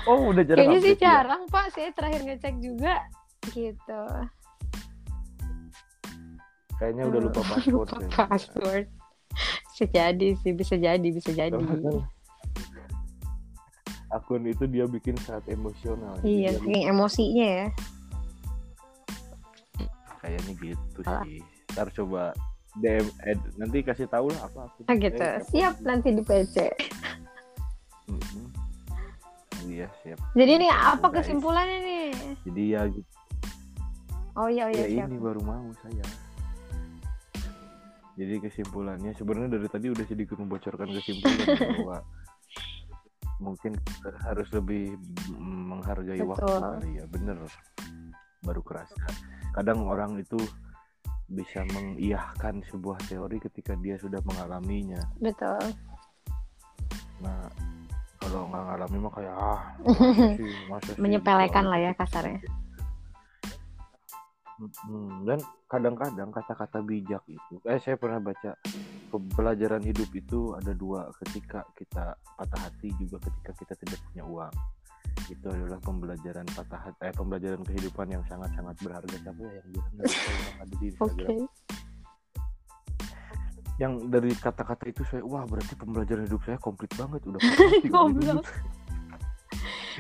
Oh 0.07 0.31
udah 0.31 0.47
jarang 0.47 0.63
Kayaknya 0.63 0.79
sih 0.79 0.95
ya? 0.95 0.99
jarang 1.03 1.43
pak. 1.51 1.65
Saya 1.75 1.91
terakhir 1.91 2.23
ngecek 2.23 2.55
juga 2.63 3.03
gitu. 3.51 4.01
Kayaknya 6.79 7.03
udah 7.11 7.19
lupa 7.19 7.41
password. 7.51 7.87
Lupa 7.91 7.97
ya. 7.99 8.09
password. 8.15 8.85
Bisa 9.73 9.85
jadi 9.85 10.27
sih, 10.39 10.51
bisa 10.53 10.75
jadi, 10.75 11.07
bisa 11.09 11.29
jadi. 11.29 11.53
Karena 11.53 11.77
kan 11.81 11.95
akun 14.09 14.45
itu 14.45 14.69
dia 14.69 14.85
bikin 14.85 15.17
saat 15.17 15.41
emosional. 15.47 16.13
Iya, 16.21 16.53
saking 16.55 16.85
emosinya 16.87 17.47
ya. 17.47 17.67
kayaknya 20.19 20.53
gitu 20.55 20.99
Alah. 21.03 21.27
sih 21.27 21.43
ntar 21.75 21.91
coba 21.91 22.31
DM 22.79 23.03
eh, 23.27 23.35
nanti 23.59 23.83
kasih 23.83 24.07
tahu 24.07 24.31
lah 24.31 24.47
apa 24.47 24.71
aku 24.71 24.87
Ah, 24.87 24.95
gitu. 24.95 25.19
Siap 25.51 25.83
nanti 25.83 26.15
di 26.15 26.23
PC. 26.23 26.55
iya 29.63 29.87
siap 29.99 30.19
Jadi 30.31 30.51
ini 30.53 30.67
apa 30.67 31.07
Guys. 31.07 31.23
kesimpulannya 31.23 31.77
nih? 31.81 32.07
jadi 32.43 32.61
ya 32.63 32.81
gitu 32.87 33.11
Oh 34.33 34.47
iya, 34.47 34.65
oh 34.65 34.71
iya, 34.71 34.83
ya 34.87 35.03
siap. 35.03 35.07
ini 35.11 35.17
baru 35.19 35.41
mau 35.43 35.67
saya 35.79 36.05
jadi 38.13 38.41
kesimpulannya 38.41 39.11
sebenarnya 39.17 39.57
dari 39.57 39.67
tadi 39.69 39.87
udah 39.89 40.05
sedikit 40.05 40.37
membocorkan 40.37 40.89
kesimpulan 40.93 41.47
bahwa 41.81 41.97
mungkin 43.41 43.75
harus 44.23 44.47
lebih 44.53 44.95
menghargai 45.41 46.21
waktu 46.21 46.45
Betul. 46.45 46.61
kali 46.61 46.89
ya 47.01 47.05
bener 47.09 47.37
baru 48.43 48.61
kerasa 48.61 49.03
kadang 49.57 49.83
orang 49.83 50.21
itu 50.21 50.37
bisa 51.27 51.65
mengiyahkan 51.73 52.61
sebuah 52.69 52.99
teori 53.09 53.41
ketika 53.41 53.73
dia 53.79 53.97
sudah 53.97 54.21
mengalaminya 54.23 55.01
Betul. 55.17 55.59
nah 57.23 57.49
kalau 58.23 58.47
nggak 58.47 58.63
ngalami 58.63 58.97
mah 59.03 59.11
kayak 59.11 59.35
ah 59.35 59.61
masa 59.83 60.25
sih, 60.39 60.51
masa 60.71 60.89
sih, 60.95 61.01
Menyepelekan 61.03 61.63
gitu. 61.67 61.71
lah 61.75 61.79
ya 61.83 61.91
kasarnya. 61.91 62.39
Dan 65.23 65.39
kadang-kadang 65.67 66.29
kata-kata 66.29 66.85
bijak 66.85 67.23
itu 67.25 67.57
eh 67.65 67.81
saya 67.81 67.97
pernah 67.97 68.21
baca 68.21 68.53
pembelajaran 69.09 69.81
hidup 69.81 70.09
itu 70.13 70.53
ada 70.53 70.73
dua 70.73 71.09
ketika 71.25 71.65
kita 71.77 72.13
patah 72.37 72.61
hati 72.65 72.93
juga 72.97 73.17
ketika 73.21 73.51
kita 73.57 73.73
tidak 73.81 73.99
punya 74.09 74.23
uang 74.25 74.55
itu 75.29 75.45
adalah 75.49 75.79
pembelajaran 75.81 76.45
patah 76.53 76.81
hati 76.89 76.99
eh 77.09 77.13
pembelajaran 77.13 77.61
kehidupan 77.65 78.07
yang 78.09 78.23
sangat-sangat 78.29 78.75
berharga 78.81 79.15
siapa 79.21 79.41
ya 79.49 79.61
yang 79.69 80.57
ada 80.61 80.75
di 80.77 80.87
Oke. 81.01 81.25
Yang 83.81 83.93
dari 84.05 84.31
kata-kata 84.37 84.85
itu 84.85 85.01
saya 85.09 85.25
wah 85.25 85.45
berarti 85.49 85.73
pembelajaran 85.73 86.29
hidup 86.29 86.41
saya 86.45 86.57
komplit 86.61 86.93
banget 86.93 87.21
udah 87.25 87.41
Goblok. 87.93 88.45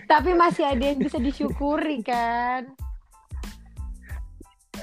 Tapi 0.05 0.31
masih 0.37 0.65
ada 0.69 0.83
yang 0.93 1.01
bisa 1.01 1.17
disyukuri 1.17 2.05
kan. 2.05 2.69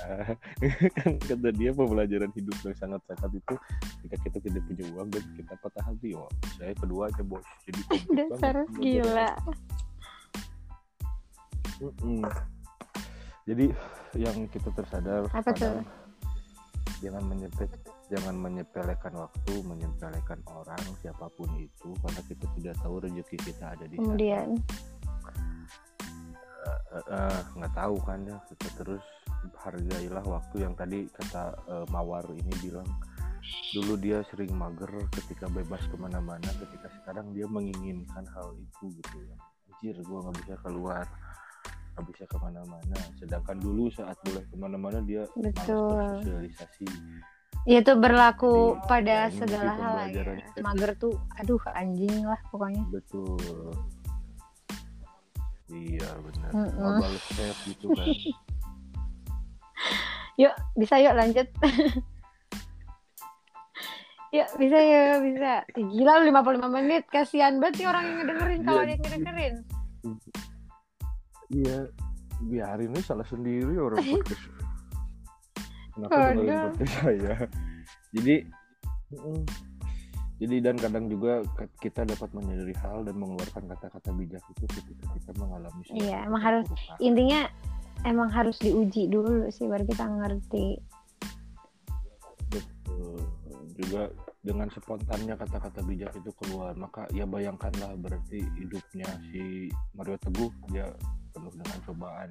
kan 0.98 1.10
kata 1.18 1.48
dia 1.54 1.70
pembelajaran 1.72 2.30
hidup 2.32 2.56
yang 2.64 2.76
sangat-sangat 2.76 3.30
itu 3.36 3.54
ketika 4.02 4.16
kita 4.28 4.38
tidak 4.44 4.62
punya 4.68 4.84
uang 4.96 5.08
dan 5.12 5.24
kita 5.36 5.54
patah 5.60 5.84
hati. 5.84 6.08
Oh 6.16 6.30
saya 6.56 6.72
kedua 6.76 7.08
aja 7.08 7.22
bos. 7.24 7.46
Jadi 7.68 7.80
Dasar 8.16 8.56
gila. 8.78 9.30
Mm-mm. 11.80 12.20
jadi 13.48 13.72
yang 14.12 14.44
kita 14.52 14.68
tersadar 14.76 15.24
Apa 15.32 15.48
kadang 15.56 15.80
jangan 17.00 17.24
menyepet 17.24 17.72
jangan 18.12 18.36
menyepelekan 18.36 19.16
waktu 19.16 19.54
menyepelekan 19.64 20.44
orang 20.52 20.82
siapa 21.00 21.32
pun 21.32 21.48
itu 21.56 21.96
karena 22.04 22.20
kita 22.28 22.46
tidak 22.60 22.74
tahu 22.84 23.00
rezeki 23.00 23.36
kita 23.40 23.64
ada 23.72 23.84
di 23.88 23.96
Kemudian? 23.96 24.60
Eh, 26.68 27.04
eh, 27.16 27.40
nggak 27.56 27.72
tahu 27.72 27.96
kan 28.04 28.20
ya 28.28 28.36
kita 28.52 28.68
terus 28.76 29.04
hargailah 29.60 30.24
waktu 30.24 30.56
yang 30.64 30.74
tadi 30.76 31.08
kata 31.12 31.56
eh, 31.68 31.86
mawar 31.92 32.24
ini 32.32 32.52
bilang. 32.60 32.86
Dulu 33.74 33.98
dia 33.98 34.22
sering 34.30 34.52
mager 34.54 34.90
ketika 35.16 35.50
bebas 35.50 35.82
ke 35.90 35.96
mana-mana 35.98 36.46
ketika 36.60 36.86
sekarang 37.00 37.34
dia 37.34 37.48
menginginkan 37.50 38.22
hal 38.36 38.54
itu 38.54 38.94
gitu 39.00 39.16
ya. 39.26 39.36
Anjir 39.70 39.96
gua 40.06 40.28
nggak 40.28 40.36
bisa 40.44 40.54
keluar 40.62 41.06
nggak 41.96 42.04
bisa 42.14 42.24
ke 42.30 42.36
mana-mana. 42.38 42.98
Sedangkan 43.18 43.56
dulu 43.58 43.90
saat 43.90 44.14
boleh 44.22 44.44
ke 44.46 44.56
mana-mana 44.60 45.02
dia 45.02 45.26
Betul. 45.34 46.20
bersosialisasi. 46.22 46.86
Ya 47.68 47.84
itu 47.84 47.92
berlaku 47.98 48.78
Jadi, 48.78 48.86
pada 48.88 49.16
ya, 49.28 49.34
segala 49.34 49.72
hal 49.76 49.94
ya. 50.08 50.22
Mager 50.64 50.90
tuh 50.96 51.14
aduh 51.36 51.60
anjing 51.74 52.24
lah 52.24 52.40
pokoknya. 52.54 52.84
betul. 52.92 53.72
Iya 55.70 56.08
benar. 56.22 56.50
Balas 56.76 57.24
chat 57.34 57.56
gitu 57.66 57.94
kan 57.94 58.06
Yuk, 60.40 60.54
bisa 60.78 60.96
yuk 60.96 61.12
lanjut. 61.12 61.48
yuk, 64.36 64.48
bisa 64.56 64.78
yuk, 64.80 65.16
bisa. 65.26 65.52
Gila 65.76 66.24
lu 66.24 66.32
55 66.32 66.76
menit. 66.80 67.04
Kasihan 67.12 67.60
banget 67.60 67.84
nih 67.84 67.88
orang 67.92 68.04
yang 68.08 68.16
ngedengerin 68.24 68.60
kalau 68.64 68.80
ada 68.80 68.92
yang 68.92 69.02
ngedengerin. 69.04 69.54
Iya, 71.50 71.78
biarin 72.46 72.94
ini 72.94 73.02
salah 73.04 73.26
sendiri 73.28 73.74
orang 73.76 74.00
podcast. 74.16 74.44
Kenapa 75.92 76.32
dengerin 76.32 76.60
podcast 76.72 76.94
saya? 77.04 77.34
Jadi, 78.16 78.34
mm, 79.12 79.44
jadi 80.40 80.56
dan 80.64 80.76
kadang 80.80 81.04
juga 81.12 81.44
kita 81.84 82.08
dapat 82.08 82.32
menyadari 82.32 82.72
hal 82.80 83.04
dan 83.04 83.20
mengeluarkan 83.20 83.68
kata-kata 83.76 84.08
bijak 84.16 84.40
itu 84.56 84.64
ketika 84.72 85.04
kita 85.20 85.30
mengalami 85.36 85.84
Iya, 85.92 86.24
emang 86.24 86.40
harus. 86.40 86.64
Intinya 86.96 87.44
emang 88.04 88.30
harus 88.32 88.56
diuji 88.60 89.08
dulu 89.10 89.48
sih 89.52 89.68
baru 89.68 89.84
kita 89.84 90.04
ngerti. 90.08 90.80
Betul. 92.50 93.20
Juga 93.80 94.12
dengan 94.40 94.68
spontannya 94.72 95.36
kata-kata 95.36 95.80
bijak 95.84 96.12
itu 96.16 96.30
keluar, 96.40 96.72
maka 96.76 97.04
ya 97.12 97.24
bayangkanlah 97.24 97.96
berarti 97.96 98.40
hidupnya 98.56 99.08
si 99.32 99.68
Mario 99.96 100.16
Teguh 100.20 100.52
dia 100.72 100.88
penuh 101.32 101.52
dengan 101.52 101.78
cobaan. 101.84 102.28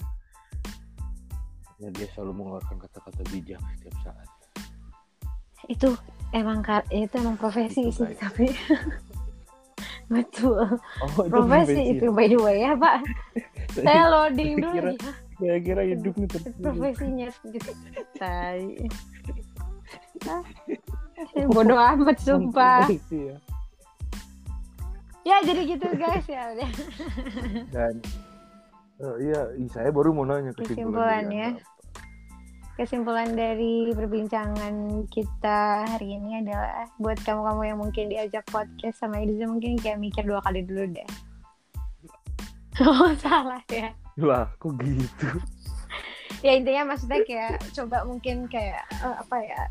Ya, 1.80 1.90
dia 1.96 2.08
selalu 2.12 2.44
mengeluarkan 2.44 2.78
kata-kata 2.82 3.22
bijak 3.32 3.62
setiap 3.78 3.96
saat. 4.04 4.30
Itu 5.72 5.96
emang 6.36 6.60
kar- 6.62 6.90
itu 6.92 7.14
emang 7.18 7.38
profesi 7.40 7.90
Itu, 7.90 8.04
sih 8.04 8.10
guys. 8.10 8.20
tapi 8.20 8.46
betul 10.14 10.66
Oh, 11.06 11.26
profesi 11.30 11.94
itu 11.94 12.10
by 12.10 12.26
the 12.26 12.38
way 12.42 12.66
ya 12.66 12.74
pak 12.74 13.06
saya 13.86 14.10
loading 14.10 14.58
dulu 14.58 14.90
ya 14.98 15.14
Saya 15.40 15.58
kira 15.64 15.82
hidup 15.88 16.14
nih 16.20 16.28
terus. 16.28 16.52
profesinya 16.60 17.28
gitu 17.48 17.72
tai. 18.20 18.76
Ah, 20.28 20.44
bodoh 21.48 21.80
amat 21.80 22.20
sumpah. 22.20 22.84
Iya. 23.08 23.40
ya. 25.24 25.38
Jadi 25.48 25.62
gitu 25.64 25.88
guys 25.96 26.28
ya. 26.28 26.52
Udah 26.52 26.70
Dan 27.72 27.94
eh, 29.00 29.16
iya, 29.32 29.42
saya 29.72 29.96
baru 29.96 30.12
mau 30.12 30.28
nanya 30.28 30.52
kesimpulan 30.52 31.24
Kesimpulannya. 31.32 31.50
kesimpulan 32.76 33.30
dari 33.36 33.92
perbincangan 33.92 35.04
kita 35.12 35.84
hari 35.84 36.16
ini 36.16 36.44
adalah 36.44 36.88
buat 36.96 37.20
kamu-kamu 37.24 37.62
yang 37.64 37.80
mungkin 37.80 38.06
diajak 38.12 38.44
podcast 38.52 39.00
sama 39.04 39.20
Idza 39.24 39.48
mungkin 39.48 39.76
kayak 39.80 40.00
mikir 40.00 40.24
dua 40.28 40.44
kali 40.44 40.68
dulu 40.68 40.84
deh. 40.92 41.08
Oh 42.80 43.12
salah 43.20 43.60
ya 43.68 43.92
Lah, 44.20 44.52
kok 44.60 44.76
gitu? 44.84 45.28
ya 46.46 46.56
intinya 46.56 46.96
maksudnya 46.96 47.20
kayak 47.28 47.60
coba 47.76 48.08
mungkin 48.08 48.48
kayak 48.48 48.84
eh, 49.04 49.16
apa 49.20 49.38
ya 49.44 49.62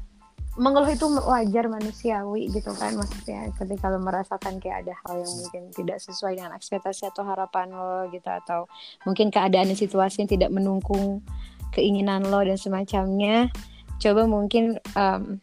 mengeluh 0.59 0.91
itu 0.91 1.07
wajar 1.23 1.71
manusiawi 1.71 2.51
gitu 2.51 2.75
kan 2.75 2.99
maksudnya 2.99 3.47
ketika 3.55 3.87
lo 3.95 4.03
merasakan 4.03 4.59
kayak 4.59 4.85
ada 4.85 4.95
hal 5.07 5.23
yang 5.23 5.33
mungkin 5.39 5.63
tidak 5.71 6.03
sesuai 6.03 6.35
dengan 6.35 6.51
ekspektasi 6.59 7.07
atau 7.15 7.23
harapan 7.23 7.71
lo 7.71 8.11
gitu 8.11 8.27
atau 8.27 8.67
mungkin 9.07 9.31
keadaan 9.31 9.71
dan 9.71 9.79
situasi 9.79 10.27
yang 10.27 10.31
tidak 10.31 10.51
mendukung 10.51 11.23
keinginan 11.71 12.27
lo 12.27 12.43
dan 12.43 12.59
semacamnya 12.59 13.55
coba 14.03 14.27
mungkin 14.27 14.83
em, 14.99 15.39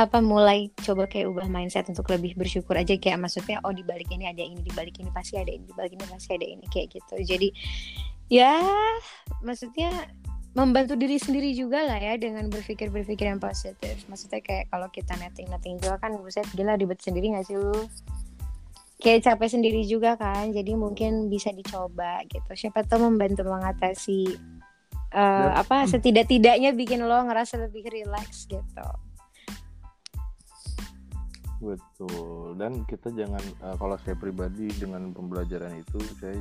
apa 0.00 0.24
mulai 0.24 0.72
coba 0.80 1.04
kayak 1.04 1.28
ubah 1.28 1.44
mindset 1.52 1.84
untuk 1.92 2.08
lebih 2.08 2.32
bersyukur 2.32 2.72
aja 2.72 2.96
kayak 2.96 3.20
maksudnya 3.20 3.60
oh 3.68 3.72
di 3.76 3.84
balik 3.84 4.08
ini 4.08 4.32
ada 4.32 4.40
ini 4.40 4.64
di 4.64 4.72
balik 4.72 4.96
ini 4.96 5.12
pasti 5.12 5.36
ada 5.36 5.52
ini 5.52 5.68
di 5.68 5.74
balik 5.76 5.92
ini 5.92 6.04
pasti 6.08 6.40
ada 6.40 6.46
ini 6.48 6.64
kayak 6.72 6.96
gitu 6.96 7.14
jadi 7.20 7.48
ya 8.32 8.64
maksudnya 9.44 9.92
membantu 10.50 10.98
diri 10.98 11.14
sendiri 11.14 11.54
juga 11.54 11.86
lah 11.86 11.98
ya 12.00 12.18
dengan 12.18 12.50
berpikir-berpikir 12.50 13.30
yang 13.30 13.38
positif. 13.38 14.02
Maksudnya 14.10 14.42
kayak 14.42 14.66
kalau 14.66 14.90
kita 14.90 15.14
netting-netting 15.14 15.78
juga 15.78 16.02
kan 16.02 16.18
buset 16.18 16.46
gila 16.58 16.74
ribet 16.74 16.98
sendiri 16.98 17.38
gak 17.38 17.46
sih 17.46 17.54
lu? 17.54 17.70
Kayak 18.98 19.30
capek 19.30 19.46
sendiri 19.46 19.86
juga 19.86 20.18
kan. 20.18 20.50
Jadi 20.50 20.74
mungkin 20.74 21.30
bisa 21.30 21.54
dicoba 21.54 22.18
gitu. 22.26 22.50
Siapa 22.50 22.82
tahu 22.82 23.14
membantu 23.14 23.46
mengatasi 23.46 24.26
Dan- 25.10 25.54
apa 25.54 25.86
setidak-tidaknya 25.86 26.74
bikin 26.74 27.02
lo 27.06 27.14
ngerasa 27.14 27.70
lebih 27.70 27.86
relax 27.86 28.50
gitu. 28.50 29.09
Betul. 31.60 32.56
Dan 32.56 32.88
kita 32.88 33.12
jangan 33.12 33.40
eh, 33.40 33.76
kalau 33.76 33.96
saya 34.00 34.16
pribadi 34.16 34.72
dengan 34.74 35.12
pembelajaran 35.12 35.76
itu 35.76 36.00
saya 36.16 36.36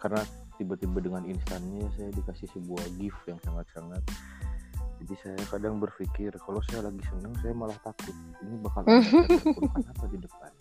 karena 0.00 0.22
tiba-tiba 0.56 0.98
dengan 1.04 1.22
instannya 1.28 1.84
saya 1.96 2.08
dikasih 2.12 2.48
sebuah 2.56 2.84
gift 2.96 3.20
yang 3.28 3.40
sangat-sangat 3.44 4.02
jadi 5.04 5.14
saya 5.20 5.40
kadang 5.52 5.76
berpikir 5.76 6.32
kalau 6.40 6.60
saya 6.68 6.88
lagi 6.88 7.02
senang 7.04 7.34
saya 7.44 7.52
malah 7.52 7.76
takut 7.84 8.14
ini 8.40 8.56
bakal 8.64 8.82
keburukan 8.88 9.84
apa 9.84 10.04
di 10.08 10.18
depan 10.20 10.52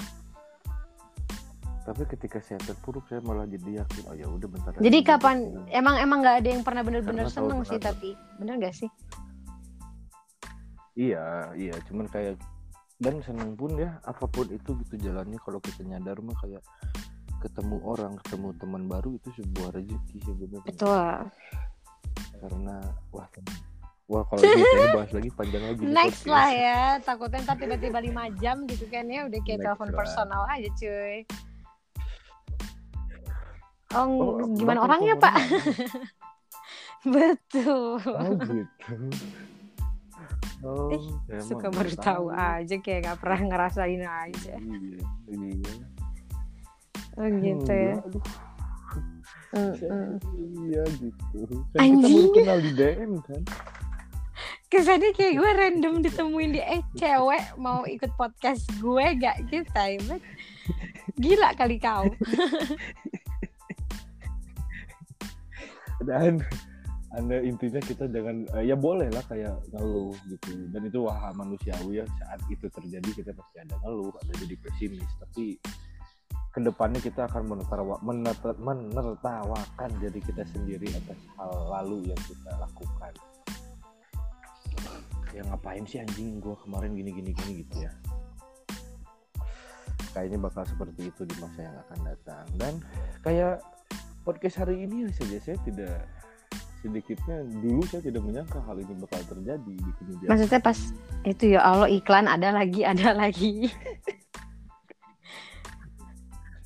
tapi 1.85 2.01
ketika 2.09 2.41
saya 2.41 2.57
terpuruk 2.65 3.05
saya 3.05 3.21
malah 3.21 3.45
jadi 3.45 3.85
yakin 3.85 4.03
oh 4.09 4.15
ya 4.17 4.25
udah 4.25 4.49
bentar 4.49 4.71
Jadi 4.81 4.99
kapan 5.05 5.37
senang." 5.45 5.69
emang 5.69 5.95
emang 6.01 6.19
nggak 6.25 6.37
ada 6.43 6.49
yang 6.49 6.63
pernah 6.65 6.81
bener-bener 6.81 7.29
tahu 7.29 7.35
seneng 7.37 7.59
sih 7.63 7.79
tapi 7.79 8.17
bener 8.41 8.57
gak 8.57 8.75
sih? 8.75 8.89
Iya, 10.95 11.51
iya, 11.59 11.75
cuman 11.91 12.07
kayak 12.07 12.39
dan 12.95 13.19
seneng 13.21 13.53
pun 13.53 13.75
ya 13.75 13.99
apa 14.01 14.23
pun 14.25 14.47
itu 14.47 14.71
gitu 14.85 14.95
jalannya 14.97 15.35
kalau 15.39 15.59
kita 15.59 15.83
nyadar 15.83 16.15
mah 16.23 16.35
kayak 16.39 16.63
ketemu 17.43 17.77
orang, 17.83 18.17
ketemu 18.25 18.47
teman 18.57 18.83
baru 18.87 19.13
itu 19.13 19.29
sebuah 19.35 19.69
rezeki 19.71 20.17
sebenarnya. 20.23 20.65
Betul. 20.65 21.05
karena 22.35 22.75
wah 23.11 23.27
wah 24.07 24.23
kalau 24.25 24.41
ini 24.41 24.63
saya 24.63 24.87
bahas 24.97 25.11
lagi 25.11 25.29
panjang 25.29 25.63
lagi 25.65 25.81
Next 25.83 26.23
podcast. 26.23 26.31
lah 26.31 26.49
ya, 26.49 26.81
takutnya 27.01 27.39
ntar 27.43 27.57
tiba-tiba 27.57 27.99
5 27.99 28.41
jam 28.41 28.57
gitu 28.65 28.85
kan 28.87 29.05
ya, 29.05 29.25
udah 29.25 29.39
kayak 29.41 29.59
Next 29.59 29.65
telepon 29.67 29.89
lah. 29.89 29.97
personal 29.97 30.41
aja 30.47 30.69
cuy. 30.73 31.17
Oh, 33.93 34.07
Oh, 34.41 34.47
gimana 34.51 34.79
orangnya 34.81 35.15
pak? 35.15 35.35
Betul. 37.05 38.01
Oh 38.01 38.33
gitu. 38.41 38.93
Oh, 40.65 40.89
Ih, 40.89 41.05
saya 41.29 41.37
mah 41.37 41.45
Suka 41.45 41.67
baru 41.69 41.93
tahu 41.93 42.25
aja 42.33 42.75
kayak 42.81 42.99
gak 43.05 43.17
pernah 43.21 43.41
ngerasain 43.53 44.01
aja. 44.01 44.53
Iya, 45.29 45.49
iya. 45.61 45.73
Oh 47.15 47.29
gitu 47.29 47.69
ya. 47.69 47.95
Iya, 47.95 48.01
aduh, 49.53 50.19
Iya 50.65 50.83
gitu. 50.97 51.37
Kan 51.45 51.61
kita 51.69 51.77
Anjing. 51.85 52.01
baru 52.01 52.33
kenal 52.33 52.59
di 52.65 52.71
DM 52.73 53.13
kan. 53.21 53.41
Kesannya 54.65 55.13
kayak 55.13 55.33
gue 55.37 55.51
random 55.53 56.01
ditemuin 56.01 56.51
di 56.57 56.61
eh 56.65 56.81
cewek 56.97 57.55
mau 57.61 57.85
ikut 57.85 58.11
podcast 58.17 58.65
gue 58.81 59.05
gak 59.21 59.45
kita 59.47 59.83
ya. 59.95 60.17
Gila 61.15 61.53
kali 61.53 61.77
kau. 61.77 62.09
Dan 66.09 66.41
anda 67.15 67.39
intinya 67.39 67.79
kita 67.79 68.11
jangan 68.11 68.43
eh, 68.59 68.67
ya 68.67 68.75
boleh 68.75 69.07
lah 69.07 69.23
kayak 69.31 69.55
ngeluh 69.71 70.11
gitu. 70.27 70.67
Dan 70.69 70.91
itu 70.91 70.99
wah 71.07 71.31
manusiawi 71.31 72.03
ya. 72.03 72.05
Saat 72.19 72.43
itu 72.51 72.67
terjadi 72.67 73.09
kita 73.23 73.31
pasti 73.31 73.57
ada 73.63 73.75
ngeluh 73.81 74.11
ada 74.19 74.33
jadi 74.35 74.55
pesimis. 74.59 75.07
Tapi 75.23 75.55
ke 76.55 76.59
depannya 76.63 76.99
kita 77.03 77.27
akan 77.27 77.51
menertawa, 77.51 77.99
menerta- 77.99 78.59
menertawakan 78.59 79.89
jadi 79.99 80.19
kita 80.23 80.43
sendiri 80.55 80.87
atas 80.91 81.19
hal 81.35 81.51
lalu 81.71 82.11
yang 82.11 82.21
kita 82.27 82.51
lakukan. 82.59 83.11
Ya 85.35 85.43
ngapain 85.51 85.83
sih 85.83 85.99
anjing 85.99 86.39
gua 86.39 86.55
kemarin 86.63 86.95
gini 86.95 87.11
gini 87.11 87.31
gini 87.35 87.51
gitu 87.63 87.75
ya? 87.83 87.91
Kayaknya 90.15 90.47
bakal 90.47 90.63
seperti 90.63 91.11
itu 91.11 91.27
di 91.27 91.35
masa 91.43 91.59
yang 91.67 91.75
akan 91.75 91.99
datang. 92.07 92.45
Dan 92.55 92.73
kayak 93.19 93.59
podcast 94.23 94.63
hari 94.63 94.87
ini 94.87 95.11
saja 95.11 95.37
saya 95.43 95.59
tidak 95.67 96.07
sedikitnya 96.85 97.37
dulu 97.65 97.81
saya 97.89 98.01
tidak 98.05 98.21
menyangka 98.21 98.61
hal 98.61 98.77
ini 98.77 98.93
bakal 99.01 99.21
terjadi 99.25 99.73
di 99.73 99.91
kemudian 99.97 100.29
Maksudnya 100.29 100.61
pas 100.61 100.79
itu 101.25 101.43
ya 101.57 101.61
Allah 101.65 101.89
iklan 101.89 102.29
ada 102.29 102.53
lagi 102.53 102.85
ada 102.85 103.09
lagi. 103.17 103.73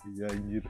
Iya 0.09 0.26
anjir. 0.36 0.63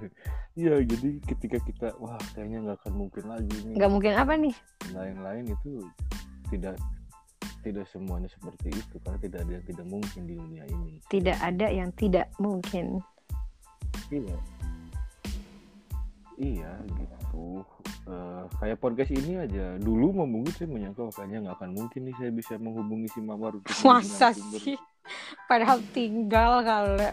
Iya 0.54 0.84
jadi 0.84 1.10
ketika 1.26 1.58
kita 1.64 1.88
wah 1.98 2.20
kayaknya 2.38 2.70
nggak 2.70 2.78
akan 2.84 2.94
mungkin 2.94 3.24
lagi 3.26 3.56
nih. 3.66 3.76
Gak 3.80 3.92
mungkin 3.92 4.14
apa 4.14 4.34
nih? 4.36 4.56
Lain-lain 4.94 5.46
itu 5.50 5.72
tidak 6.54 6.76
tidak 7.64 7.86
semuanya 7.90 8.30
seperti 8.30 8.72
itu 8.72 8.96
karena 9.02 9.20
tidak 9.20 9.40
ada 9.48 9.52
yang 9.58 9.66
tidak 9.66 9.86
mungkin 9.88 10.22
di 10.28 10.34
dunia 10.36 10.64
ini. 10.68 10.94
Tidak 11.08 11.38
ada 11.40 11.68
yang 11.72 11.90
tidak 11.96 12.28
mungkin. 12.38 13.02
Iya. 14.12 14.38
Iya 16.40 16.72
gitu. 16.88 17.68
Eh, 18.08 18.44
kayak 18.58 18.80
podcast 18.80 19.12
ini 19.12 19.38
aja 19.38 19.76
dulu 19.78 20.16
mau 20.16 20.26
mungkin 20.26 20.50
saya 20.50 20.66
menyangka 20.66 21.04
wah, 21.04 21.12
kayaknya 21.12 21.38
nggak 21.46 21.56
akan 21.60 21.70
mungkin 21.76 22.02
nih 22.08 22.16
saya 22.16 22.32
bisa 22.32 22.56
menghubungi 22.56 23.12
si 23.12 23.20
Mawar 23.20 23.54
untuk 23.54 23.70
Masa 23.84 24.32
sih? 24.32 24.80
Padahal 25.46 25.84
tinggal 25.92 26.64
kali. 26.64 27.12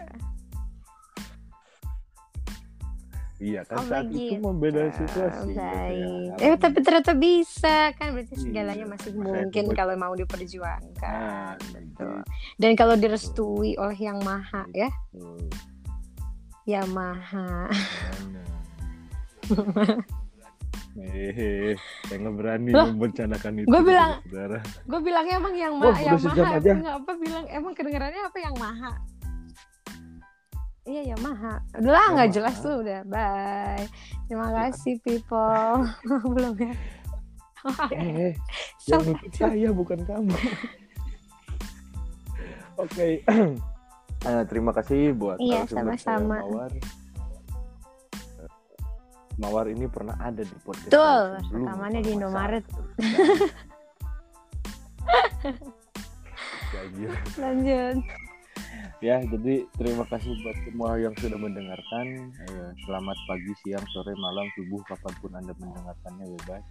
Iya 3.37 3.61
kan 3.69 3.77
Oh, 3.77 3.85
saat 3.85 4.09
itu 4.09 4.17
begitu. 4.33 4.41
membeda 4.41 4.81
situasi. 4.89 5.53
gitu 5.53 5.61
ya. 5.61 5.69
Baik. 5.69 6.41
Eh 6.41 6.55
tapi 6.57 6.77
ternyata 6.81 7.13
bisa 7.13 7.93
kan 7.93 8.07
berarti 8.09 8.33
Iya, 8.33 8.41
segalanya 8.41 8.85
masih 8.89 9.09
makanya 9.13 9.29
mungkin 9.45 9.65
kalau 9.77 9.93
mau 9.93 10.09
Nah, 10.09 10.17
diperjuangkan. 10.17 11.53
gitu. 11.61 11.77
Betul. 11.77 12.17
Dan 12.57 12.71
kalau 12.73 12.95
direstui 12.97 13.77
oleh 13.77 13.99
yang 13.99 14.17
maha 14.25 14.65
ya, 14.73 14.89
yang 16.65 16.89
maha. 16.89 17.69
Mana? 17.69 18.56
Hehehe, 20.97 21.77
saya 22.09 22.17
nggak 22.25 22.35
berani 22.41 22.73
Loh, 22.73 22.89
membencanakan 22.89 23.53
itu. 23.61 23.69
gua 23.69 23.81
bilang-. 23.85 24.17
Gue 24.89 24.99
bilangnya 25.05 25.35
emang 25.37 25.53
yang 25.53 25.73
maha, 25.77 25.93
udah 25.93 26.01
yang 26.01 26.17
maha. 26.25 26.57
aja. 26.57 26.71
Enggak 26.73 26.95
apa 27.05 27.11
bilang 27.21 27.45
emang 27.53 27.73
kedengarannya 27.77 28.21
apa 28.25 28.37
yang 28.41 28.55
maha? 28.57 28.91
Iya 30.87 31.01
yang 31.13 31.21
maha. 31.21 31.53
Udah 31.77 31.91
lah 31.91 32.05
nggak 32.15 32.31
jelas 32.33 32.55
tuh 32.63 32.81
udah. 32.81 33.03
Bye. 33.05 33.85
Terima 34.25 34.47
kasih 34.49 34.97
people. 35.03 35.85
Belum 36.33 36.55
ya. 36.57 36.73
Eh, 37.93 38.33
So 38.81 38.97
yang 39.03 39.19
saya 39.35 39.69
bukan 39.69 40.01
kamu. 40.01 40.33
Oke. 42.83 43.21
Eh, 44.17 44.43
terima 44.49 44.73
kasih 44.73 45.13
buat 45.13 45.37
Iya, 45.37 45.69
sama-sama. 45.69 46.41
Mawar. 49.37 49.69
Ini 49.69 49.85
pernah 49.89 50.17
ada 50.17 50.41
di 50.41 50.55
podcast 50.65 50.89
Betul, 50.89 51.25
rekamannya 51.53 52.01
di. 52.01 52.11
Indomaret. 52.17 52.65
Ya. 56.97 57.11
Lanjut. 57.37 57.97
Ya, 58.97 59.21
jadi 59.21 59.69
terima 59.77 60.03
kasih 60.09 60.33
buat 60.41 60.57
semua 60.65 60.97
yang 60.97 61.13
sudah 61.21 61.37
mendengarkan. 61.37 62.33
Eh, 62.33 62.69
selamat 62.89 63.17
pagi, 63.29 63.53
siang, 63.61 63.85
sore, 63.93 64.17
malam, 64.17 64.49
subuh, 64.57 64.81
kapan 64.89 65.13
pun 65.21 65.31
Anda 65.37 65.53
mendengarkannya 65.53 66.25
bebas. 66.41 66.65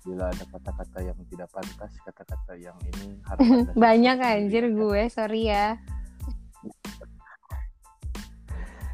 Bila 0.00 0.32
ada 0.32 0.44
kata-kata 0.48 0.98
yang 1.04 1.18
tidak 1.28 1.52
pantas, 1.52 1.92
kata-kata 2.08 2.56
yang 2.56 2.76
ini 2.96 3.20
harus 3.28 3.44
Banyak 3.84 4.16
anjir 4.16 4.72
sendiri. 4.72 4.80
gue, 4.80 5.02
sorry 5.12 5.52
ya. 5.52 5.76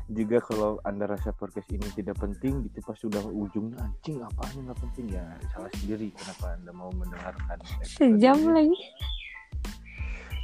Juga 0.07 0.39
kalau 0.39 0.79
Anda 0.83 1.09
rasa 1.09 1.31
podcast 1.31 1.67
ini 1.69 1.83
tidak 1.91 2.15
penting, 2.17 2.63
gitu 2.63 2.79
pas 2.81 2.95
sudah 2.95 3.19
ujungnya 3.21 3.75
anjing 3.81 4.23
apaan 4.23 4.55
yang 4.55 4.65
nggak 4.65 4.79
penting 4.79 5.07
ya 5.11 5.25
salah 5.51 5.71
sendiri 5.75 6.15
kenapa 6.15 6.55
Anda 6.55 6.71
mau 6.71 6.91
mendengarkan. 6.93 7.59
Sejam 7.83 8.39
ini. 8.39 8.51
lagi. 8.53 8.79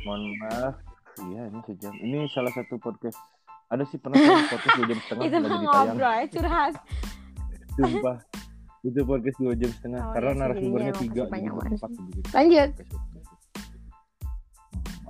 Mohon 0.02 0.22
maaf. 0.40 0.74
Iya, 1.22 1.42
ini 1.46 1.60
sejam. 1.62 1.94
Ini 1.94 2.18
salah 2.28 2.50
satu 2.50 2.74
podcast. 2.76 3.18
Ada 3.68 3.86
sih 3.86 3.96
pernah 3.96 4.18
podcast 4.48 4.74
dua 4.74 4.86
jam 4.86 4.98
setengah 5.04 5.22
Itu 5.22 5.36
tayang. 5.38 5.62
ngobrol 5.62 6.10
aja 6.10 6.26
curhat. 6.28 6.74
Sumpah. 7.72 8.16
Itu 8.82 9.00
podcast 9.06 9.38
dua 9.38 9.54
jam 9.54 9.70
setengah 9.70 10.00
Oh, 10.02 10.10
karena 10.10 10.28
iya 10.28 10.40
narasumbernya 10.42 10.90
jadinya 10.90 10.98
tiga 10.98 11.22
sih. 11.22 11.86
begitu. 11.94 12.28
Lanjut. 12.34 12.70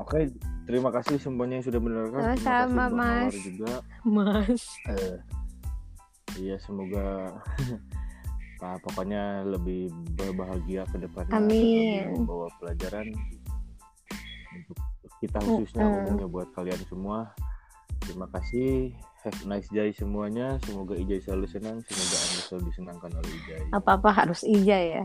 Oke, 0.00 0.32
terima 0.64 0.88
kasih 0.88 1.20
semuanya 1.20 1.60
yang 1.60 1.66
sudah 1.68 1.80
mendengarkan. 1.80 2.36
Sama-sama, 2.40 2.84
Mas. 2.88 3.34
juga. 3.44 3.72
Mas. 4.02 4.62
Eh, 4.88 5.16
iya 6.40 6.56
semoga 6.56 7.36
Nah, 8.62 8.78
pokoknya 8.78 9.42
lebih 9.42 9.90
berbahagia 10.14 10.86
ke 10.86 11.02
depannya. 11.02 11.34
Amin. 11.34 12.14
Membawa 12.14 12.46
pelajaran 12.62 13.10
untuk 14.54 14.78
kita 15.18 15.42
khususnya 15.42 15.82
Mm-mm. 15.82 15.98
umumnya 16.06 16.26
buat 16.30 16.48
kalian 16.54 16.78
semua. 16.86 17.34
Terima 18.06 18.30
kasih. 18.30 18.94
Have 19.26 19.34
a 19.42 19.46
nice 19.50 19.66
day 19.74 19.90
semuanya. 19.90 20.62
Semoga 20.62 20.94
Ijay 20.94 21.18
selalu 21.26 21.50
senang. 21.50 21.82
Semoga 21.90 22.16
Anda 22.22 22.40
selalu 22.46 22.62
disenangkan 22.70 23.10
oleh 23.18 23.32
Ijay. 23.42 23.62
Apa-apa 23.74 24.10
harus 24.14 24.46
ija 24.46 24.78
ya. 24.78 25.04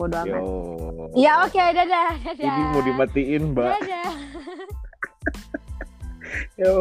Bodoh 0.00 0.24
amat. 0.24 0.32
Yo. 0.32 0.48
Ya 1.12 1.44
oke, 1.44 1.60
dadah, 1.60 2.16
dadah. 2.24 2.56
Ini 2.56 2.62
mau 2.72 2.80
dimatiin, 2.80 3.42
Mbak. 3.52 3.68
Dadah. 3.68 4.12
Yo. 6.64 6.74